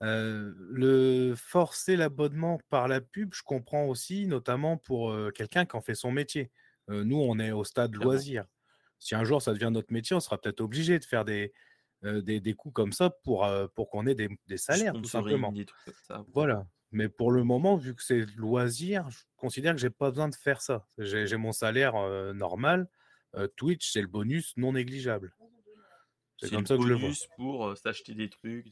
[0.00, 5.94] le forcer l'abonnement par la pub, je comprends aussi, notamment pour, quelqu'un qui en fait
[5.94, 6.50] son métier.
[6.88, 8.44] nous, on est au stade loisir.
[8.98, 11.52] Si un jour ça devient notre métier, on sera peut-être obligé de faire des,
[12.02, 15.52] des des coups comme ça pour, pour qu'on ait des des salaires, tout simplement.
[16.34, 16.66] Voilà.
[16.90, 20.34] Mais pour le moment, vu que c'est loisir, je considère que j'ai pas besoin de
[20.34, 20.86] faire ça.
[20.98, 21.94] J'ai mon salaire,
[22.34, 22.88] normal.
[23.56, 25.34] Twitch, c'est le bonus non négligeable.
[26.38, 27.10] C'est comme ça que je le vois.
[27.36, 28.66] pour, s'acheter des trucs,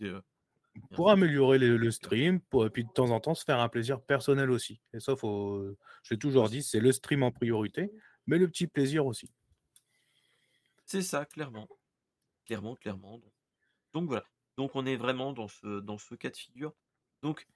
[0.92, 4.50] pour améliorer le, stream, et puis de temps en temps se faire un plaisir personnel
[4.50, 4.80] aussi.
[4.92, 7.90] Et ça, faut, j'ai toujours dit, c'est le stream en priorité,
[8.26, 9.30] mais le petit plaisir aussi.
[10.84, 11.68] C'est ça, clairement.
[12.44, 13.20] Clairement, clairement.
[13.92, 14.24] Donc, voilà.
[14.56, 16.72] Donc on est vraiment dans ce, dans ce cas de figure.
[17.22, 17.46] Donc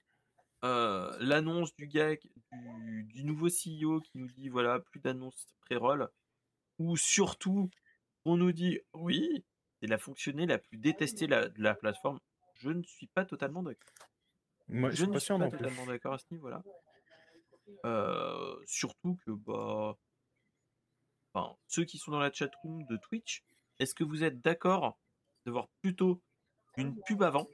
[0.63, 2.15] euh, l'annonce du gars,
[2.51, 6.09] du, nouveau CEO qui nous dit voilà, plus d'annonces pré-roll,
[6.77, 7.69] ou surtout
[8.25, 9.43] on nous dit oui,
[9.81, 12.19] c'est la fonctionnée la plus détestée de la plateforme
[12.61, 13.89] je ne suis pas totalement d'accord.
[14.67, 16.63] Moi, je, ne suis pas, totalement d'accord à ce niveau-là.
[17.85, 19.97] Euh, surtout que bah,
[21.33, 23.43] enfin, ceux qui sont dans la chatroom de Twitch,
[23.79, 24.97] est-ce que vous êtes d'accord
[25.45, 26.21] d'avoir plutôt
[26.77, 27.47] une pub avant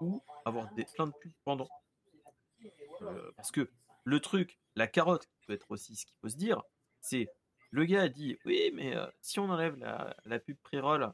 [0.00, 1.68] ou avoir des, plein de pubs pendant?
[3.02, 3.70] Euh, Parce que
[4.04, 6.62] le truc, la carotte qui peut être aussi ce qu'il faut se dire,
[7.00, 7.28] c'est
[7.70, 11.12] le gars a dit oui, mais euh, si on enlève la, la pub pré-roll,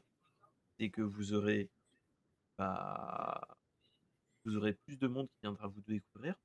[0.77, 1.69] c'est que vous aurez
[2.57, 3.47] bah,
[4.45, 6.35] vous aurez plus de monde qui viendra vous découvrir.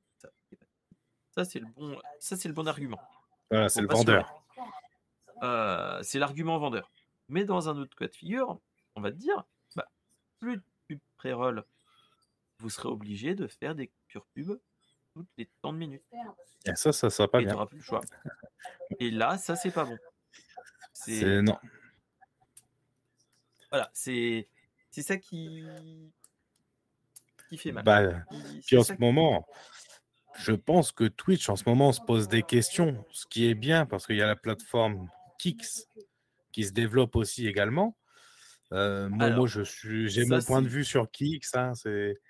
[1.30, 3.00] Ça, c'est le bon, ça c'est le bon argument.
[3.50, 4.44] Voilà, c'est le vendeur.
[5.42, 6.90] Euh, c'est l'argument vendeur.
[7.28, 8.60] Mais dans un autre cas de figure,
[8.94, 9.44] on va te dire,
[9.74, 9.90] bah,
[10.38, 11.64] plus de pub pré-roll,
[12.58, 14.58] vous serez obligé de faire des coupures pub
[15.14, 16.04] toutes les 30 minutes.
[16.66, 17.56] Et ça, ça sera pas Et bien.
[17.56, 18.00] Tu plus le choix.
[19.00, 19.98] Et là, ça, c'est pas bon.
[20.92, 21.58] C'est non.
[23.72, 24.48] Voilà, c'est
[24.90, 25.64] c'est ça qui
[27.48, 27.84] qui fait mal.
[27.84, 28.12] Bah,
[28.66, 29.46] puis en ce moment,
[30.38, 33.86] je pense que Twitch en ce moment se pose des questions, ce qui est bien
[33.86, 35.08] parce qu'il y a la plateforme
[35.38, 35.88] Kix
[36.52, 37.96] qui se développe aussi également.
[38.72, 41.40] Euh, moi, je suis, j'ai mon point de vue sur Kix.
[41.54, 42.20] Hein, c'est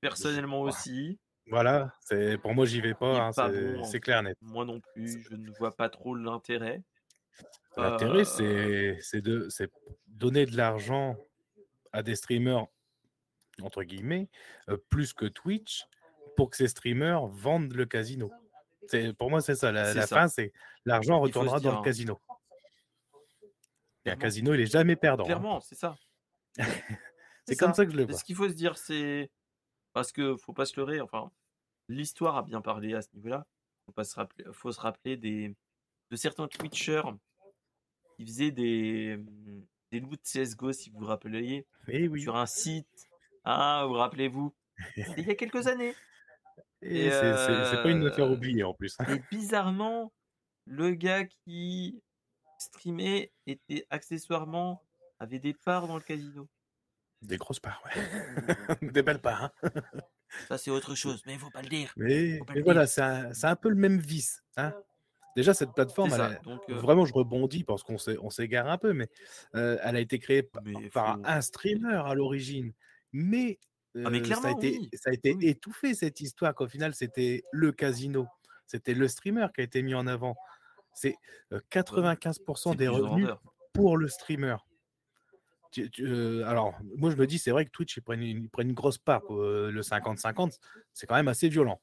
[0.00, 1.18] personnellement aussi.
[1.46, 3.26] Voilà, c'est pour moi, j'y vais pas.
[3.26, 4.00] Hein, c'est hein.
[4.00, 4.36] clair net.
[4.40, 6.82] Moi non plus, je ne vois pas trop l'intérêt.
[7.76, 9.48] L'intérêt, euh c'est de
[10.06, 11.16] donner de l'argent
[11.92, 12.66] à des streamers
[13.62, 14.28] entre guillemets,
[14.68, 15.84] euh, plus que Twitch,
[16.36, 18.30] pour que ces streamers vendent le casino.
[19.18, 19.70] Pour moi, c'est ça.
[19.70, 20.52] La, fin, c'est
[20.84, 22.18] l'argent retournera dans le casino.
[24.04, 25.24] Et un casino, il est jamais perdant.
[25.24, 25.26] Hein.
[25.26, 25.96] Clairement, c'est ça.
[27.46, 28.18] c'est comme ça que je le vois.
[28.18, 29.30] Ce qu'il faut se dire, c'est
[29.92, 31.00] parce que faut pas se leurrer.
[31.00, 31.30] Enfin,
[31.88, 33.46] l'histoire a bien parlé à ce niveau-là.
[33.84, 34.44] Faut pas se rappeler.
[34.52, 35.54] Faut se rappeler des
[36.10, 37.02] de certains Twitchers
[38.16, 39.18] qui faisaient des
[39.90, 42.22] des loups de CS:GO, si vous vous rappelez, eh oui.
[42.22, 43.10] sur un site
[43.44, 44.54] ah, vous rappelez-vous?
[44.96, 45.94] Il y a quelques années.
[46.82, 48.96] Et, c'est pas une affaire euh, oubliée en plus.
[49.08, 50.12] et bizarrement,
[50.64, 52.02] le gars qui
[52.58, 54.82] streamait était accessoirement
[55.18, 56.48] avait des parts dans le casino.
[57.20, 58.78] Des grosses parts, ouais.
[58.92, 59.52] des belles parts.
[59.62, 59.70] Hein.
[60.48, 61.92] Ça, c'est autre chose, mais il faut pas le dire.
[61.96, 64.42] Mais, voilà, c'est un, peu le même vice.
[64.56, 64.72] Hein.
[65.36, 66.10] Déjà, cette plateforme,
[66.44, 69.08] Donc, euh vraiment, je rebondis parce qu'on s'égare un peu, mais
[69.54, 70.42] euh, elle a été créée
[70.92, 72.72] par un streamer à l'origine
[73.12, 73.58] mais,
[74.04, 77.72] ah mais ça a été, ça a été étouffé cette histoire qu'au final c'était le
[77.72, 78.26] casino,
[78.66, 80.36] c'était le streamer qui a été mis en avant.
[80.92, 81.16] C'est
[81.52, 83.28] 95% des revenus
[83.72, 84.56] pour le streamer.
[86.44, 89.22] alors, moi je me dis, c'est vrai que Twitch ils prennent une, une grosse part,
[89.30, 90.58] le 50-50,
[90.92, 91.80] c'est quand même assez violent.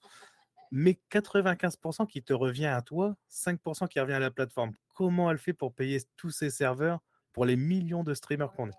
[0.71, 4.73] Mais 95% qui te revient à toi, 5% qui revient à la plateforme.
[4.93, 6.99] Comment elle fait pour payer tous ces serveurs
[7.33, 8.77] pour les millions de streamers qu'on est?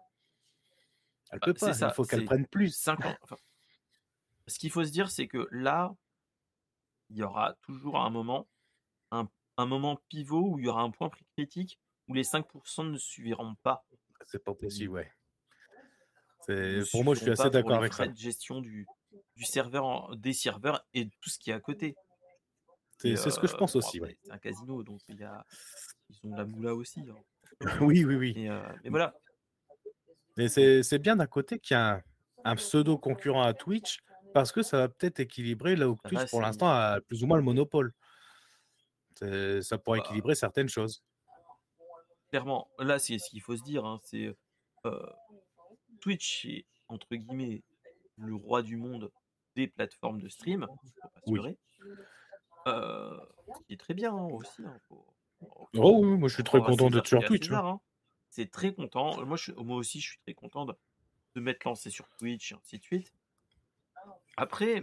[1.31, 2.74] Elle bah, peut pas, il faut qu'elle prenne plus.
[2.74, 3.16] 50,
[4.47, 5.94] ce qu'il faut se dire, c'est que là,
[7.10, 8.48] il y aura toujours un moment,
[9.10, 9.28] un,
[9.59, 11.78] moment pivot où il y aura un point critique
[12.09, 13.85] où les 5% ne suiviront pas.
[14.27, 15.12] C'est pas possible, ouais.
[16.90, 18.06] Pour moi, je suis assez d'accord avec ça.
[18.06, 18.86] de gestion du,
[19.37, 21.97] du serveur, des serveurs et de tout ce qui est à côté.
[22.99, 24.01] C'est ce que je pense aussi.
[24.23, 25.45] C'est un casino, donc il y a,
[26.11, 27.01] ils ont de la moula aussi.
[27.01, 27.17] Hein.
[27.81, 28.33] oui, oui, oui.
[28.37, 29.15] Et, euh, voilà,
[30.39, 32.01] mais c'est bien d'un côté qu'il y a
[32.45, 33.99] un, pseudo concurrent à Twitch
[34.33, 37.27] parce que ça va peut-être équilibrer là où Twitch, bah, pour l'instant, a plus ou
[37.27, 37.93] moins le monopole.
[39.17, 41.03] Ça pourrait bah équilibrer certaines choses.
[42.29, 43.85] Clairement, là, c'est ce qu'il faut se dire.
[43.85, 44.33] Hein, c'est
[46.01, 47.65] Twitch est, entre guillemets,
[48.19, 49.11] le roi du monde
[49.55, 50.66] des plateformes de stream.
[51.27, 51.59] Oui.
[52.66, 53.19] Euh,
[53.66, 54.62] qui est très bien hein, aussi.
[54.65, 54.78] Hein,
[55.74, 57.51] oh oui, moi je suis très content d'être sur Twitch.
[58.31, 59.24] C'est très content.
[59.24, 60.74] Moi, je, moi aussi, je suis très content de,
[61.40, 63.12] m'être lancé sur Twitch et ainsi de suite.
[64.36, 64.82] Après,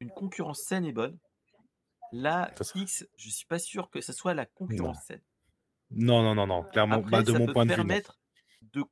[0.00, 1.18] une concurrence saine et bonne.
[2.12, 5.22] Là, X, je suis pas sûr que ce soit la concurrence saine.
[5.90, 6.62] Non, non, non, non.
[6.64, 7.76] Clairement, bah, de mon point de vue.
[7.76, 8.20] permettre
[8.60, 8.84] de,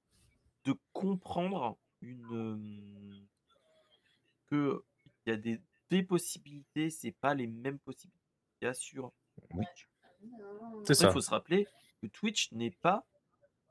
[0.65, 3.20] de comprendre une
[4.51, 4.85] que
[5.27, 5.61] il y a des,
[5.91, 8.21] des possibilités, c'est pas les mêmes possibilités
[8.59, 9.13] qu'il y a sur
[9.51, 9.89] Twitch.
[10.85, 11.09] C'est ça.
[11.09, 11.67] Il faut se rappeler
[12.03, 13.07] que Twitch n'est pas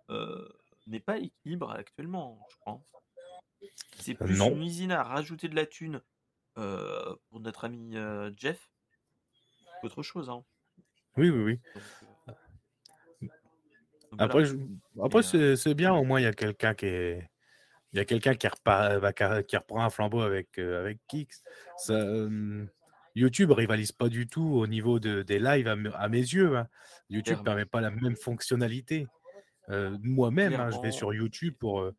[0.09, 0.47] euh,
[0.87, 2.81] n'est pas équilibre actuellement, je crois.
[3.99, 6.01] C'est plus une usine à rajouter de la thune
[6.57, 8.71] euh, pour notre ami euh, Jeff
[9.81, 10.29] qu'autre chose.
[10.29, 10.43] Hein.
[11.17, 11.59] Oui, oui,
[13.21, 13.29] oui.
[14.17, 14.43] après,
[15.03, 17.28] après c'est bien, au moins il y a quelqu'un qui est.
[17.93, 21.43] Il y a quelqu'un qui, qui, reprend un flambeau avec, avec Kix.
[23.15, 26.57] YouTube rivalise pas du tout au niveau de, des lives à, mes yeux.
[26.57, 26.67] Hein.
[27.09, 29.07] YouTube ne permet pas la même fonctionnalité.
[29.69, 31.95] Euh, moi-même, hein, je vais sur YouTube pour, euh,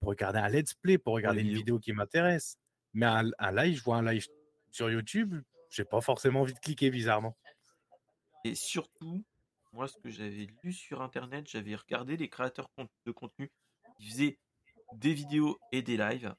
[0.00, 2.58] pour, regarder un let's play, pour regarder une vidéo qui m'intéresse.
[2.92, 4.26] Mais un, live, je vois un live
[4.70, 5.40] sur YouTube,
[5.70, 7.36] j'ai pas forcément envie de cliquer bizarrement.
[8.44, 9.24] Et surtout,
[9.72, 12.68] moi, ce que j'avais lu sur Internet, j'avais regardé les créateurs
[13.06, 13.50] de contenu
[13.96, 14.38] qui faisaient
[14.94, 16.34] des vidéos et des lives.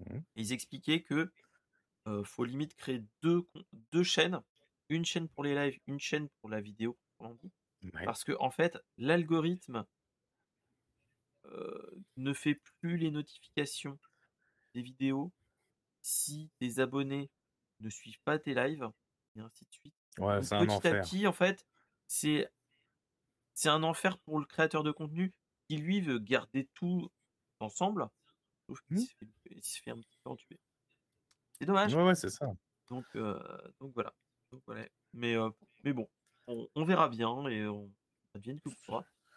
[0.00, 0.20] Mmh.
[0.36, 1.30] ils expliquaient que
[2.06, 3.46] euh, faut limite créer deux,
[3.92, 4.40] deux chaînes,
[4.88, 6.98] une chaîne pour les lives, une chaîne pour la vidéo,
[8.04, 9.84] parce que en fait, l'algorithme
[11.44, 13.98] euh, ne fait plus les notifications
[14.74, 15.32] des vidéos
[16.00, 17.30] si tes abonnés
[17.80, 18.88] ne suivent pas tes lives
[19.36, 19.94] et ainsi de suite.
[20.18, 21.66] Ouais, un petit à petit, en fait,
[22.06, 22.50] c'est
[23.54, 25.34] c'est un enfer pour le créateur de contenu
[25.68, 27.10] qui lui veut garder tout
[27.60, 28.08] ensemble,
[28.66, 29.62] sauf qu'il mmh.
[29.62, 30.58] se, fait un petit peu entuber.
[31.58, 31.94] C'est dommage.
[31.94, 32.46] Ouais, ouais, c'est ça.
[32.88, 33.38] Donc, euh,
[33.80, 34.14] donc voilà.
[34.52, 34.86] Donc, voilà.
[35.12, 35.50] Mais, euh,
[35.84, 36.08] mais bon,
[36.46, 37.92] on, verra bien et on,
[38.32, 38.70] ça devient que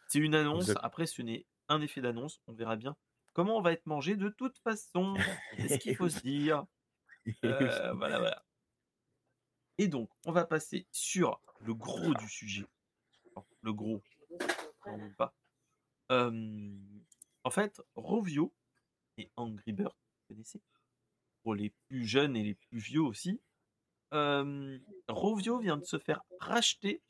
[0.08, 0.72] C'est une annonce.
[0.82, 2.42] Après, ce n'est un effet d'annonce.
[2.48, 2.96] On verra bien
[3.34, 5.16] comment on va être mangé de toute façon.
[5.58, 6.66] C'est ce qu'il faut se dire.
[7.46, 8.44] Euh, voilà, voilà.
[9.78, 12.66] Et donc, on va passer sur le gros du sujet.
[13.62, 14.04] le gros,
[14.86, 15.34] non, pas.
[17.44, 18.54] En fait, Rovio
[19.18, 20.62] et Angry Bird, vous connaissez?
[21.44, 23.42] Pour les plus jeunes et les plus vieux aussi.
[24.12, 27.02] Rovio vient de se faire racheter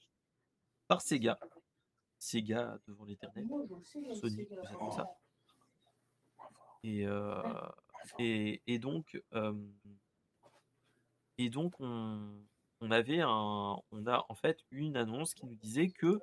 [0.88, 1.38] par Sega.
[2.18, 3.46] Sega devant l'éternel.
[3.84, 5.18] Sony, comme ça.
[6.84, 7.06] Et,
[8.20, 9.22] et, et, donc,
[11.38, 16.20] et on, avait on a en fait une annonce qui nous disait que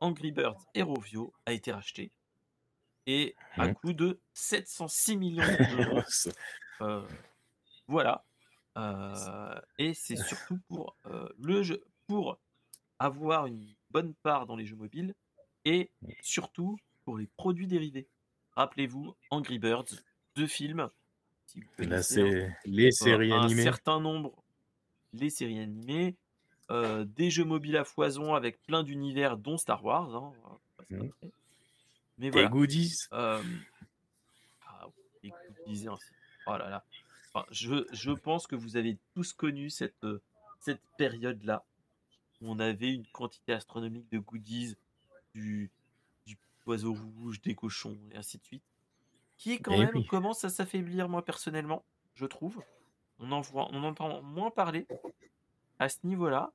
[0.00, 2.12] Angry Birds Rovio a été racheté
[3.06, 5.42] et à coût de 706 millions
[5.76, 6.02] d'euros.
[6.80, 7.06] euh,
[7.86, 8.24] voilà.
[8.76, 12.38] Euh, et c'est surtout pour euh, le jeu, pour
[12.98, 15.14] avoir une bonne part dans les jeux mobiles
[15.64, 15.90] et
[16.20, 18.08] surtout pour les produits dérivés.
[18.56, 20.02] Rappelez-vous, Angry Birds,
[20.36, 20.90] deux films.
[21.78, 23.60] Là, c'est les séries animées.
[23.60, 24.42] Un certain nombre,
[25.12, 26.16] les séries animées,
[26.70, 30.14] des jeux mobiles à foison avec plein d'univers, dont Star Wars.
[30.16, 30.32] Hein,
[30.90, 31.08] mmh.
[32.18, 32.48] Mais voilà.
[32.48, 32.94] Et goodies.
[33.12, 33.42] Euh,
[34.66, 34.86] ah,
[35.22, 35.88] goodies.
[36.46, 36.84] Oh là là.
[37.50, 40.22] je, je, pense que vous avez tous connu cette, euh,
[40.60, 41.64] cette période-là
[42.40, 44.76] où on avait une quantité astronomique de goodies,
[45.34, 45.70] du,
[46.26, 48.62] du oiseau rouge, des cochons, et ainsi de suite,
[49.36, 51.84] qui quand eh même commence à s'affaiblir, moi personnellement,
[52.14, 52.62] je trouve.
[53.18, 54.86] On en, voit, on entend moins parler
[55.78, 56.52] à ce niveau-là.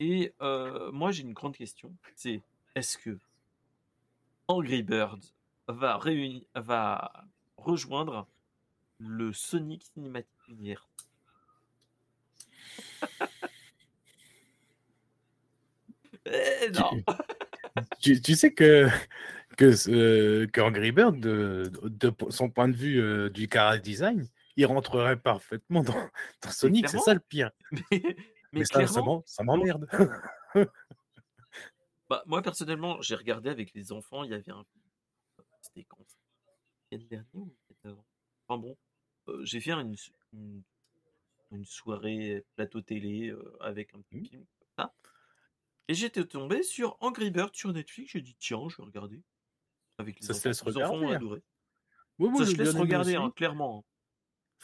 [0.00, 1.94] Et euh, moi, j'ai une grande question.
[2.16, 2.42] C'est
[2.74, 3.18] est-ce que
[4.48, 5.34] Angry Birds
[5.68, 5.98] va,
[7.56, 8.28] rejoindre
[8.98, 10.88] le Sonic Cinematic Universe
[16.26, 16.90] eh, non.
[18.00, 18.88] Tu, tu, sais que
[19.56, 24.26] que, euh, Bird, de, de, son point de vue euh, du car design,
[24.56, 26.08] il rentrerait parfaitement dans,
[26.42, 27.50] dans Sonic, c'est ça le pire.
[27.90, 28.16] Mais,
[28.52, 29.88] mais, ça, ça m'emmerde.
[32.08, 34.64] bah, moi, personnellement, j'ai regardé avec les enfants, il y avait un.
[35.62, 36.04] C'était quand?
[36.90, 37.54] L'année dernière ou
[37.84, 38.04] avant?
[38.46, 38.76] Enfin bon,
[39.28, 39.96] euh, j'ai fait une,
[40.32, 40.62] une,
[41.50, 44.26] une, soirée plateau télé euh, avec un petit mmh.
[44.26, 44.94] film comme ça.
[45.88, 48.12] Et j'étais tombé sur Angry Bird sur Netflix.
[48.12, 49.22] J'ai dit, tiens, je vais regarder.
[49.96, 50.42] Avec les ça enfants.
[50.42, 50.80] se laisse regarder.
[50.80, 51.42] Les enfants ont adoré.
[52.18, 53.78] Oui, ça se laisse regarder, hein, clairement.
[53.78, 53.94] Hein.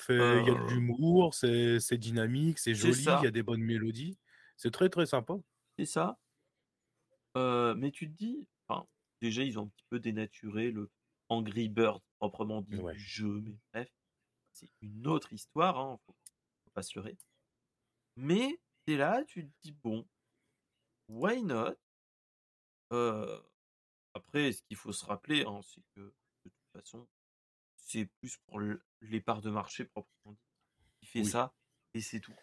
[0.08, 4.18] Il y a de l'humour, c'est dynamique, c'est joli, il y a des bonnes mélodies.
[4.56, 5.34] C'est très très sympa.
[5.78, 6.18] C'est ça.
[7.36, 8.86] Euh, mais tu te dis, enfin,
[9.20, 10.90] déjà ils ont un petit peu dénaturé le
[11.28, 13.90] Angry Bird proprement dit du jeu, mais bref,
[14.52, 16.16] c'est une autre histoire, hein, faut,
[16.64, 17.16] faut pas se leurrer.
[18.16, 20.06] Mais t'es là, tu te dis bon,
[21.08, 21.76] why not?
[22.92, 23.40] Euh,
[24.14, 27.08] Après, ce qu'il faut se rappeler, hein, c'est que de toute façon,
[27.76, 30.40] c'est plus pour les parts de marché proprement dit
[31.00, 31.54] qui fait ça
[31.94, 32.34] et c'est tout.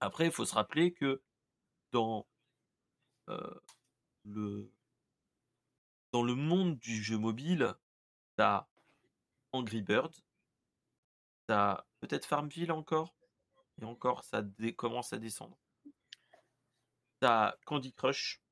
[0.00, 1.22] Après, il faut se rappeler que
[1.92, 2.26] dans
[4.24, 4.70] le
[6.12, 7.72] dans le monde du jeu mobile,
[8.36, 8.66] t'as
[9.52, 10.14] Angry Bird,
[11.46, 13.14] t'as peut-être Farmville encore,
[13.80, 14.42] et encore ça
[14.76, 15.58] commence à descendre.
[17.20, 18.42] T'as Candy Crush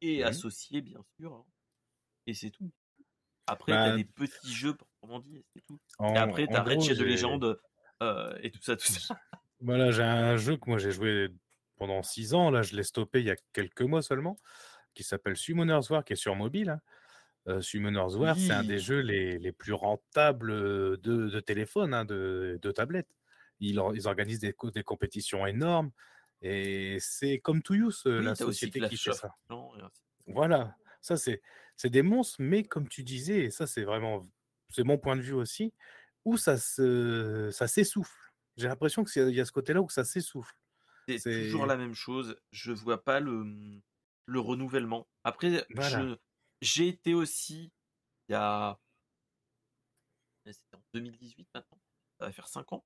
[0.00, 1.44] et associé bien sûr, hein,
[2.26, 2.72] et c'est tout.
[3.46, 4.76] Après, bah, t'as des petits jeux
[5.54, 5.80] c'est tout.
[6.00, 7.58] et après, t'as Red Shadow Legend
[8.02, 9.18] euh, et tout ça, tout ça.
[9.60, 11.28] Voilà, j'ai un jeu que moi j'ai joué
[11.76, 14.38] pendant 6 ans, là je l'ai stoppé il y a quelques mois seulement,
[14.94, 16.70] qui s'appelle Summoner's War, qui est sur mobile.
[16.70, 16.80] Hein.
[17.48, 20.50] Euh, Summoner's War, c'est un des jeux les, les plus rentables
[20.98, 23.08] de, de téléphone, hein, de, de tablette.
[23.60, 25.90] Ils, ils organisent des, des, compétitions énormes
[26.42, 29.34] et c'est comme To Use, la société qui fait ça.
[30.26, 31.40] voilà, ça c'est
[31.84, 34.28] des monstres, mais comme tu disais, et ça c'est vraiment
[34.68, 35.72] c'est mon point de vue aussi,
[36.24, 38.32] où ça se ça s'essouffle.
[38.56, 40.54] J'ai l'impression qu'il y a ce côté-là où ça s'essouffle.
[41.06, 42.36] C'est toujours la même chose.
[42.50, 43.82] Je vois pas le, mmh,
[44.26, 45.06] le renouvellement.
[45.24, 45.66] Après,
[46.60, 47.72] j'ai été aussi
[48.28, 48.78] il y a.
[50.44, 51.80] C'était en 2018 maintenant.
[52.18, 52.84] Ça va faire 5 ans.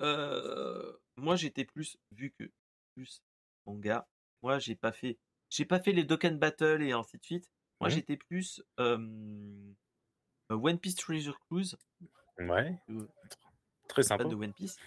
[0.00, 2.50] Euh, moi, j'étais plus, vu que
[2.94, 3.22] plus
[3.66, 4.08] manga,
[4.42, 5.18] moi, j'ai pas fait.
[5.50, 7.50] J'ai pas fait les Dokkan Battle et ainsi de suite.
[7.80, 9.76] Moi, j'étais plus One
[10.80, 11.76] Piece Treasure Cruise.
[12.38, 12.78] Ouais.
[13.88, 14.24] Très sympa.
[14.24, 14.78] de One Piece.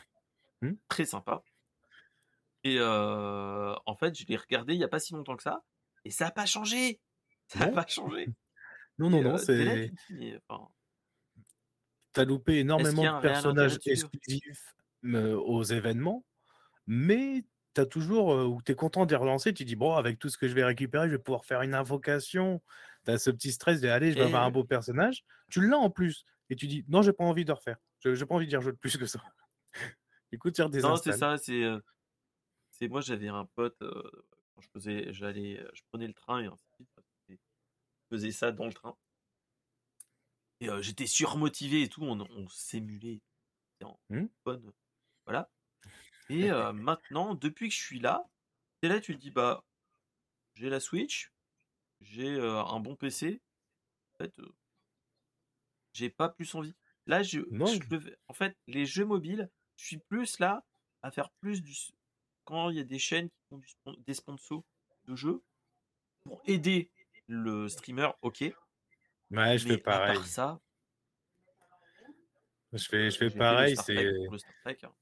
[0.61, 0.73] Mmh.
[0.87, 1.43] Très sympa.
[2.63, 5.63] Et en fait, je l'ai regardé il n'y a pas si longtemps que ça.
[6.05, 6.99] Et ça n'a pas changé.
[7.47, 8.29] Ça n'a pas changé.
[8.97, 9.91] Non, non, non, c'est.
[12.13, 16.25] T'as loupé énormément de personnages exclusifs aux événements,
[16.87, 20.29] mais tu as toujours, où tu es content d'y relancer, tu dis: «Bon, avec tout
[20.29, 22.61] ce que je vais récupérer, je vais pouvoir faire une invocation».
[23.05, 25.23] Tu as ce petit stress de: «Allez, je vais avoir un beau personnage».
[25.49, 27.77] Tu l'as en plus et tu dis: «Non, j'ai pas envie de refaire.
[27.99, 29.21] J'ai pas envie d'y rejouer plus que ça».
[30.39, 31.63] Coup, tu Non, c'est ça, c'est,
[32.81, 36.65] c'est moi j'avais un pote, quand je faisais j'allais, je prenais le train et ainsi
[36.67, 36.89] de suite,
[37.29, 37.35] je
[38.09, 38.97] faisais ça dans le train.
[40.61, 43.21] Et j'étais surmotivé et tout, on on s'émulait,
[43.83, 44.25] en mmh.
[44.45, 44.71] bonne
[45.25, 45.51] voilà.
[46.29, 48.27] Et maintenant, depuis que je suis là,
[48.81, 49.63] tu là, tu te dis: «Bah,
[50.55, 51.31] j'ai la Switch,
[51.99, 53.41] j'ai, un bon PC».
[54.13, 54.33] En fait,
[55.93, 56.73] j'ai pas plus envie.
[57.05, 60.65] Là, je je en fait, les jeux mobiles, je suis plus là
[61.03, 61.75] à faire plus du
[62.45, 63.67] quand il y a des chaînes qui font du
[64.05, 64.63] des sponsors
[65.05, 65.41] de jeux
[66.23, 66.91] pour aider
[67.27, 68.41] le streamer, OK.
[69.31, 70.15] Ouais, je fais à pareil.
[70.15, 70.59] part ça
[72.73, 74.93] Je fais je fais pareil, c'est hein.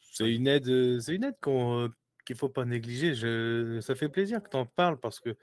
[0.00, 1.90] c'est une aide, c'est une aide qu'on,
[2.24, 3.14] qu'il faut pas négliger.
[3.14, 5.36] Je ça fait plaisir que tu en parles parce que,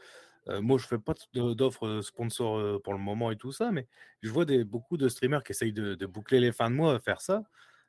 [0.47, 3.87] moi je fais pas d'offres, sponsors, pour le moment et tout ça, mais
[4.21, 6.95] je vois des beaucoup de streamers qui essayent de de boucler les fins de mois
[6.95, 7.43] à faire ça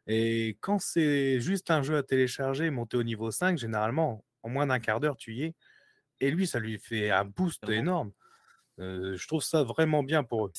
[0.06, 4.66] et quand c'est juste un jeu à télécharger, monter au niveau 5, généralement, en moins
[4.66, 5.54] d'un quart d'heure, tu y es
[6.20, 8.12] et lui, ça lui fait un boost énorme.
[8.80, 10.52] Heu, je trouve ça vraiment bien pour eux.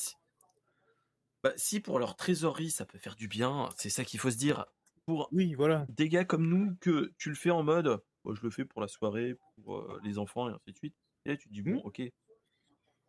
[1.42, 4.36] Bah, si pour leur trésorerie, ça peut faire du bien, c'est ça qu'il faut se
[4.36, 4.66] dire.
[5.04, 5.88] Pour Oui, voilà.
[5.88, 8.80] des gars comme nous, que tu le fais en mode: «Bah, je le fais pour
[8.80, 10.96] la soirée, pour, les enfants» et ainsi de suite.
[11.24, 11.76] Et là, tu te dis: Mmh.
[11.76, 12.02] «Bon, OK».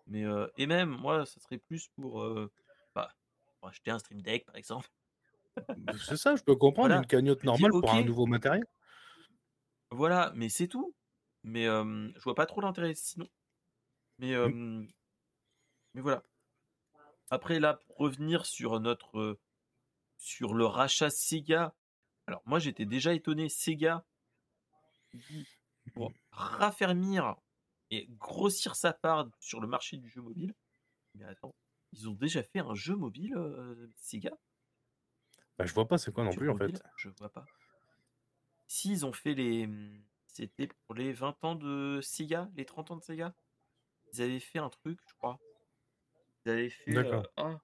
[0.08, 2.52] Mais, heu et même moi, ça serait plus pour, heu,
[2.96, 3.12] bah,
[3.60, 4.90] pour acheter un stream deck, par exemple.
[6.06, 8.66] C'est ça, je peux comprendre Voilà, une cagnotte dis: normale pour un nouveau matériel.
[9.92, 10.94] Voilà, mais c'est tout.
[11.44, 13.28] Mais, hem, je vois pas trop l'intérêt sinon.
[14.20, 14.88] Mais, Mmh.
[15.94, 16.24] mais voilà.
[17.30, 19.40] Après là, pour revenir sur notre,
[20.18, 21.76] sur le rachat Sega.
[22.28, 24.06] Alors moi, j'étais déjà étonné, Sega
[25.94, 27.36] pour raffermir
[27.92, 30.54] et grossir sa part sur le marché du jeu mobile.
[31.16, 31.56] Mais attends,
[31.94, 33.36] ils ont déjà fait un jeu mobile,
[33.96, 34.38] Sega?
[35.58, 36.82] Bah, je vois pas c'est quoi non plus en fait.
[36.98, 37.46] Je vois pas.
[38.68, 42.92] Si, ils ont fait les, mmh, c'était pour les 20 ans de Sega, les 30
[42.92, 43.36] ans de Sega?
[44.14, 45.40] Ils avaient fait un truc, je crois.
[46.46, 47.60] Ils avaient fait, ah,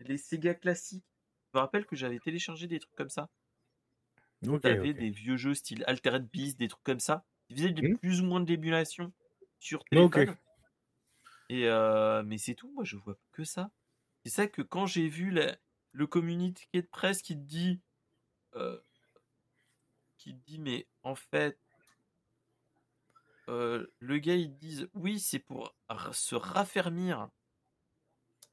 [0.00, 1.06] les Sega classiques.
[1.52, 3.30] Je me rappelle que j'avais téléchargé des trucs comme ça.
[4.46, 4.94] OK, Tu avais OK.
[4.94, 7.24] des vieux jeux style Altered Beast, des trucs comme ça.
[7.48, 7.98] Ils faisaient Mmh.
[8.00, 9.12] plus ou moins de l'émulation
[9.60, 10.16] sur OK.
[10.16, 10.36] téléphone.
[11.48, 11.64] Et
[12.24, 13.70] mais c'est tout, moi je vois que ça.
[14.24, 15.56] C'est ça que quand j'ai vu la
[15.94, 17.80] le communiqué de presse qui te dit,
[18.56, 18.84] heu
[20.18, 21.58] qui te dit: «Mais en fait»
[23.48, 25.74] heu, le gars, ils disent: «Oui, c'est pour
[26.12, 27.28] se raffermir»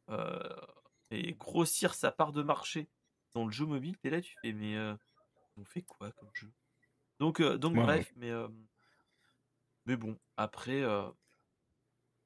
[0.10, 0.40] heu
[1.12, 2.90] et grossir sa part de marché
[3.34, 3.98] dans le jeu mobile.
[4.04, 4.78] Es là, tu fais: «Mais,
[5.58, 6.54] ont fait quoi comme jeu?»
[7.20, 8.32] donc donc Ouais, bref, mais
[9.86, 10.82] mais bon, après,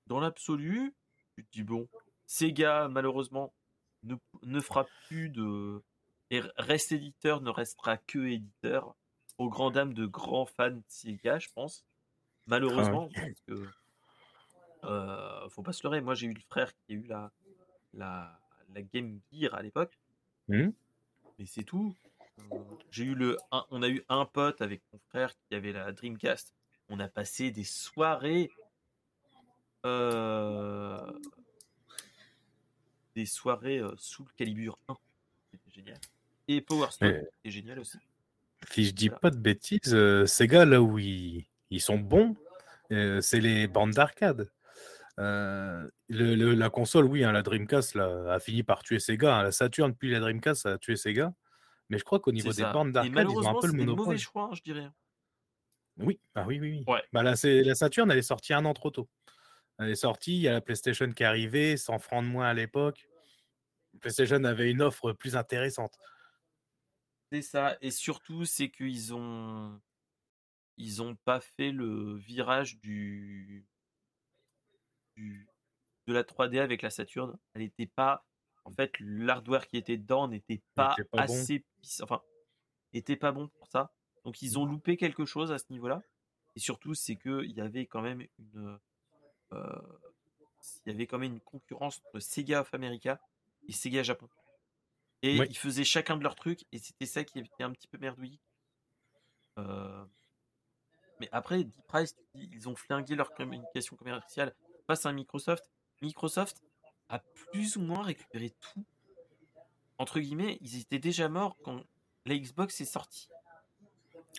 [0.07, 0.95] dans l'absolu,
[1.35, 1.87] tu te dis: «Bon,
[2.25, 3.53] Sega malheureusement
[4.43, 5.83] ne fera plus de
[6.31, 8.95] et reste éditeur, ne restera que éditeur,
[9.37, 11.85] aux grand dames de grands fans de Sega, je pense».
[12.75, 12.99] Ah ouais.
[12.99, 13.73] Malheureusement, parce que
[14.83, 17.33] heu, faut pas se leurrer, moi j'ai eu le frère qui a eu la
[17.93, 19.99] la la Game Gear à l'époque
[20.47, 20.71] Mmh.
[21.39, 21.95] mais c'est tout.
[22.39, 25.71] Heu, j'ai eu le un on a eu un pote avec mon frère qui avait
[25.71, 26.53] la Dreamcast.
[26.89, 28.53] On a passé des soirées
[29.83, 31.19] heu
[33.15, 34.95] des soirées, heu, Soul Calibur 1.
[35.51, 35.97] C'était génial
[36.47, 37.97] et Power Stone, c'était génial aussi.
[38.69, 39.19] si je dis Voilà.
[39.19, 42.35] pas de bêtises, heu, Sega là où ils ils sont bons,
[42.89, 44.51] c'est les bandes d'arcade.
[45.17, 49.43] Le le la console, oui, hein, la Dreamcast là, a fini par tuer Sega, hein.
[49.43, 51.33] La Saturn puis la Dreamcast, ça a tué Sega.
[51.89, 53.95] Mais je crois qu'au niveau des et d'arcade, ils ont un peu le des mauvais
[53.95, 54.19] monopole.
[54.19, 54.89] choix, hein, je dirais.
[55.97, 56.83] Oui, ah oui, oui, oui.
[56.93, 57.01] Ouais.
[57.13, 59.07] Bah, la Saturn, elle est sortie 1 an trop tôt.
[59.79, 62.47] Elle est sortie, il y a la PlayStation qui est arrivée, 100 francs de moins
[62.47, 63.07] à l'époque.
[63.99, 65.97] PlayStation avait une offre plus intéressante.
[67.31, 69.81] C'est ça et surtout, c'est qu'ils ont
[70.77, 73.65] ils ont pas fait le virage du
[75.15, 75.47] du
[76.07, 77.37] de la 3D avec la Saturn.
[77.53, 78.25] Elle était pas
[78.65, 81.65] en fait, l'hardware qui était dedans n'était pas assez
[82.01, 82.21] enfin,
[82.93, 83.93] était pas bon pour ça.
[84.23, 84.57] Donc ils Mmh.
[84.57, 86.01] ont loupé quelque chose à ce niveau-là
[86.55, 88.79] et surtout, c'est qu'il y avait quand même une,
[89.51, 93.19] il y avait quand même une concurrence entre Sega of America
[93.67, 94.29] et Sega Japon
[95.21, 97.97] et ils faisaient chacun de leurs trucs et c'était ça qui était un petit peu
[97.97, 98.39] merdouillis.
[99.57, 100.07] Heu
[101.19, 104.53] mais après, D-Price, i ils ont flingué leur communication commerciale
[104.87, 105.69] face à Microsoft.
[106.01, 106.61] Microsoft
[107.09, 108.85] a plus ou moins récupéré tout.
[109.97, 111.81] Entre guillemets, ils étaient déjà morts quand
[112.25, 113.29] la Xbox est sortie.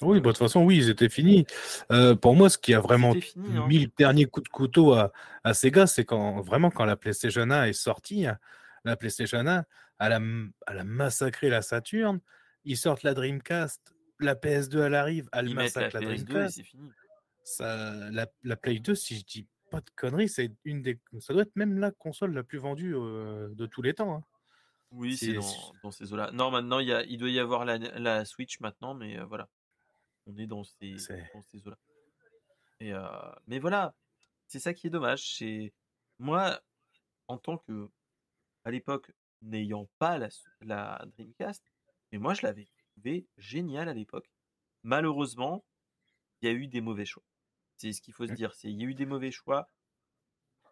[0.02, 1.47] Oui, bah, de toute façon, oui, ils étaient finis.
[2.20, 3.66] pour moi, ce qui a vraiment hein.
[3.66, 5.12] mis le dernier coup de couteau à,
[5.44, 8.39] à Sega, c'est quand vraiment quand la PlayStation 1 est sortie, hein,
[8.85, 9.64] la PlayStation 1,
[10.01, 10.20] elle a,
[10.68, 12.20] elle a massacré la Saturn.
[12.64, 16.62] Ils sortent la Dreamcast, la PS2 elle arrive, elle massacre la, Dreamcast.
[17.44, 21.32] Ça, la, la, Play 2, si je dis pas de conneries, c'est une des, ça
[21.32, 24.16] doit être même la console la plus vendue de tous les temps.
[24.16, 24.24] Hein.
[24.90, 26.31] Oui, c'est dans, ces eaux-là.
[26.32, 29.48] Non, maintenant il, y a, il doit y avoir la, la Switch maintenant, mais voilà,
[30.26, 30.96] on est dans ces,
[31.34, 31.78] dans ces eaux-là.
[32.80, 32.92] Et
[33.46, 33.94] mais voilà,
[34.46, 35.36] c'est ça qui est dommage.
[35.36, 35.72] C'est
[36.18, 36.60] moi,
[37.28, 37.88] en tant que,
[38.64, 39.12] à l'époque,
[39.42, 40.28] n'ayant pas la,
[40.60, 41.62] la Dreamcast,
[42.12, 44.30] mais moi je l'avais trouvé génial à l'époque.
[44.82, 45.64] Malheureusement,
[46.40, 47.24] il y a eu des mauvais choix.
[47.76, 48.54] C'est ce qu'il faut se dire.
[48.54, 49.68] C'est il y a eu des mauvais choix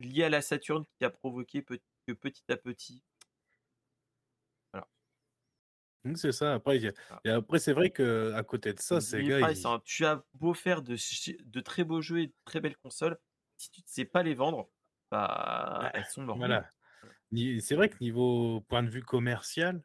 [0.00, 3.02] liés à la Saturne qui a provoqué que petit à petit.
[6.04, 6.54] Mmh, c'est ça.
[6.54, 6.78] Après,
[7.10, 7.20] ah.
[7.24, 9.48] et après c'est vrai que à côté de ça, c'est gars.
[9.64, 9.80] Hein.
[9.84, 10.96] Tu as beau faire de,
[11.44, 13.18] de, très beaux jeux et de très belles consoles,
[13.56, 14.68] si tu ne sais pas les vendre,
[15.10, 16.38] bah, elles sont mortes.
[16.38, 16.68] Voilà.
[17.60, 19.82] C'est vrai que niveau point de vue commercial,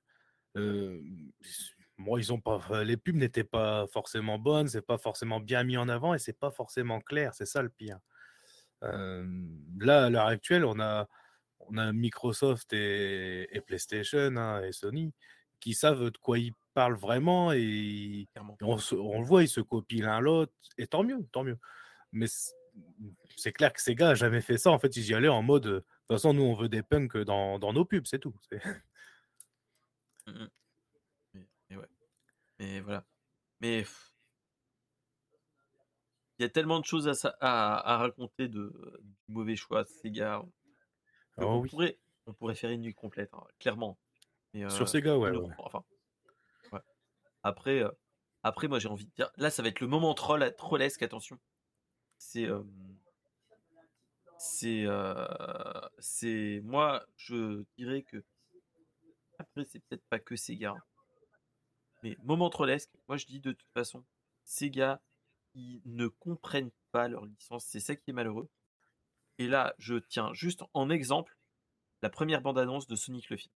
[0.55, 5.77] moi, ils ont pas, les pubs n'étaient pas forcément bonnes, c'est pas forcément bien mis
[5.77, 7.99] en avant et c'est pas forcément clair, c'est ça le pire.
[8.81, 11.07] là, à l'heure actuelle, on a,
[11.59, 15.13] on a Microsoft et, PlayStation hein, et Sony
[15.59, 18.27] qui savent de quoi ils parlent vraiment et,
[18.61, 18.75] on,
[19.19, 21.59] le voit, ils se copient l'un l'autre et tant mieux, tant mieux.
[22.11, 22.27] Mais
[23.35, 24.71] c'est clair que ces gars n'ont jamais fait ça.
[24.71, 27.17] En fait, ils y allaient en mode, de toute façon, nous, on veut des punks
[27.17, 28.35] dans, dans nos pubs, c'est tout.
[30.27, 30.47] Mmh
[31.69, 31.89] mais, ouais.
[32.59, 33.05] Mais voilà.
[33.61, 33.85] Mais
[36.37, 38.71] il y a tellement de choses à, à, à raconter de,
[39.01, 40.23] du mauvais choix de.
[41.37, 43.97] Oh on, pourrait, on pourrait faire une nuit complète, hein, clairement.
[44.69, 45.31] Sur Sega, ouais.
[45.57, 45.83] Enfin,
[46.71, 46.79] ouais.
[47.43, 47.83] Après,
[48.43, 49.29] après, moi j'ai envie de dire.
[49.37, 51.39] Là, ça va être le moment troll, trollesque, attention.
[52.17, 52.47] C'est.
[54.37, 54.85] c'est.
[55.99, 56.61] c'est.
[56.63, 58.23] Moi, je dirais que
[59.39, 60.71] après, c'est peut-être pas que Sega.
[60.71, 60.83] Hein.
[62.03, 64.03] Mais moment trollesque, moi je dis de toute façon,
[64.43, 65.01] Sega,
[65.53, 67.65] ils ne comprennent pas leur licence.
[67.65, 68.49] C'est ça qui est malheureux.
[69.37, 71.37] Et là, je tiens juste en exemple
[72.01, 73.53] la première bande-annonce de Sonic le film.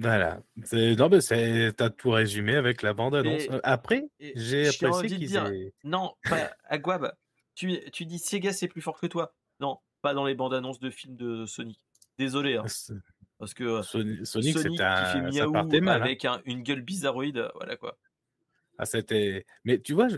[0.00, 0.40] Voilà.
[0.72, 3.42] Non, mais t'as tout résumé avec la bande-annonce.
[3.50, 5.72] Euh, après, j'ai apprécié qu'ils aient...
[5.84, 7.12] Non, pas, Aguab,
[7.54, 9.34] tu, tu dis Sega c'est plus fort que toi.
[9.60, 11.80] Non, pas dans les bandes-annonces de films de Sonic.
[12.18, 12.56] Désolé.
[12.56, 12.64] Hein.
[13.38, 16.02] Parce que euh, Sonic, Sonic c'était un, ça partait mal.
[16.02, 16.04] Hein.
[16.04, 17.96] Avec une gueule bizarroïde, voilà quoi.
[18.78, 19.44] Ah, c'était.
[19.64, 20.16] Mais tu vois, je,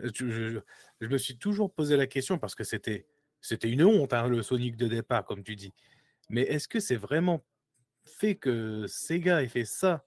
[1.00, 3.06] je, me suis toujours posé la question parce que c'était,
[3.40, 5.72] c'était une honte, hein, le Sonic de départ, comme tu dis.
[6.28, 7.42] Mais est-ce que c'est vraiment
[8.04, 10.04] fait que Sega ait fait ça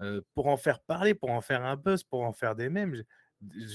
[0.00, 3.04] euh, pour en faire parler, pour en faire un buzz, pour en faire des mèmes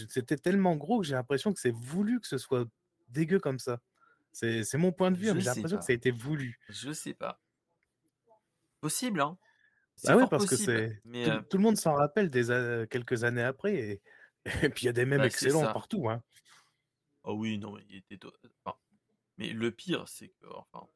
[0.09, 2.65] C'était tellement gros que j'ai l'impression que c'est voulu que ce soit
[3.09, 3.79] dégueu comme ça.
[4.31, 6.59] C'est mon point de vue, mais j'ai l'impression que ça a été voulu.
[6.69, 7.41] Je sais pas.
[8.79, 9.37] Possible, hein.
[10.05, 11.01] Bah oui, parce que c'est.
[11.49, 12.45] Tout, le monde s'en rappelle des
[12.89, 16.09] quelques années après, et, puis il y a des mêmes bah, excellents partout.
[16.09, 16.23] Hein.
[17.23, 18.19] Oh oui, non, il était.
[19.37, 20.45] mais le pire, c'est que.
[20.53, 20.87] Enfin.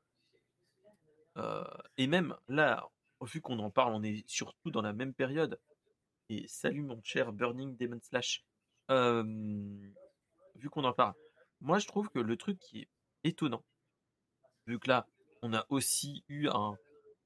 [1.97, 2.89] Et même là,
[3.21, 5.59] vu qu'on en parle, on est surtout dans la même période.
[6.29, 8.43] Et salut mon cher Burning Demon Slash.
[8.89, 11.13] vu qu'on en parle,
[11.61, 12.89] moi je trouve que le truc qui est
[13.23, 13.63] étonnant.
[14.67, 15.07] Vu que là,
[15.41, 16.77] on a aussi eu un,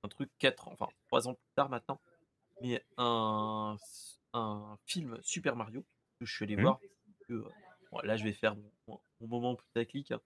[0.04, 2.02] un truc 4 ans, enfin 3 ans plus tard maintenant,
[2.62, 3.78] mais un,
[4.34, 5.86] un film Super Mario
[6.20, 6.62] que je suis allé mmh.
[6.62, 6.80] voir.
[7.28, 8.56] Que, euh, là, je vais faire
[8.88, 10.12] mon, moment putaclic.
[10.12, 10.22] Hein.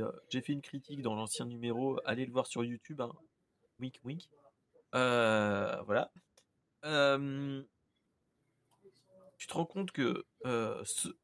[0.00, 2.00] Euh, j'ai fait une critique dans l'ancien numéro.
[2.04, 3.00] Allez le voir sur YouTube.
[3.00, 3.12] Hein.
[3.80, 4.28] Wink, wink.
[4.94, 6.10] Euh, voilà.
[9.38, 10.24] tu te rends compte que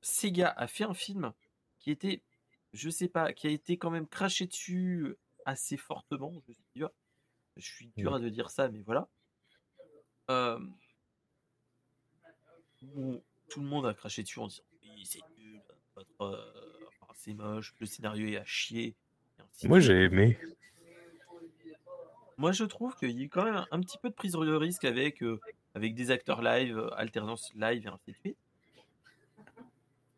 [0.01, 1.33] Sega a fait un film
[1.79, 2.23] qui était
[2.73, 6.33] je sais pas, qui a été quand même craché dessus assez fortement.
[6.49, 6.91] Je suis dur,
[7.57, 9.09] je suis dur à de dire ça, mais voilà.
[12.79, 15.61] tout le monde a craché dessus en disant oui, c'est nul,
[17.15, 18.95] c'est moche, le scénario est à chier.
[19.65, 20.39] Moi j'ai aimé.
[22.39, 24.55] Moi je trouve qu'il y a eu quand même un, petit peu de prise de
[24.55, 25.23] risque avec,
[25.75, 28.37] avec des acteurs live, alternance live et ainsi de suite.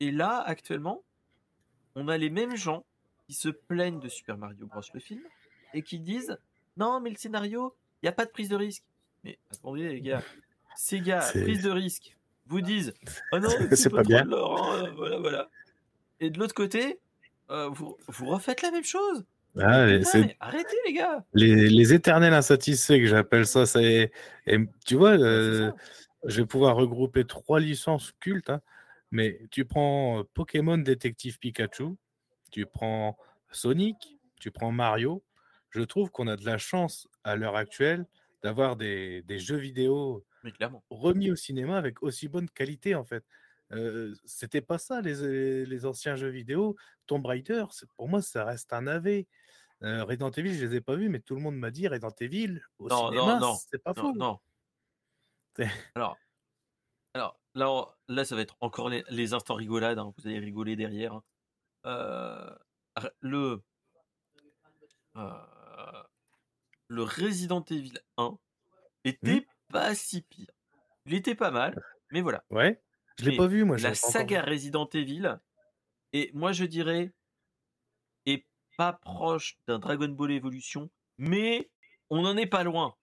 [0.00, 1.02] Et là, actuellement,
[1.94, 2.84] on a les mêmes gens
[3.26, 4.82] qui se plaignent de Super Mario Bros.
[4.92, 5.22] le film
[5.72, 6.36] et qui disent
[6.76, 8.84] non, mais le scénario, il n'y a pas de prise de risque.
[9.22, 10.22] Mais attendez, les gars,
[10.76, 12.16] ces gars, prise de risque,
[12.46, 12.92] vous disent
[13.32, 14.30] oh non, c'est pas, bien.
[14.30, 15.50] Hein, voilà, voilà.
[16.24, 17.00] Et de l'autre côté,
[17.50, 19.24] euh, vous, vous refaites la même chose.
[19.60, 19.86] Ah,
[20.40, 21.22] arrêtez les gars.
[21.34, 24.10] Les, les éternels insatisfaits que j'appelle ça, c'est
[24.86, 25.70] tu vois, je
[26.24, 28.62] vais pouvoir regrouper trois licences cultes, hein,
[29.10, 31.90] mais tu prends Pokémon Détective Pikachu,
[32.50, 33.18] tu prends
[33.52, 35.22] Sonic, tu prends Mario.
[35.68, 38.06] Je trouve qu'on a de la chance à l'heure actuelle
[38.42, 40.24] d'avoir des, des jeux vidéo
[40.88, 43.24] remis au cinéma avec aussi bonne qualité en fait.
[43.72, 46.76] Euh, c'était pas ça les, les anciens jeux vidéo.
[47.06, 47.64] Tomb Raider,
[47.96, 49.26] pour moi, ça reste un AV.
[49.82, 52.14] Euh, Resident Evil, je les ai pas vus, mais tout le monde m'a dit Resident
[52.20, 54.12] Evil au Non, cinéma, non, non, c'est pas non, faux.
[54.14, 54.38] non.
[55.94, 56.18] Alors,
[57.14, 59.98] alors là, on- là, ça va être encore les, les instants rigolades.
[59.98, 61.14] hein, Vous allez rigoler derrière.
[61.14, 61.22] hein.
[61.86, 62.50] Euh,
[63.20, 63.62] le
[66.88, 68.38] le Resident Evil 1
[69.04, 70.50] était Hmm pas si pire.
[71.06, 71.82] Il était pas mal,
[72.12, 72.44] mais voilà.
[72.50, 72.80] Ouais,
[73.18, 73.76] je l'ai pas vu, moi.
[73.78, 74.42] la saga.
[74.42, 75.38] Resident Evil,
[76.12, 77.12] et moi je dirais,
[78.26, 78.46] est
[78.76, 81.70] pas proche d'un Dragon Ball Evolution, mais
[82.10, 82.96] on n'en est pas loin.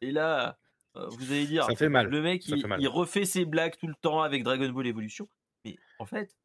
[0.00, 0.58] Et là,
[0.96, 2.08] euh, vous allez dire, Ça fait mal.
[2.08, 2.80] le mec, il, fait mal.
[2.80, 5.28] il refait ses blagues tout le temps avec Dragon Ball Evolution.
[5.64, 6.36] Mais en fait,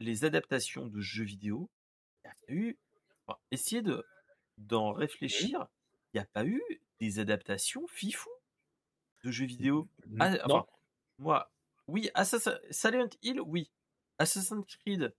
[0.00, 1.70] les adaptations de jeux vidéo,
[2.24, 2.78] il y a pas eu.
[3.26, 4.04] enfin, essayez de
[4.58, 5.66] d'en réfléchir.
[6.12, 6.62] Il n'y a pas eu
[7.00, 8.30] des adaptations fifou
[9.22, 9.88] de jeux vidéo.
[10.18, 10.66] Ah, non, enfin,
[11.18, 11.52] moi,
[11.88, 13.70] oui, Assassin, Silent Hill, oui.
[14.18, 15.14] Assassin's Creed,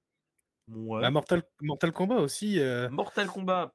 [0.69, 1.01] ouais.
[1.01, 2.59] Bah, Mortal, Mortal Kombat aussi.
[2.59, 3.73] euh, Mortal Kombat,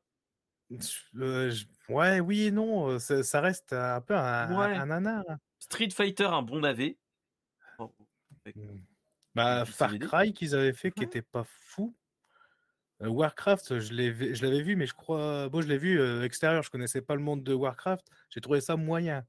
[0.72, 2.88] euh, je- ouais, oui et non.
[2.90, 4.76] euh, Ça, ça reste un peu un, ouais.
[4.76, 5.24] un nanar.
[5.58, 6.98] Street Fighter, un bon navet.
[7.78, 7.92] Oh,
[8.46, 8.50] Mm.
[8.54, 8.84] du
[9.34, 9.96] Bah, Far.
[9.98, 11.06] Cry qu'ils avaient fait qui Ouais.
[11.06, 11.94] était pas fou.
[13.00, 15.48] Euh, Warcraft, je l'avais vu, mais je crois.
[15.48, 18.06] Bon, je l'ai vu euh, extérieur, je connaissais pas le monde de Warcraft.
[18.30, 19.24] J'ai trouvé ça moyen.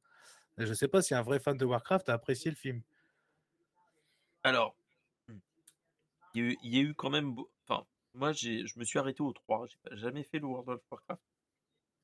[0.57, 2.81] Je sais pas si un vrai fan de Warcraft a apprécié le film.
[4.43, 4.75] Alors,
[5.27, 5.37] hmm,
[6.33, 7.33] il y, a eu, il y a eu quand même.
[7.33, 9.65] beau- Enfin, moi, j'ai, je me suis arrêté au 3.
[9.67, 11.21] J'ai jamais fait le World of Warcraft.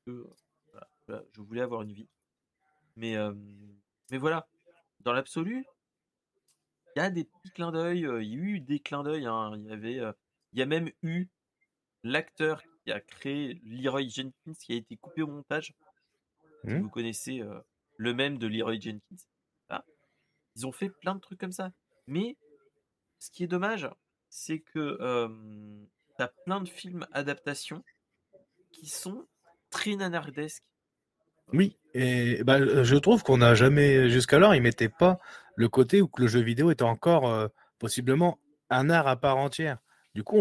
[0.08, 0.30] euh,
[0.72, 2.08] voilà, voilà, je voulais avoir une vie.
[2.96, 3.34] Mais, euh,
[4.10, 4.48] mais voilà,
[5.00, 5.64] dans l'absolu,
[6.96, 8.06] il y a des petits clins d'œil.
[8.06, 9.26] euh, Il y a eu des clins d'œil.
[9.26, 10.12] hein, Il y avait, euh,
[10.52, 11.28] il y a même eu
[12.02, 15.74] l'acteur qui a créé Leroy Jenkins qui a été coupé au montage.
[16.64, 17.42] Si Hmm vous connaissez
[17.96, 19.16] le même de Leroy Jenkins.
[19.68, 19.84] Voilà.
[20.56, 21.72] Ils ont fait plein de trucs comme ça.
[22.06, 22.36] Mais
[23.18, 23.88] ce qui est dommage,
[24.28, 24.96] c'est que
[26.16, 27.82] tu as plein de films adaptations
[28.72, 29.26] qui sont
[29.70, 30.64] très nanardesques.
[31.52, 35.18] Oui, et bah, euh, je trouve qu'on n'a jamais, jusqu'alors, ils mettaient pas
[35.56, 37.48] le côté où que le jeu vidéo était encore euh,
[37.78, 38.38] possiblement
[38.70, 39.78] un art à part entière.
[40.14, 40.40] Du coup,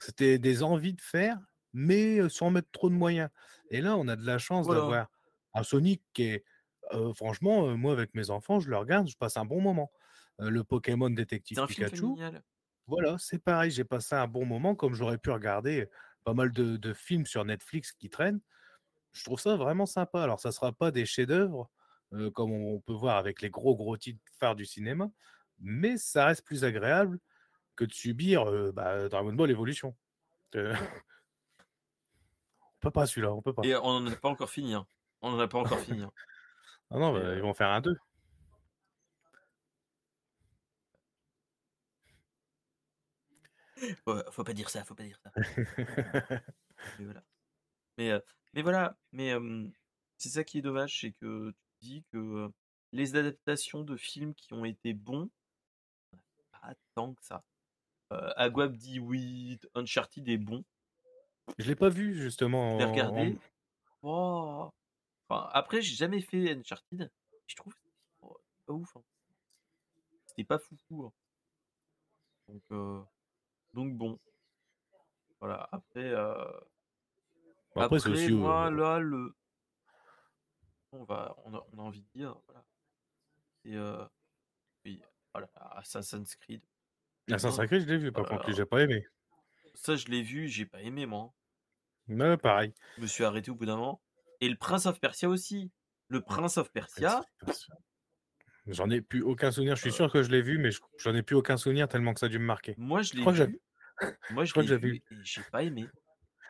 [0.00, 1.38] c'était des envies de faire,
[1.72, 3.30] mais euh, sans mettre trop de moyens.
[3.70, 4.80] Et là, on a de la chance Voilà.
[4.80, 5.10] d'avoir
[5.54, 6.44] un Sonic qui est,
[6.92, 9.92] euh, franchement, euh, moi avec mes enfants, je le regarde, je passe un bon moment.
[10.40, 11.96] Euh, le Pokémon Détective Pikachu,
[12.86, 15.88] voilà, c'est pareil, j'ai passé un bon moment, comme j'aurais pu regarder
[16.24, 18.40] pas mal de, de films sur Netflix qui traînent.
[19.12, 20.22] Je trouve ça vraiment sympa.
[20.22, 21.70] Alors, ça sera pas des chefs-d'œuvre,
[22.12, 25.10] euh, comme on peut voir avec les gros, gros titres phares du cinéma,
[25.60, 27.18] mais ça reste plus agréable
[27.76, 29.94] que de subir euh, bah, Dragon Ball Evolution.
[30.56, 30.74] Euh,
[32.60, 33.62] on peut pas celui-là, on peut pas.
[33.64, 34.74] Et on n'en a pas encore fini.
[34.74, 34.86] hein.
[35.22, 36.02] On n'en a pas encore fini.
[36.02, 36.12] hein.
[36.90, 37.96] Ah non, bah, euh, ils vont faire un 2.
[44.06, 45.32] Ouais, faut pas dire ça, faut pas dire ça.
[46.98, 47.22] Mais voilà.
[47.98, 48.20] Mais, euh,
[48.54, 49.68] mais voilà, mais euh,
[50.16, 52.48] c'est ça qui est dommage, c'est que tu dis que euh,
[52.92, 55.28] les adaptations de films qui ont été bons,
[56.52, 57.44] pas tant que ça.
[58.12, 60.64] Euh, Aguab dit oui, Uncharted est bon.
[61.58, 62.72] Je l'ai pas vu, justement.
[62.72, 63.36] Je l'ai regardé.
[63.36, 63.40] en-
[64.02, 64.70] Oh.
[65.28, 67.10] Enfin, après, j'ai jamais fait Uncharted.
[67.46, 67.88] Je trouve que
[68.22, 68.96] oh, c'est pas ouf.
[68.96, 69.02] hein.
[70.26, 71.04] C'était pas foufou.
[71.04, 71.12] hein.
[72.48, 73.02] Donc, euh,
[73.72, 74.18] donc bon.
[75.40, 75.68] Voilà.
[75.72, 76.34] Après, euh,
[77.74, 78.32] Bon, après, après, aussi.
[78.32, 79.34] moi, euh, là, le.
[80.92, 82.36] On, va, on, a, on a envie de dire.
[82.46, 82.64] Voilà.
[83.64, 84.04] Et euh,
[84.84, 85.00] oui,
[85.32, 86.62] voilà, Assassin's Creed.
[87.30, 89.06] Assassin's Creed, je l'ai vu, par contre, j'ai pas aimé.
[89.74, 91.32] Ça, je l'ai vu, j'ai pas aimé, moi.
[92.08, 92.74] Ouais, pareil.
[92.96, 94.02] Je me suis arrêté au bout d'un moment.
[94.40, 95.70] Et le Prince of Persia aussi.
[96.08, 97.24] Le Prince of Persia,
[98.66, 99.74] J'en ai plus aucun souvenir.
[99.76, 99.94] Je suis Euh.
[99.94, 102.26] sûr que je l'ai vu, mais je- j'en ai plus aucun souvenir tellement que ça
[102.26, 102.74] a dû me marquer.
[102.78, 103.60] moi, je Je l'ai crois vu.
[104.30, 105.86] Moi, je crois l'ai que j'avais j'ai pas aimé.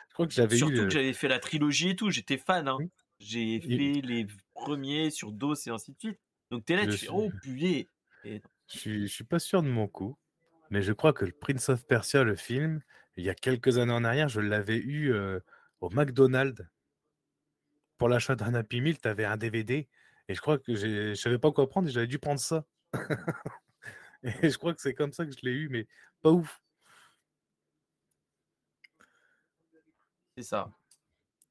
[0.08, 0.58] Je crois que j'avais eu.
[0.58, 2.68] Surtout le- que j'avais fait la trilogie et tout, j'étais fan.
[2.68, 2.76] Hein.
[2.78, 2.90] Oui.
[3.20, 6.18] J'ai Il- fait les premiers sur DOS et ainsi de suite.
[6.50, 7.84] Donc t'es là, Je tu suis- fais oh putain.
[8.24, 8.42] Et
[8.72, 10.16] Je suis, je suis pas sûr de mon coup,
[10.70, 12.82] mais je crois que le Prince of Persia, le film,
[13.16, 15.38] il y a quelques années en arrière, je l'avais eu euh,
[15.80, 16.62] au McDonald's.
[17.98, 19.88] Pour l'achat d'un Happy Meal, tu avais un DVD.
[20.30, 22.64] Et je crois que je savais pas quoi prendre et j'avais dû prendre ça.
[24.22, 25.88] et je crois que c'est comme ça que je l'ai eu, mais
[26.22, 26.62] pas ouf.
[30.36, 30.70] c'est ça.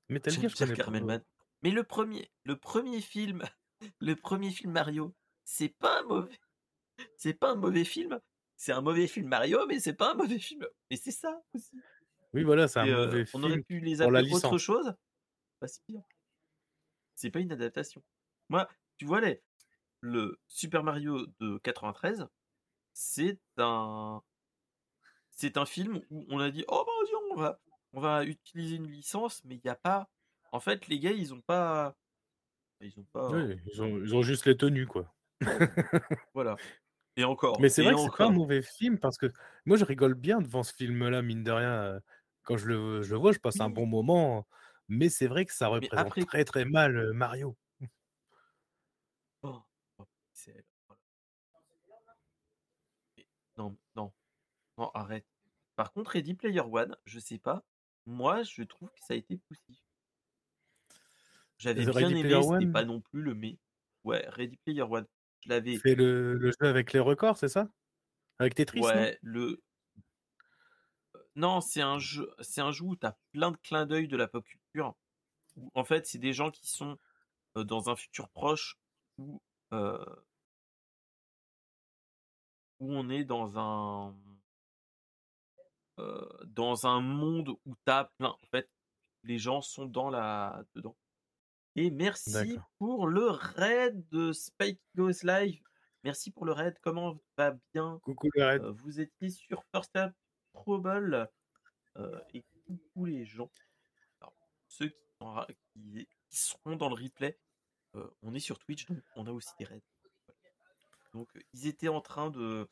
[0.08, 1.20] Metal J'aime Gear, je pas.
[1.62, 3.44] Mais le premier, le premier film,
[4.00, 6.40] le premier film Mario, c'est pas un mauvais,
[7.18, 8.18] c'est pas un mauvais film.
[8.56, 10.66] C'est un mauvais film Mario, mais c'est pas un mauvais film.
[10.90, 11.82] Et c'est ça aussi.
[12.34, 14.96] Oui, voilà, c'est un euh, mauvais on film aurait pu les appeler autre chose.
[15.60, 16.02] Pas si pire.
[17.16, 18.02] C'est pas une adaptation.
[18.50, 18.68] Moi,
[18.98, 19.42] tu vois les,
[20.02, 22.28] le Super Mario de 93,
[22.94, 24.22] c'est un,
[25.32, 27.60] c'est un film où on a dit oh bah vas-y, on va,
[27.94, 30.10] on va utiliser une licence, mais il n'y a pas.
[30.52, 31.96] En fait, les gars, ils ont pas,
[32.82, 33.30] ils ont pas.
[33.32, 35.14] Oui, ils ont, ils ont juste les tenues, quoi.
[36.34, 36.58] Voilà.
[37.16, 37.60] Et encore.
[37.62, 39.28] Mais c'est vrai que c'est pas un mauvais film parce que
[39.66, 41.84] moi je rigole bien devant ce film-là, mine de rien.
[41.84, 42.00] euh,
[42.44, 44.48] Quand je le, je le vois, je passe un bon moment.
[44.88, 47.58] Mais c'est vrai que ça représente après, très très mal euh, Mario.
[49.44, 49.62] oh,
[49.98, 51.00] oh, c'est- voilà.
[53.18, 53.28] Et-
[53.58, 54.12] non, non,
[54.80, 55.26] non, arrête.
[55.76, 57.64] Par contre, Ready Player One, je sais pas.
[58.06, 59.78] Moi, je trouve que ça a été poussif.
[61.58, 63.60] J'avais bien Ready aimé, c'était pas non plus le mais.
[64.06, 65.06] Ouais, Ready Player One.
[65.42, 65.78] Je l'avais.
[65.78, 67.70] fait le, le jeu avec les records, c'est ça?
[68.40, 68.88] Avec Tetris, non?
[68.88, 69.62] Ouais, le.
[71.36, 74.28] Non, c'est un jeu, c'est un jeu où t'as plein de clins d'œil de la
[74.28, 74.96] pop culture.
[75.58, 76.98] Où, en fait, c'est des gens qui sont
[77.58, 78.80] euh, dans un futur proche
[79.18, 79.42] où,
[79.74, 80.04] euh,
[82.80, 84.16] où on est dans un
[86.00, 88.30] euh, dans un monde où t'as plein.
[88.30, 88.70] En fait,
[89.24, 90.96] les gens sont dans la dedans.
[91.76, 92.32] Et merci
[92.78, 95.62] pour le raid de Spike Goes Live.
[96.04, 96.78] Merci pour le raid.
[96.82, 98.00] Comment va bien?
[98.04, 98.62] Coucou le raid.
[98.64, 100.14] Euh, Vous étiez sur First Up
[100.54, 101.30] Trouble.
[101.98, 103.52] Euh, et coucou les gens.
[104.22, 104.34] Alors,
[104.68, 107.38] ceux qui, sont ra- qui- qui seront dans le replay,
[107.96, 109.84] euh, on est sur Twitch, donc on a aussi des raids.
[111.14, 112.70] Donc ils étaient en train de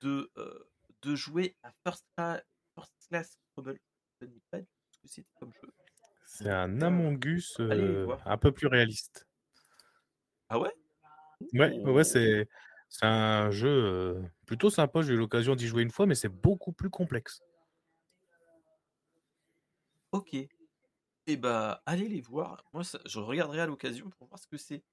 [0.00, 0.30] de,
[1.02, 2.42] de jouer à First, Cla-
[2.76, 3.78] First Class Trouble.
[4.20, 5.72] Je ne sais pas du tout ce que c'était comme jeu.
[6.26, 9.26] C'est un Euh, Among Us allez les euh, un peu plus réaliste.
[10.48, 10.72] Ah ouais?
[11.52, 12.46] Ouais, c'est
[13.02, 15.02] un jeu euh, plutôt sympa.
[15.02, 17.40] J'ai eu l'occasion d'y jouer une fois, mais c'est beaucoup plus complexe.
[20.12, 20.34] Ok.
[21.28, 22.64] Et bah, allez les voir.
[22.72, 24.84] Moi, ça- je regarderai à l'occasion pour voir ce que c'est.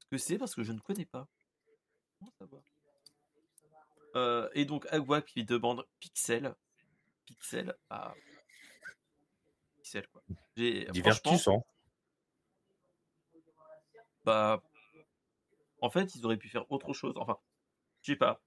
[0.00, 1.28] Ce que c'est parce que je ne connais pas.
[2.38, 2.62] Comment
[4.16, 6.54] Euh, Et donc, Agua qui demande Pixel.
[7.40, 8.14] Pixel, bah.
[9.76, 10.22] Pixel, quoi.
[10.56, 11.66] Divertissant.
[14.24, 14.62] bah.
[15.80, 17.14] En fait, ils auraient pu faire autre chose.
[17.16, 17.38] Enfin,
[18.02, 18.42] je sais pas.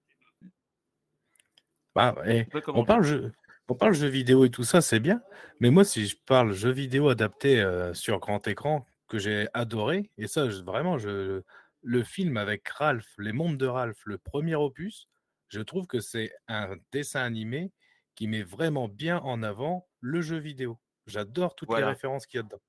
[1.95, 2.15] Bah,
[2.64, 3.34] comment on parle jeu,
[3.68, 5.22] on parle jeux vidéo et tout ça, c'est bien.
[5.60, 10.11] Mais moi, si je parle jeux vidéo adaptés euh, sur grand écran que j'ai adoré,
[10.18, 11.41] et ça, je- vraiment, je,
[11.82, 15.07] le film avec Ralph, Les Mondes de Ralph, le premier opus,
[15.49, 17.72] je trouve que c'est un dessin animé
[18.15, 20.80] qui met vraiment bien en avant le jeu vidéo.
[21.07, 22.61] J'adore toutes les références qu'il y a dedans.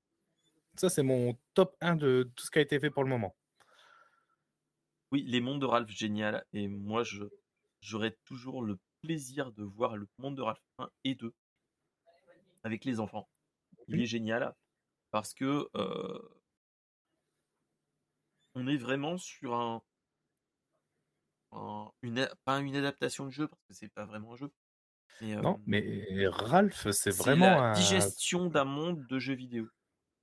[0.75, 3.35] Ça, c'est mon top 1 de tout ce qui a été fait pour le moment.
[5.11, 6.45] Oui, les mondes de Ralph, génial.
[6.53, 7.23] Et moi, je
[7.81, 11.33] j'aurais toujours le plaisir de voir le monde de Ralph 1 et 2
[12.63, 13.29] avec les enfants.
[13.87, 14.03] Il Oui.
[14.03, 14.55] est génial
[15.11, 16.19] parce que euh,
[18.55, 19.81] on est vraiment sur un,
[21.51, 24.51] un- une a- pas une adaptation de jeu parce que c'est pas vraiment un jeu.
[25.21, 27.73] Mais, Non, mais Ralph, c'est vraiment la un.
[27.73, 29.67] digestion d'un monde de jeux vidéo.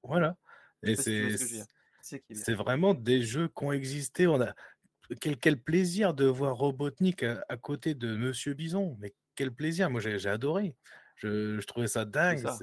[0.03, 0.37] Voilà.
[0.83, 1.65] Et si c'est.
[2.33, 4.27] C'est vraiment des jeux qui ont existé.
[4.27, 4.55] On a
[5.21, 8.97] quel, quel plaisir de voir Robotnik à, à côté de Monsieur Bison.
[9.01, 9.89] Mais quel plaisir.
[9.89, 10.75] Moi, j'ai adoré.
[11.15, 12.39] Je, je trouvais ça dingue.
[12.39, 12.59] ça,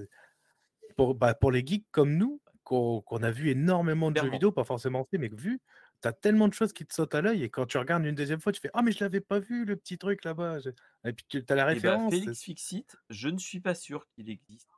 [0.97, 4.65] Pour, bah, pour les geeks comme nous, qu'on a vu énormément de jeux vidéo, pas
[4.65, 5.59] forcément fait, mais que vu,
[6.01, 7.43] tu as tellement de choses qui te sautent à l'œil.
[7.43, 9.65] Et quand tu regardes une deuxième fois, tu fais Ah, mais je l'avais pas vu,
[9.65, 10.59] le petit truc là-bas.
[11.05, 12.09] Et puis tu as la Et bah, référence.
[12.09, 14.69] Félix Fixit, je ne suis pas sûr qu'il existe.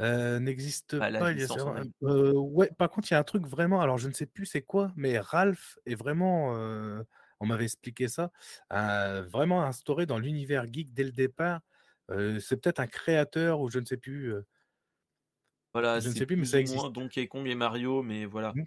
[0.00, 1.48] Euh, n'existe Bah, pas, il y a
[2.02, 4.46] euh, ouais, par contre, il y a un truc vraiment, alors je ne sais plus
[4.46, 7.02] c'est quoi, mais Ralph est vraiment, euh,
[7.40, 8.30] on m'avait expliqué ça,
[8.70, 11.60] vraiment instauré dans l'univers geek dès le départ.
[12.10, 14.34] C'est peut-être un créateur ou je ne sais plus,
[15.74, 16.90] Voilà, je ne sais plus, mais ça existe.
[16.90, 18.64] Donkey Kong et Mario, mais voilà, Mhm.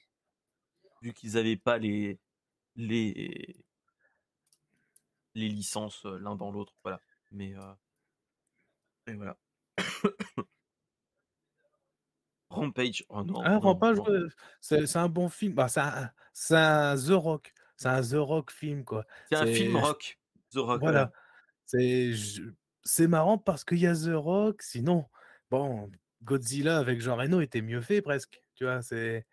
[1.05, 2.19] Vu qu'ils n'avaient pas les,
[2.75, 3.55] les,
[5.35, 6.99] les licences euh, l'un dans l'autre, voilà.
[7.31, 7.73] Mais euh,
[9.07, 9.37] et voilà.
[12.49, 13.97] Rampage, oh non, Ah, Rampage,
[14.61, 15.53] c'est c'est un bon film.
[15.53, 19.05] Bah, c'est un, The Rock, c'est un The Rock film, quoi.
[19.29, 20.19] C'est un film rock,
[20.51, 21.11] The Rock, voilà,
[21.65, 25.05] c'est marrant parce qu'il y a The Rock, sinon,
[25.51, 25.91] bon,
[26.23, 29.27] Godzilla avec Jean Reno était mieux fait presque, tu vois, c'est.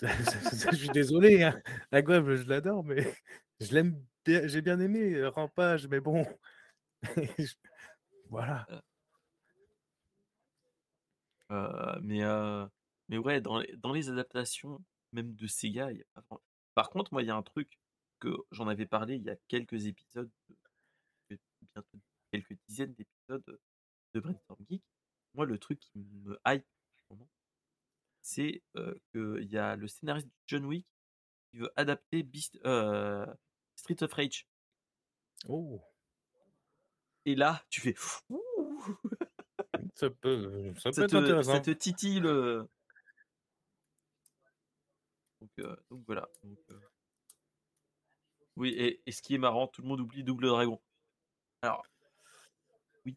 [0.72, 1.60] Je suis désolé, hein.
[1.92, 2.96] La Gouave, je l'adore, mais
[3.60, 6.26] je l'aime bien, j'ai bien aimé euh, Rampage, mais bon.
[8.30, 8.66] Voilà.
[11.50, 12.66] Euh, mais, euh,
[13.08, 14.80] mais ouais, dans les, dans les adaptations,
[15.12, 15.88] même de Sega,
[16.74, 17.78] Par contre, moi, il y a un truc
[18.20, 20.30] que j'en avais parlé il y a quelques épisodes,
[22.32, 23.58] quelques dizaines d'épisodes
[24.14, 24.82] de Brainstorm Geek.
[25.34, 26.64] Moi, le truc qui me hype
[28.22, 28.62] c'est
[29.12, 30.86] qu'il y a le scénariste John Wick
[31.50, 32.56] qui veut adapter Beast,
[33.76, 34.46] Street of Rage.
[35.48, 35.80] Oh.
[37.24, 37.94] Et là, tu fais.
[39.94, 41.52] ça peut, ça peut être intéressant.
[41.52, 42.68] Ça te titille le.
[45.40, 45.50] Donc,
[45.90, 46.28] donc voilà.
[48.56, 50.80] Oui, et, et, ce qui est marrant, tout le monde oublie Double Dragon.
[51.62, 51.86] Alors,
[53.06, 53.16] oui.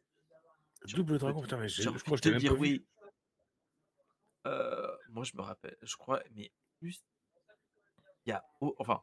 [0.94, 2.86] Double Dragon, putain, mais je crois que je te dire oui.
[4.46, 7.04] Euh, moi, je me rappelle, je crois, mais plus,
[8.26, 8.44] il y a,
[8.78, 9.02] enfin,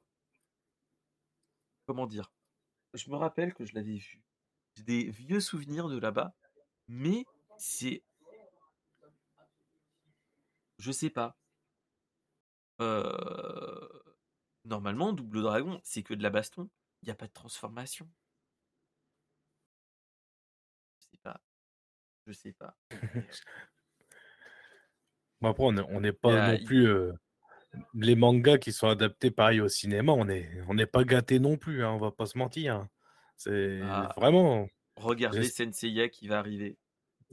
[1.87, 2.33] comment dire,
[2.95, 4.23] je me rappelle que je l'avais vu.
[4.75, 6.35] J'ai des vieux souvenirs de là-bas,
[6.89, 7.25] mais
[7.59, 8.03] c'est,
[10.79, 11.37] je sais pas.
[12.81, 13.89] Euh,
[14.65, 16.71] normalement, Double Dragon, c'est que de la baston.
[17.03, 18.09] Il n'y a pas de transformation.
[20.99, 21.41] Je sais pas.
[22.27, 22.77] Je sais pas.
[25.49, 26.89] après, on n'est pas non plus.
[27.95, 31.85] les mangas qui sont adaptés pareil au cinéma, on n'est on pas gâtés non plus,
[31.85, 32.77] hein, on va pas se mentir.
[32.77, 32.89] Hein.
[33.37, 34.69] C'est ah, vraiment.
[34.97, 36.77] Regardez Senseiya qui va arriver.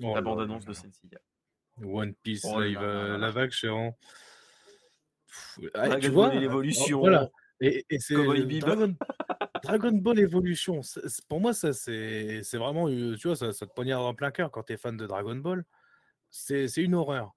[0.01, 1.19] Oh la bande-annonce de Senseiya.
[1.83, 3.51] One Piece, oh là, il va, la vague,
[5.73, 6.99] Dragon Ball Evolution.
[6.99, 7.29] Voilà.
[7.59, 8.95] Et, c'est Dragon,
[9.63, 10.81] Dragon, Ball Evolution.
[11.27, 12.87] Pour moi, ça, c'est vraiment.
[12.87, 15.35] Tu vois, ça, ça te poignarde en plein cœur quand tu es fan de Dragon
[15.35, 15.65] Ball.
[16.29, 17.35] C'est une horreur.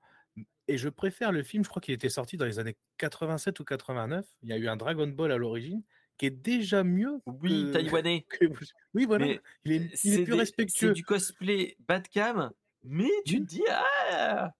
[0.70, 3.64] Et je préfère le film, je crois qu'il était sorti dans les années 87 ou
[3.64, 4.24] 89.
[4.44, 5.82] Il y a eu un Dragon Ball à l'origine
[6.16, 7.20] qui est déjà mieux.
[7.26, 8.24] Oui, taïwanais.
[8.94, 9.26] Oui, voilà.
[9.64, 10.88] il est, plus respectueux.
[10.88, 12.52] C'est du cosplay bas de cam,
[12.84, 14.55] mais tu te dis ah.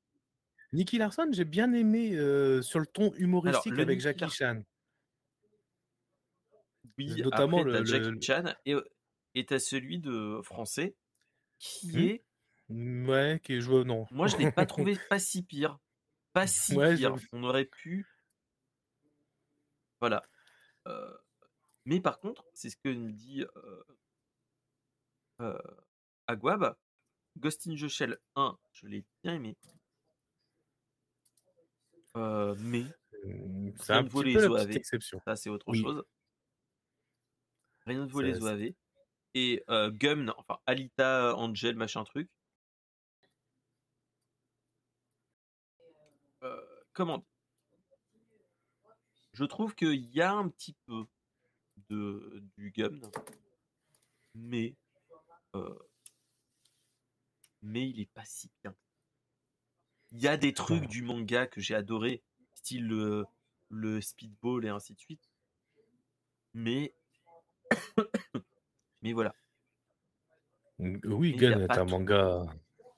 [0.73, 4.63] Nicky Larson, j'ai bien aimé euh, sur le ton humoristique avec Jackie Chan.
[6.99, 8.75] Oui, notamment le, Jackie Chan et
[9.37, 10.97] est à celui de français
[11.61, 12.01] qui mmh.
[12.01, 12.25] est
[12.71, 14.07] Ouais, qui est joué, non.
[14.13, 15.79] Moi, je l'ai pas trouvé pas si pire.
[16.33, 17.17] Pas si pire.
[17.33, 18.07] On aurait pu.
[20.01, 20.25] Voilà.
[20.87, 21.17] Euh,
[21.85, 23.85] mais par contre, c'est ce que me dit euh...
[25.41, 25.59] Euh...
[26.27, 26.77] Aguab.
[27.39, 29.57] Ghost in the Shell 1, je l'ai bien aimé.
[32.15, 32.85] Mais
[33.25, 35.21] mmh, c'est un petit peu la exception.
[35.25, 36.05] Ça, c'est autre chose.
[37.87, 38.75] Rien de voler OAV.
[39.35, 42.29] Et Gum, enfin Alita, Angel, machin truc.
[46.93, 47.25] Comment
[49.33, 51.05] Je trouve qu'il y a un petit peu
[51.89, 53.01] de du gum,
[54.35, 54.75] mais
[55.55, 55.79] euh,
[57.63, 58.75] mais il est pas si bien.
[60.13, 62.23] Il y a des trucs du manga que j'ai adoré,
[62.55, 63.25] style le,
[63.69, 65.31] le speedball et ainsi de suite.
[66.53, 66.93] Mais
[69.03, 69.35] mais voilà.
[70.79, 72.47] Oui, Gun est un manga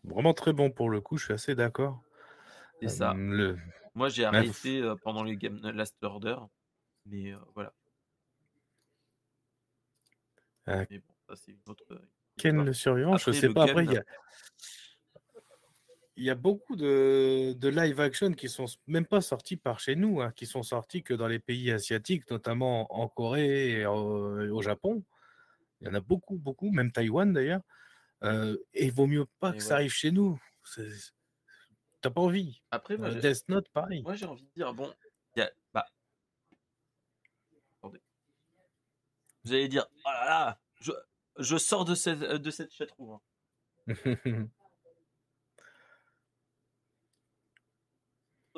[0.04, 2.00] vraiment très bon pour le coup, je suis assez d'accord.
[2.80, 3.14] C'est ça.
[3.14, 3.58] Le...
[3.94, 6.36] Moi, j'ai arrêté pendant les Game Last Order,
[7.06, 7.72] mais voilà.
[10.66, 10.84] Ah.
[10.90, 12.00] Mais bon, ça, c'est une autre.
[12.38, 13.64] Ken le survivant, je sais pas.
[13.64, 14.04] Après, il y a.
[16.16, 19.96] Il y a beaucoup de, de, live action qui sont même pas sortis par chez
[19.96, 24.60] nous, hein, qui sont sortis que dans les pays asiatiques, notamment en Corée et au,
[24.60, 25.02] Japon.
[25.80, 27.62] Il y en a beaucoup, beaucoup, même Taïwan d'ailleurs.
[28.24, 30.38] Euh, et il vaut mieux pas que ça arrive chez nous.
[32.02, 32.60] T'as pas envie.
[32.72, 34.02] Après, moi, Death Note, pareil.
[34.02, 34.92] Moi, j'ai envie de dire, bon,
[35.36, 35.86] y a, bah,
[37.78, 38.02] attendez.
[39.44, 40.90] Vous allez dire, oh là là, je,
[41.38, 43.20] je sors de cette, de cette chatroom.
[43.86, 43.86] Hein.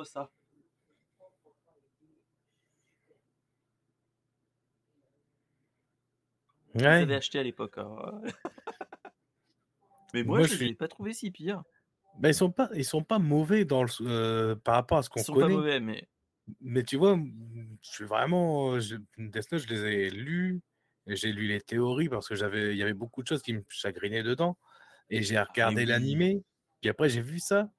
[0.04, 0.30] ça.
[6.74, 6.80] Ouais.
[6.80, 7.78] Vous avez acheté à l'époque.
[7.78, 8.22] Hein.
[10.14, 11.62] Mais moi, je ne l'ai pas trouvé si pire.
[12.18, 15.10] Ben, ils sont pas, ils sont pas mauvais dans le, euh, par rapport à ce
[15.10, 15.38] qu'on connaît.
[15.38, 16.08] Ils sont pas mauvais, mais.
[16.60, 17.18] Mais tu vois,
[17.80, 18.78] je suis vraiment.
[18.78, 20.60] Je, Death Note, je les ai lus.
[21.06, 23.62] J'ai lu les théories parce que j'avais, il y avait beaucoup de choses qui me
[23.68, 24.56] chagrinaient dedans.
[25.10, 26.42] Et j'ai ah regardé l'animé.
[26.80, 27.70] Puis après, j'ai vu ça.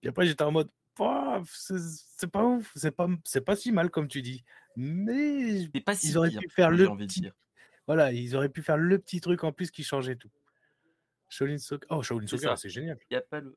[0.00, 4.08] Puis après, j'étais en mode, c'est pas ouf, c'est pas, c'est pas si mal comme
[4.08, 4.44] tu dis.
[4.76, 7.28] Mais pas si ils auraient pu faire le petit,
[7.86, 10.30] voilà, ils auraient pu faire le petit truc en plus qui changeait tout.
[11.28, 12.98] Shaolin Soccer, oh Shaolin Soccer, c'est génial.
[13.10, 13.56] Il y a pas le,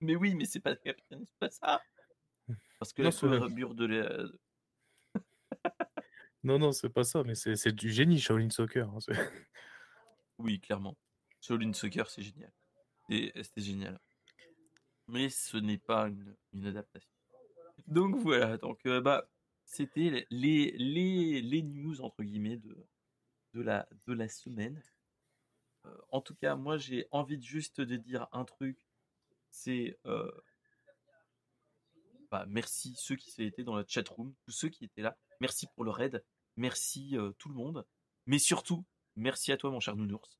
[0.00, 0.76] mais oui, mais c'est pas,
[1.38, 1.80] pas ça.
[2.78, 4.28] Parce que non, la de la...
[6.44, 8.88] non, non, c'est pas ça, mais c'est du génie, Shaolin Soccer.
[8.88, 8.98] Hein,
[10.38, 10.96] oui, clairement.
[11.40, 12.52] Shaolin Soccer, c'est génial.
[13.08, 13.98] C'était génial.
[15.08, 17.10] Mais ce n'est pas une, une, adaptation.
[17.86, 19.28] Donc voilà, donc euh, bah,
[19.64, 22.86] c'était les, les, les news entre guillemets de,
[23.54, 24.82] de, la, de la semaine.
[26.10, 28.85] en tout cas, moi j'ai envie juste de dire un truc.
[29.56, 29.98] C'est
[32.30, 35.16] bah, merci ceux qui étaient dans la chat room, tous ceux qui étaient là.
[35.40, 36.22] Merci pour le raid.
[36.56, 37.86] Merci tout le monde.
[38.26, 38.84] Mais surtout,
[39.16, 40.38] merci à toi, mon cher Nounours.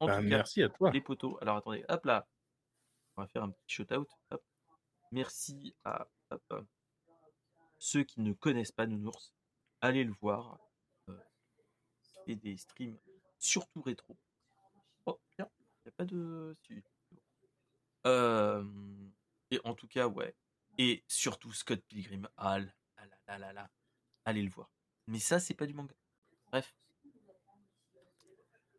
[0.00, 0.90] en bah, tout cas, merci à toi.
[0.92, 1.36] Les potos.
[1.42, 2.26] Alors attendez, hop là.
[3.16, 4.08] On va faire un petit shout-out.
[5.12, 6.08] Merci à
[7.78, 9.34] ceux qui ne connaissent pas Nounours.
[9.82, 10.58] Allez le voir.
[12.26, 12.96] et des streams
[13.38, 14.16] surtout rétro.
[15.04, 16.56] Oh, tiens, il n'y a pas de.
[18.04, 20.34] Et en tout cas, ouais.
[20.78, 22.28] Et surtout Scott Pilgrim.
[22.36, 22.66] Ah là
[23.26, 23.70] là là là.
[24.24, 24.70] Allez le voir.
[25.06, 25.94] Mais ça, c'est pas du manga.
[26.48, 26.74] Bref.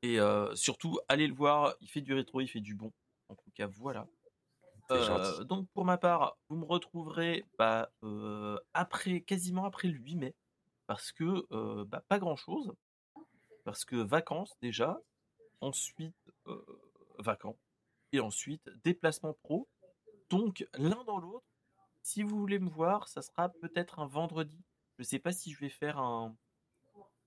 [0.02, 0.18] Et
[0.56, 1.76] surtout, allez le voir.
[1.82, 2.92] Il fait du rétro, il fait du bon.
[3.30, 4.08] En tout cas, voilà.
[5.46, 7.92] donc pour ma part, vous me retrouverez bah,
[8.74, 10.36] après, quasiment après le 8 mai,
[10.86, 12.72] parce que bah, pas grand chose,
[13.64, 15.00] parce que vacances déjà,
[15.60, 16.16] ensuite
[17.18, 17.58] vacances,
[18.16, 19.68] et ensuite déplacement pro.
[20.30, 21.46] Donc l'un dans l'autre,
[22.02, 24.64] si vous voulez me voir, ça sera peut-être un vendredi.
[24.98, 26.36] Je sais pas si je vais faire un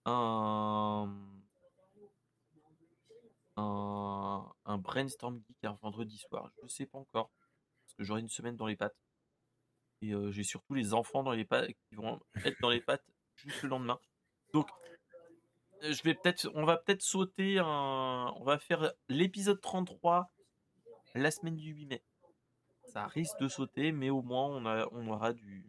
[0.05, 1.15] un
[3.56, 6.51] un, brainstorm geek un vendredi soir.
[6.62, 7.31] Je sais pas encore
[7.82, 8.97] parce que j'aurai une semaine dans les pattes
[10.01, 13.05] et j'ai surtout les enfants dans les pattes qui vont être dans les pattes
[13.36, 13.98] juste le lendemain.
[14.52, 14.69] Donc
[15.82, 20.31] je vais peut-être, on va peut-être sauter un, on va faire l'épisode 33
[21.15, 22.03] la semaine du 8 mai.
[22.93, 24.47] Ça risque de sauter, mais au moins
[24.93, 25.67] on, aura du.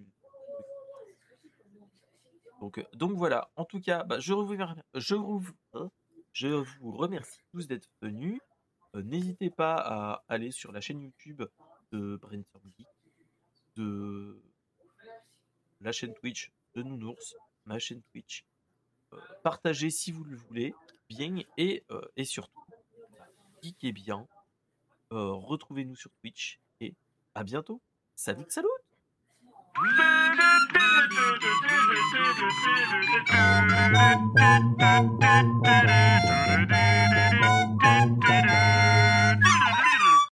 [2.62, 3.52] Donc, donc voilà.
[3.56, 5.92] En tout cas, bah, hein,
[6.34, 8.40] je vous remercie tous d'être venus.
[8.94, 11.44] N'hésitez pas à aller sur la chaîne YouTube
[11.92, 12.72] de Brainstorm
[13.76, 14.42] de
[15.82, 17.36] la chaîne Twitch de Nounours,
[17.66, 18.46] ma chaîne Twitch.
[19.44, 20.74] partagez si vous le voulez,
[21.08, 21.84] bien, et,
[22.16, 22.66] et surtout,
[23.62, 24.28] geekez bien.
[25.12, 26.94] Euh, retrouvez-nous sur Twitch et
[27.34, 27.82] à bientôt.
[28.16, 28.68] Salut, salut